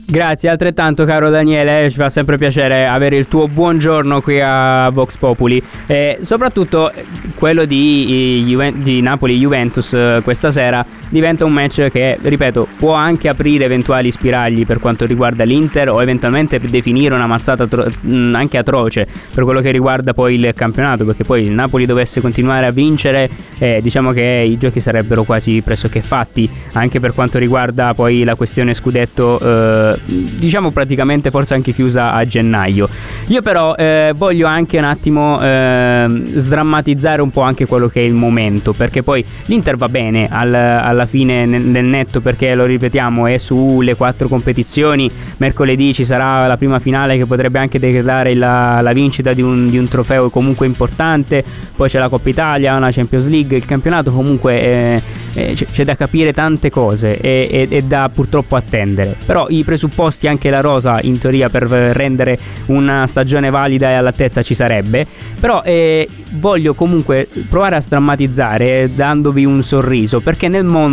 Grazie 0.09 0.49
altrettanto 0.49 1.05
caro 1.05 1.29
Daniele, 1.29 1.87
ci 1.91 1.97
fa 1.97 2.09
sempre 2.09 2.39
piacere 2.39 2.87
avere 2.87 3.15
il 3.15 3.27
tuo 3.27 3.47
buongiorno 3.47 4.21
qui 4.21 4.41
a 4.41 4.89
Vox 4.89 5.17
Populi. 5.17 5.61
E 5.85 6.17
soprattutto 6.21 6.91
eh, 6.91 7.05
quello 7.35 7.65
di, 7.65 8.57
di 8.77 9.01
Napoli-Juventus 9.01 9.93
eh, 9.93 10.21
questa 10.23 10.49
sera 10.49 10.83
diventa 11.09 11.45
un 11.45 11.53
match 11.53 11.89
che, 11.89 12.17
ripeto, 12.21 12.67
può 12.77 12.93
anche 12.93 13.27
aprire 13.27 13.65
eventuali 13.65 14.11
spiragli 14.11 14.65
per 14.65 14.79
quanto 14.79 15.05
riguarda 15.05 15.43
l'Inter 15.43 15.89
o 15.89 16.01
eventualmente 16.01 16.59
definire 16.59 17.15
una 17.15 17.27
mazzata 17.27 17.63
atro- 17.63 17.91
anche 18.33 18.57
atroce 18.57 19.07
per 19.33 19.43
quello 19.43 19.61
che 19.61 19.71
riguarda 19.71 20.13
poi 20.13 20.35
il 20.35 20.53
campionato 20.53 21.05
perché 21.05 21.23
poi 21.23 21.43
il 21.43 21.51
Napoli 21.51 21.85
dovesse 21.85 22.21
continuare 22.21 22.65
a 22.65 22.71
vincere 22.71 23.29
eh, 23.57 23.79
diciamo 23.81 24.11
che 24.11 24.43
i 24.45 24.57
giochi 24.57 24.79
sarebbero 24.79 25.23
quasi 25.23 25.61
pressoché 25.61 26.01
fatti 26.01 26.49
anche 26.73 26.99
per 26.99 27.13
quanto 27.13 27.37
riguarda 27.37 27.93
poi 27.93 28.23
la 28.23 28.35
questione 28.35 28.73
scudetto 28.73 29.39
eh, 29.39 29.99
diciamo 30.05 30.71
praticamente 30.71 31.31
forse 31.31 31.53
anche 31.53 31.73
chiusa 31.73 32.13
a 32.13 32.25
gennaio. 32.25 32.87
Io 33.27 33.41
però 33.41 33.75
eh, 33.75 34.13
voglio 34.15 34.47
anche 34.47 34.77
un 34.77 34.83
attimo 34.83 35.39
eh, 35.41 36.23
sdrammatizzare 36.33 37.21
un 37.21 37.31
po' 37.31 37.41
anche 37.41 37.65
quello 37.65 37.87
che 37.87 38.01
è 38.01 38.03
il 38.03 38.13
momento, 38.13 38.73
perché 38.73 39.03
poi 39.03 39.23
l'Inter 39.45 39.77
va 39.77 39.89
bene 39.89 40.27
al, 40.29 40.53
alla 40.99 41.05
fine 41.05 41.45
nel, 41.45 41.85
netto 41.85 42.19
perché 42.19 42.53
lo 42.53 42.65
ripetiamo 42.65 43.25
è 43.27 43.37
sulle 43.37 43.95
quattro 43.95 44.27
competizioni, 44.27 45.09
mercoledì 45.37 45.93
ci 45.93 46.03
sarà 46.03 46.45
la 46.45 46.57
prima 46.57 46.79
finale 46.79 47.17
che 47.17 47.25
potrebbe 47.25 47.57
anche 47.59 47.79
decretare 47.79 48.35
la, 48.35 48.81
la 48.81 48.91
vincita 48.91 49.31
di 49.31 49.41
un, 49.41 49.67
di 49.69 49.77
un, 49.77 49.87
trofeo 49.87 50.29
comunque 50.29 50.65
importante, 50.65 51.43
poi 51.75 51.87
c'è 51.87 51.99
la 51.99 52.09
Coppa 52.09 52.29
Italia, 52.29 52.75
una 52.75 52.91
Champions 52.91 53.29
League, 53.29 53.55
il 53.55 53.65
campionato 53.65 54.11
comunque 54.11 54.61
eh, 54.61 55.01
eh 55.33 55.53
c'è 55.53 55.85
da 55.85 55.95
capire 55.95 56.33
tante 56.33 56.69
cose 56.69 57.17
e, 57.19 57.47
e, 57.49 57.67
e 57.69 57.83
da 57.83 58.09
purtroppo 58.13 58.55
attendere, 58.55 59.15
però 59.25 59.47
i 59.49 59.63
presupposti 59.63 60.27
anche 60.27 60.49
la 60.49 60.59
rosa 60.59 60.99
in 61.01 61.17
teoria 61.17 61.49
per 61.49 61.63
rendere 61.63 62.37
una 62.67 63.07
stagione 63.07 63.49
valida 63.49 63.89
e 63.89 63.93
all'altezza 63.93 64.41
ci 64.41 64.53
sarebbe. 64.53 65.05
Però 65.39 65.61
eh, 65.63 66.07
voglio 66.33 66.73
comunque 66.73 67.27
provare 67.47 67.77
a 67.77 67.81
strammatizzare 67.81 68.89
dandovi 68.93 69.45
un 69.45 69.63
sorriso 69.63 70.19
perché 70.19 70.47
nel 70.47 70.65
mondo 70.65 70.88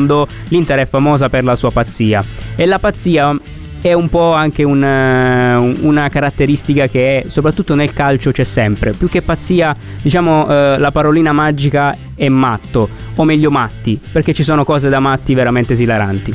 l'Inter 0.48 0.80
è 0.80 0.86
famosa 0.86 1.28
per 1.28 1.44
la 1.44 1.56
sua 1.56 1.70
pazzia 1.70 2.24
e 2.54 2.66
la 2.66 2.78
pazzia 2.78 3.36
è 3.80 3.92
un 3.92 4.08
po' 4.08 4.32
anche 4.32 4.64
una, 4.64 5.58
una, 5.58 6.08
caratteristica 6.08 6.88
che 6.88 7.26
soprattutto 7.28 7.76
nel 7.76 7.92
calcio 7.92 8.32
c'è 8.32 8.42
sempre. 8.42 8.92
Più 8.92 9.08
che 9.08 9.22
pazzia, 9.22 9.76
diciamo 10.02 10.48
eh, 10.48 10.78
la 10.78 10.90
parolina 10.90 11.32
magica 11.32 11.96
è 12.14 12.28
matto, 12.28 12.88
o 13.14 13.24
meglio 13.24 13.50
matti, 13.50 14.00
perché 14.10 14.32
ci 14.34 14.42
sono 14.42 14.64
cose 14.64 14.88
da 14.88 14.98
matti 14.98 15.34
veramente 15.34 15.74
esilaranti. 15.74 16.34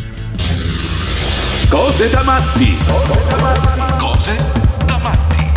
Cose 1.70 2.10
da 2.10 2.24
matti. 2.24 2.78
Cose 3.98 4.38
da 4.86 4.98
matti. 4.98 5.50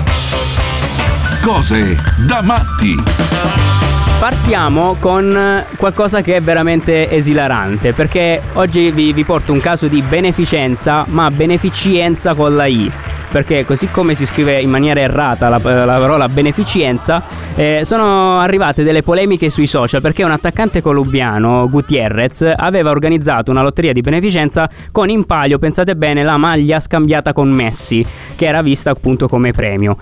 Cose 1.43 1.99
da 2.27 2.43
matti. 2.43 3.84
Partiamo 4.25 4.97
con 4.99 5.63
qualcosa 5.77 6.23
che 6.23 6.37
è 6.37 6.41
veramente 6.41 7.11
esilarante, 7.11 7.93
perché 7.93 8.41
oggi 8.55 8.91
vi, 8.91 9.13
vi 9.13 9.23
porto 9.23 9.53
un 9.53 9.61
caso 9.61 9.87
di 9.87 10.01
beneficenza, 10.01 11.05
ma 11.09 11.31
beneficienza 11.31 12.33
con 12.33 12.57
la 12.57 12.65
I. 12.65 12.91
Perché 13.31 13.67
così 13.67 13.89
come 13.91 14.15
si 14.15 14.25
scrive 14.25 14.59
in 14.63 14.71
maniera 14.71 14.99
errata 14.99 15.51
la, 15.51 15.59
la 15.63 15.99
parola 15.99 16.27
beneficenza, 16.31 17.23
eh, 17.57 17.83
sono 17.85 18.41
arrivate 18.41 18.83
delle 18.83 19.03
polemiche 19.03 19.49
sui 19.49 19.67
social 19.67 20.01
perché 20.01 20.25
un 20.25 20.33
attaccante 20.33 20.83
colombiano, 20.83 21.69
Gutierrez, 21.69 22.53
aveva 22.57 22.91
organizzato 22.91 23.51
una 23.51 23.63
lotteria 23.63 23.93
di 23.93 24.01
beneficenza 24.01 24.69
con 24.91 25.09
in 25.09 25.25
palio, 25.25 25.59
pensate 25.59 25.95
bene, 25.95 26.25
la 26.25 26.37
maglia 26.37 26.81
scambiata 26.81 27.33
con 27.33 27.49
Messi, 27.51 28.05
che 28.35 28.47
era 28.47 28.63
vista 28.63 28.91
appunto 28.91 29.29
come 29.29 29.53
premio. 29.53 29.97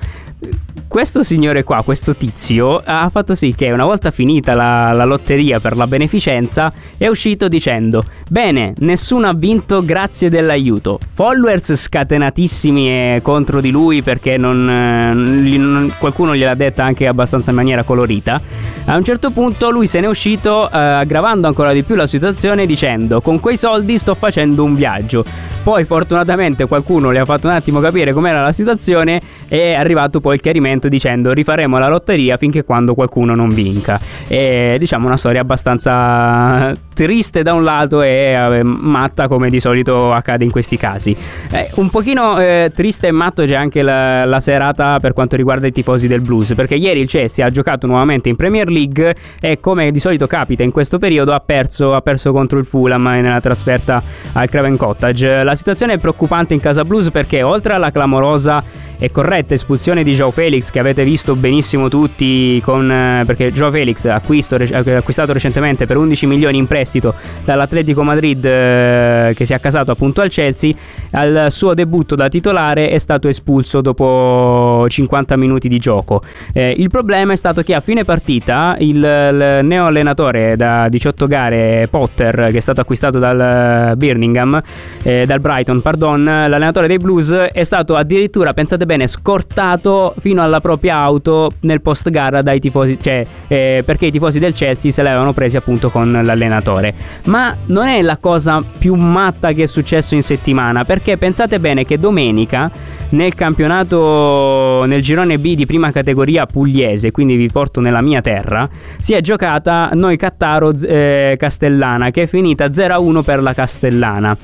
questo 0.88 1.22
signore 1.22 1.62
qua, 1.62 1.82
questo 1.82 2.14
tizio, 2.14 2.80
ha 2.84 3.08
fatto 3.08 3.34
sì 3.34 3.54
che 3.54 3.70
una 3.70 3.84
volta 3.84 4.10
finita 4.10 4.54
la, 4.54 4.92
la, 4.92 5.04
lotteria 5.04 5.58
per 5.58 5.76
la 5.76 5.86
beneficenza 5.86 6.72
è 6.98 7.06
uscito 7.06 7.48
dicendo 7.48 8.02
Bene, 8.28 8.74
nessuno 8.78 9.28
ha 9.28 9.32
vinto 9.32 9.84
grazie 9.84 10.28
dell'aiuto. 10.28 10.98
Followers 11.12 11.74
scatenatissimi 11.74 12.88
eh, 12.88 13.20
contro 13.22 13.60
di 13.60 13.70
lui 13.70 14.02
perché 14.02 14.36
non, 14.36 14.64
non, 14.64 15.94
qualcuno 15.98 16.34
gliel'ha 16.34 16.54
detta 16.54 16.84
anche 16.84 17.06
abbastanza 17.06 17.41
in 17.50 17.56
maniera 17.56 17.82
colorita. 17.82 18.40
A 18.84 18.96
un 18.96 19.04
certo 19.04 19.30
punto 19.30 19.70
lui 19.70 19.86
se 19.86 20.00
n'è 20.00 20.06
uscito 20.06 20.70
eh, 20.70 20.76
aggravando 20.76 21.46
ancora 21.46 21.72
di 21.72 21.82
più 21.82 21.94
la 21.94 22.06
situazione 22.06 22.66
dicendo 22.66 23.20
Con 23.20 23.40
quei 23.40 23.56
soldi 23.56 23.98
sto 23.98 24.14
facendo 24.14 24.64
un 24.64 24.74
viaggio. 24.74 25.24
Poi 25.62 25.84
fortunatamente 25.84 26.66
qualcuno 26.66 27.10
le 27.10 27.20
ha 27.20 27.24
fatto 27.24 27.48
un 27.48 27.54
attimo 27.54 27.80
capire 27.80 28.12
com'era 28.12 28.42
la 28.42 28.52
situazione 28.52 29.20
e 29.48 29.72
è 29.72 29.74
arrivato 29.74 30.20
poi 30.20 30.34
il 30.34 30.40
chiarimento 30.40 30.88
dicendo 30.88 31.32
rifaremo 31.32 31.78
la 31.78 31.88
lotteria 31.88 32.36
finché 32.36 32.64
quando 32.64 32.94
qualcuno 32.94 33.34
non 33.34 33.48
vinca. 33.48 34.00
E 34.26 34.76
diciamo 34.78 35.06
una 35.06 35.16
storia 35.16 35.40
abbastanza 35.40 36.72
triste 36.94 37.42
da 37.42 37.54
un 37.54 37.64
lato 37.64 38.02
e 38.02 38.32
eh, 38.32 38.62
matta 38.62 39.28
come 39.28 39.50
di 39.50 39.60
solito 39.60 40.12
accade 40.12 40.44
in 40.44 40.50
questi 40.50 40.76
casi. 40.76 41.16
Eh, 41.50 41.70
un 41.76 41.90
pochino 41.90 42.38
eh, 42.38 42.70
triste 42.74 43.08
e 43.08 43.12
matto 43.12 43.44
c'è 43.44 43.54
anche 43.54 43.82
la, 43.82 44.24
la, 44.24 44.40
serata 44.40 44.98
per 45.00 45.12
quanto 45.12 45.36
riguarda 45.36 45.66
i 45.66 45.72
tifosi 45.72 46.08
del 46.08 46.20
Blues, 46.20 46.54
perché 46.54 46.74
ieri 46.74 47.00
il 47.00 47.08
Chelsea 47.32 47.46
ha 47.46 47.50
giocato 47.50 47.86
nuovamente 47.86 48.28
in 48.28 48.36
Premier 48.36 48.68
League 48.68 49.16
e 49.40 49.58
come 49.58 49.90
di 49.90 49.98
solito 49.98 50.26
capita 50.26 50.62
in 50.62 50.70
questo 50.70 50.98
periodo 50.98 51.32
ha 51.32 51.40
perso, 51.40 51.94
ha 51.94 52.02
perso 52.02 52.32
contro 52.32 52.58
il 52.58 52.66
Fulham 52.66 53.02
nella 53.02 53.40
trasferta 53.40 54.02
al 54.32 54.48
Craven 54.48 54.76
Cottage. 54.76 55.42
La 55.42 55.54
situazione 55.54 55.94
è 55.94 55.98
preoccupante 55.98 56.52
in 56.52 56.60
casa 56.60 56.84
Blues 56.84 57.10
perché 57.10 57.42
oltre 57.42 57.72
alla 57.72 57.90
clamorosa 57.90 58.62
e 58.98 59.10
corretta 59.10 59.54
espulsione 59.54 60.04
di 60.04 60.12
Joe 60.12 60.30
Felix 60.30 60.70
che 60.70 60.78
avete 60.78 61.02
visto 61.02 61.34
benissimo 61.34 61.88
tutti 61.88 62.60
con, 62.62 62.88
eh, 62.88 63.24
perché 63.26 63.50
Joe 63.50 63.72
Felix 63.72 64.04
acquisto, 64.04 64.54
acquistato 64.54 65.32
recentemente 65.32 65.86
per 65.86 65.96
11 65.96 66.26
milioni 66.26 66.58
in 66.58 66.68
prestito 66.68 67.14
dall'Atletico 67.44 68.04
Madrid 68.04 68.44
eh, 68.44 69.32
che 69.34 69.44
si 69.44 69.52
è 69.52 69.56
accasato 69.56 69.90
appunto 69.90 70.20
al 70.20 70.28
Chelsea 70.28 70.72
al 71.10 71.46
suo 71.48 71.74
debutto 71.74 72.14
da 72.14 72.28
titolare 72.28 72.90
è 72.90 72.98
stato 72.98 73.26
espulso 73.26 73.80
dopo 73.80 74.86
50 74.88 75.36
minuti 75.36 75.66
di 75.66 75.78
gioco 75.78 76.22
eh, 76.52 76.72
il 76.76 76.88
problema 76.88 77.21
è 77.30 77.36
stato 77.36 77.62
che 77.62 77.74
a 77.74 77.80
fine 77.80 78.04
partita 78.04 78.76
il, 78.78 78.96
il 78.96 79.60
neo 79.62 79.86
allenatore 79.86 80.56
da 80.56 80.88
18 80.88 81.26
gare 81.26 81.88
Potter 81.90 82.48
che 82.50 82.56
è 82.56 82.60
stato 82.60 82.80
acquistato 82.80 83.18
dal 83.18 83.96
Birmingham 83.96 84.60
eh, 85.02 85.24
dal 85.26 85.40
Brighton 85.40 85.80
pardon 85.80 86.24
l'allenatore 86.24 86.86
dei 86.86 86.98
Blues 86.98 87.30
è 87.30 87.62
stato 87.64 87.96
addirittura 87.96 88.54
pensate 88.54 88.86
bene 88.86 89.06
scortato 89.06 90.14
fino 90.18 90.42
alla 90.42 90.60
propria 90.60 90.96
auto 90.96 91.50
nel 91.60 91.80
post 91.80 92.10
gara 92.10 92.42
dai 92.42 92.60
tifosi, 92.60 92.98
cioè 93.00 93.26
eh, 93.48 93.82
perché 93.84 94.06
i 94.06 94.10
tifosi 94.10 94.38
del 94.38 94.52
Chelsea 94.52 94.90
se 94.90 95.02
l'avevano 95.02 95.32
presi 95.32 95.56
appunto 95.56 95.90
con 95.90 96.10
l'allenatore. 96.10 96.94
Ma 97.24 97.56
non 97.66 97.86
è 97.86 98.02
la 98.02 98.18
cosa 98.18 98.62
più 98.78 98.94
matta 98.94 99.52
che 99.52 99.64
è 99.64 99.66
successo 99.66 100.14
in 100.14 100.22
settimana, 100.22 100.84
perché 100.84 101.16
pensate 101.16 101.60
bene 101.60 101.84
che 101.84 101.98
domenica 101.98 102.70
nel 103.10 103.34
campionato 103.34 104.84
nel 104.86 105.02
girone 105.02 105.38
B 105.38 105.54
di 105.54 105.66
prima 105.66 105.90
categoria 105.92 106.46
pugliese, 106.46 107.10
quindi 107.12 107.36
vi 107.36 107.48
porto 107.48 107.80
nella 107.80 108.02
mia 108.02 108.20
terra, 108.20 108.68
si 108.98 109.14
è 109.14 109.20
giocata 109.20 109.90
noi 109.94 110.16
Cattaro 110.16 110.72
eh, 110.72 111.36
Castellana 111.38 112.10
che 112.10 112.22
è 112.22 112.26
finita 112.26 112.66
0-1 112.66 113.22
per 113.22 113.40
la 113.42 113.54
Castellana. 113.54 114.36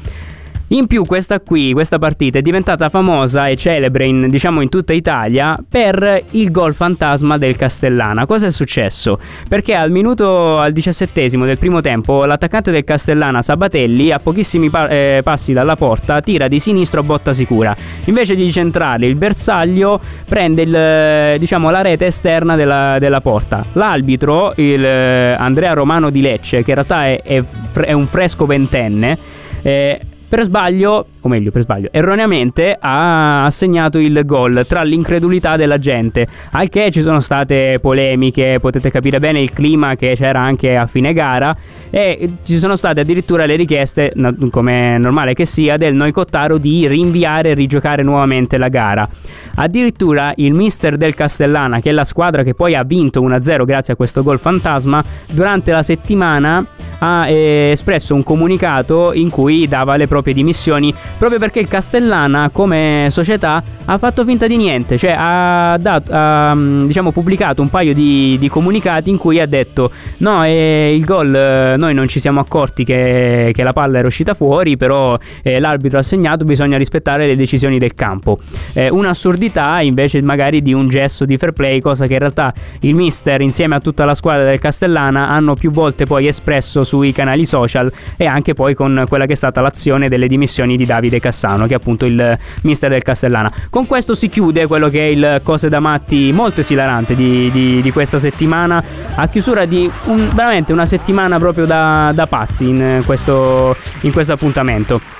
In 0.70 0.86
più 0.86 1.06
questa 1.06 1.40
qui, 1.40 1.72
questa 1.72 1.98
partita 1.98 2.40
è 2.40 2.42
diventata 2.42 2.90
famosa 2.90 3.48
e 3.48 3.56
celebre 3.56 4.04
in, 4.04 4.28
diciamo 4.28 4.60
in 4.60 4.68
tutta 4.68 4.92
Italia 4.92 5.58
per 5.66 6.24
il 6.32 6.50
gol 6.50 6.74
fantasma 6.74 7.38
del 7.38 7.56
Castellana. 7.56 8.26
Cosa 8.26 8.48
è 8.48 8.50
successo? 8.50 9.18
Perché 9.48 9.74
al 9.74 9.90
minuto 9.90 10.58
al 10.58 10.72
diciassettesimo 10.72 11.46
del 11.46 11.56
primo 11.56 11.80
tempo 11.80 12.26
l'attaccante 12.26 12.70
del 12.70 12.84
Castellana 12.84 13.40
Sabatelli 13.40 14.10
a 14.10 14.18
pochissimi 14.18 14.68
pa- 14.68 14.88
eh, 14.88 15.22
passi 15.24 15.54
dalla 15.54 15.74
porta 15.74 16.20
tira 16.20 16.48
di 16.48 16.58
sinistro 16.58 17.02
botta 17.02 17.32
sicura. 17.32 17.74
Invece 18.04 18.34
di 18.34 18.52
centrare 18.52 19.06
il 19.06 19.14
bersaglio 19.14 19.98
prende 20.26 20.62
il, 20.62 21.38
diciamo, 21.38 21.70
la 21.70 21.80
rete 21.80 22.04
esterna 22.04 22.56
della, 22.56 22.98
della 22.98 23.22
porta. 23.22 23.64
L'arbitro, 23.72 24.52
il 24.56 24.84
eh, 24.84 25.32
Andrea 25.32 25.72
Romano 25.72 26.10
di 26.10 26.20
Lecce, 26.20 26.62
che 26.62 26.72
in 26.72 26.76
realtà 26.76 27.06
è, 27.06 27.22
è, 27.22 27.42
è 27.84 27.92
un 27.92 28.06
fresco 28.06 28.44
ventenne, 28.44 29.16
eh, 29.62 30.00
per 30.28 30.42
sbaglio, 30.42 31.06
o 31.20 31.28
meglio 31.28 31.50
per 31.50 31.62
sbaglio, 31.62 31.88
erroneamente 31.90 32.76
ha 32.78 33.44
assegnato 33.44 33.98
il 33.98 34.22
gol 34.24 34.64
tra 34.68 34.82
l'incredulità 34.82 35.56
della 35.56 35.78
gente, 35.78 36.26
al 36.52 36.68
che 36.68 36.90
ci 36.90 37.00
sono 37.00 37.20
state 37.20 37.78
polemiche, 37.80 38.58
potete 38.60 38.90
capire 38.90 39.18
bene 39.20 39.40
il 39.40 39.52
clima 39.52 39.94
che 39.96 40.14
c'era 40.16 40.40
anche 40.40 40.76
a 40.76 40.86
fine 40.86 41.12
gara 41.12 41.56
e 41.90 42.30
ci 42.44 42.58
sono 42.58 42.76
state 42.76 43.00
addirittura 43.00 43.46
le 43.46 43.56
richieste, 43.56 44.12
come 44.50 44.98
normale 44.98 45.32
che 45.32 45.46
sia, 45.46 45.76
del 45.76 45.94
Noicottaro 45.94 46.58
di 46.58 46.86
rinviare 46.86 47.50
e 47.50 47.54
rigiocare 47.54 48.02
nuovamente 48.02 48.58
la 48.58 48.68
gara. 48.68 49.08
Addirittura 49.54 50.32
il 50.36 50.52
mister 50.52 50.96
del 50.96 51.14
Castellana, 51.14 51.80
che 51.80 51.90
è 51.90 51.92
la 51.92 52.04
squadra 52.04 52.42
che 52.42 52.54
poi 52.54 52.74
ha 52.74 52.84
vinto 52.84 53.22
1-0 53.22 53.64
grazie 53.64 53.94
a 53.94 53.96
questo 53.96 54.22
gol 54.22 54.38
fantasma, 54.38 55.02
durante 55.30 55.72
la 55.72 55.82
settimana 55.82 56.66
ha 56.98 57.28
eh, 57.28 57.70
espresso 57.72 58.14
un 58.14 58.22
comunicato 58.22 59.12
in 59.12 59.30
cui 59.30 59.68
dava 59.68 59.96
le 59.96 60.06
proprie 60.06 60.34
dimissioni 60.34 60.94
proprio 61.16 61.38
perché 61.38 61.60
il 61.60 61.68
Castellana 61.68 62.50
come 62.52 63.06
società 63.10 63.62
ha 63.90 63.96
fatto 63.96 64.24
finta 64.24 64.46
di 64.46 64.56
niente, 64.58 64.98
cioè 64.98 65.14
ha, 65.16 65.76
dato, 65.78 66.12
ha 66.12 66.54
mm, 66.54 66.86
diciamo, 66.86 67.10
pubblicato 67.10 67.62
un 67.62 67.70
paio 67.70 67.94
di, 67.94 68.36
di, 68.38 68.48
comunicati 68.48 69.08
in 69.08 69.16
cui 69.16 69.40
ha 69.40 69.46
detto 69.46 69.90
no, 70.18 70.44
eh, 70.44 70.94
il 70.94 71.04
gol 71.06 71.34
eh, 71.34 71.76
noi 71.78 71.94
non 71.94 72.06
ci 72.06 72.20
siamo 72.20 72.38
accorti 72.40 72.84
che, 72.84 73.50
che, 73.54 73.62
la 73.62 73.72
palla 73.72 73.98
era 73.98 74.06
uscita 74.06 74.34
fuori, 74.34 74.76
però 74.76 75.16
eh, 75.42 75.58
l'arbitro 75.58 75.98
ha 75.98 76.02
segnato, 76.02 76.44
bisogna 76.44 76.76
rispettare 76.76 77.26
le 77.26 77.34
decisioni 77.36 77.78
del 77.78 77.94
campo. 77.94 78.38
Eh, 78.74 78.90
un'assurdità 78.90 79.80
invece 79.80 80.20
magari 80.20 80.60
di 80.60 80.74
un 80.74 80.88
gesto 80.88 81.24
di 81.24 81.38
fair 81.38 81.52
play, 81.52 81.80
cosa 81.80 82.06
che 82.06 82.12
in 82.12 82.18
realtà 82.18 82.52
il 82.80 82.94
mister 82.94 83.40
insieme 83.40 83.74
a 83.74 83.80
tutta 83.80 84.04
la 84.04 84.14
squadra 84.14 84.44
del 84.44 84.58
Castellana 84.58 85.28
hanno 85.30 85.54
più 85.54 85.70
volte 85.70 86.04
poi 86.04 86.26
espresso 86.26 86.84
sui 86.88 87.12
canali 87.12 87.44
social 87.44 87.92
e 88.16 88.26
anche 88.26 88.54
poi 88.54 88.74
con 88.74 89.04
quella 89.06 89.26
che 89.26 89.34
è 89.34 89.36
stata 89.36 89.60
l'azione 89.60 90.08
delle 90.08 90.26
dimissioni 90.26 90.76
di 90.76 90.86
Davide 90.86 91.20
Cassano, 91.20 91.66
che 91.66 91.74
è 91.74 91.76
appunto 91.76 92.06
il 92.06 92.38
mister 92.62 92.90
del 92.90 93.02
Castellana. 93.02 93.52
Con 93.68 93.86
questo 93.86 94.14
si 94.14 94.30
chiude 94.30 94.66
quello 94.66 94.88
che 94.88 95.00
è 95.00 95.10
il 95.10 95.40
Cose 95.42 95.68
da 95.68 95.80
Matti 95.80 96.32
molto 96.32 96.60
esilarante 96.60 97.14
di, 97.14 97.50
di, 97.52 97.82
di 97.82 97.92
questa 97.92 98.18
settimana, 98.18 98.82
a 99.14 99.28
chiusura 99.28 99.66
di 99.66 99.90
un, 100.06 100.30
veramente 100.34 100.72
una 100.72 100.86
settimana 100.86 101.38
proprio 101.38 101.66
da, 101.66 102.12
da 102.14 102.26
pazzi 102.26 102.68
in 102.68 103.02
questo, 103.04 103.76
in 104.00 104.12
questo 104.12 104.32
appuntamento. 104.32 105.17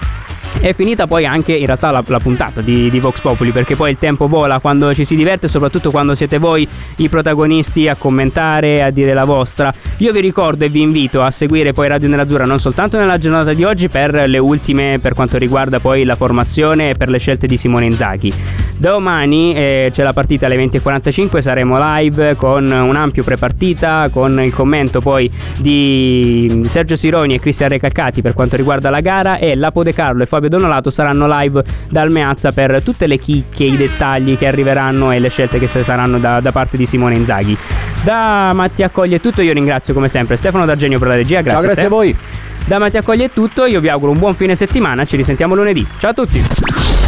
È 0.60 0.72
finita 0.72 1.06
poi 1.06 1.24
anche 1.24 1.52
in 1.52 1.66
realtà 1.66 1.90
la, 1.90 2.02
la 2.04 2.18
puntata 2.18 2.60
di, 2.60 2.90
di, 2.90 2.98
Vox 2.98 3.20
Populi 3.20 3.52
perché 3.52 3.76
poi 3.76 3.90
il 3.90 3.98
tempo 3.98 4.26
vola 4.26 4.58
quando 4.58 4.92
ci 4.92 5.04
si 5.04 5.14
diverte 5.14 5.46
soprattutto 5.46 5.90
quando 5.90 6.14
siete 6.14 6.38
voi 6.38 6.66
i 6.96 7.08
protagonisti 7.08 7.86
a 7.86 7.94
commentare, 7.94 8.82
a 8.82 8.90
dire 8.90 9.14
la 9.14 9.24
vostra. 9.24 9.72
Io 9.98 10.12
vi 10.12 10.20
ricordo 10.20 10.64
e 10.64 10.68
vi 10.68 10.80
invito 10.80 11.22
a 11.22 11.30
seguire 11.30 11.72
poi 11.72 11.88
Radio 11.88 12.08
Nerazzurra 12.08 12.44
non 12.44 12.58
soltanto 12.58 12.98
nella 12.98 13.18
giornata 13.18 13.52
di 13.52 13.62
oggi 13.62 13.88
per 13.88 14.12
le 14.28 14.38
ultime 14.38 14.98
per 15.00 15.14
quanto 15.14 15.38
riguarda 15.38 15.78
poi 15.78 16.04
la 16.04 16.16
formazione 16.16 16.90
e 16.90 16.94
per 16.94 17.08
le 17.08 17.18
scelte 17.18 17.46
di 17.46 17.56
Simone 17.56 17.84
Inzaghi. 17.84 18.57
Domani 18.78 19.54
eh, 19.54 19.90
c'è 19.92 20.04
la 20.04 20.12
partita 20.12 20.46
alle 20.46 20.56
20.45, 20.56 21.38
saremo 21.38 21.78
live 21.96 22.36
con 22.36 22.70
un 22.70 22.94
ampio 22.94 23.24
prepartita, 23.24 24.08
con 24.12 24.40
il 24.40 24.54
commento 24.54 25.00
poi 25.00 25.28
di 25.58 26.62
Sergio 26.66 26.94
Sironi 26.94 27.34
e 27.34 27.40
Cristian 27.40 27.70
Recalcati 27.70 28.22
per 28.22 28.34
quanto 28.34 28.54
riguarda 28.54 28.88
la 28.88 29.00
gara 29.00 29.38
e 29.38 29.56
Lapo 29.56 29.82
De 29.82 29.92
Carlo 29.92 30.22
e 30.22 30.26
Fabio 30.26 30.48
Donolato 30.48 30.90
saranno 30.90 31.26
live 31.28 31.64
dal 31.90 32.12
Meazza 32.12 32.52
per 32.52 32.80
tutte 32.82 33.08
le 33.08 33.18
chicche, 33.18 33.64
i 33.64 33.76
dettagli 33.76 34.38
che 34.38 34.46
arriveranno 34.46 35.10
e 35.10 35.18
le 35.18 35.28
scelte 35.28 35.58
che 35.58 35.66
saranno 35.66 36.20
da, 36.20 36.38
da 36.38 36.52
parte 36.52 36.76
di 36.76 36.86
Simone 36.86 37.16
Inzaghi. 37.16 37.58
Da 38.04 38.52
Mattia 38.54 38.86
Accoglie 38.86 39.16
è 39.16 39.20
tutto, 39.20 39.42
io 39.42 39.52
ringrazio 39.52 39.92
come 39.92 40.08
sempre 40.08 40.36
Stefano 40.36 40.64
D'Argenio 40.64 41.00
per 41.00 41.08
la 41.08 41.16
regia, 41.16 41.40
grazie. 41.40 41.62
Ciao, 41.62 41.70
grazie 41.70 41.86
a 41.86 41.88
voi. 41.88 42.16
Da 42.64 42.78
Mattia 42.78 43.00
Accoglie 43.00 43.24
è 43.24 43.30
tutto, 43.30 43.66
io 43.66 43.80
vi 43.80 43.88
auguro 43.88 44.12
un 44.12 44.18
buon 44.18 44.34
fine 44.34 44.54
settimana, 44.54 45.04
ci 45.04 45.16
risentiamo 45.16 45.56
lunedì. 45.56 45.84
Ciao 45.98 46.12
a 46.12 46.14
tutti. 46.14 47.07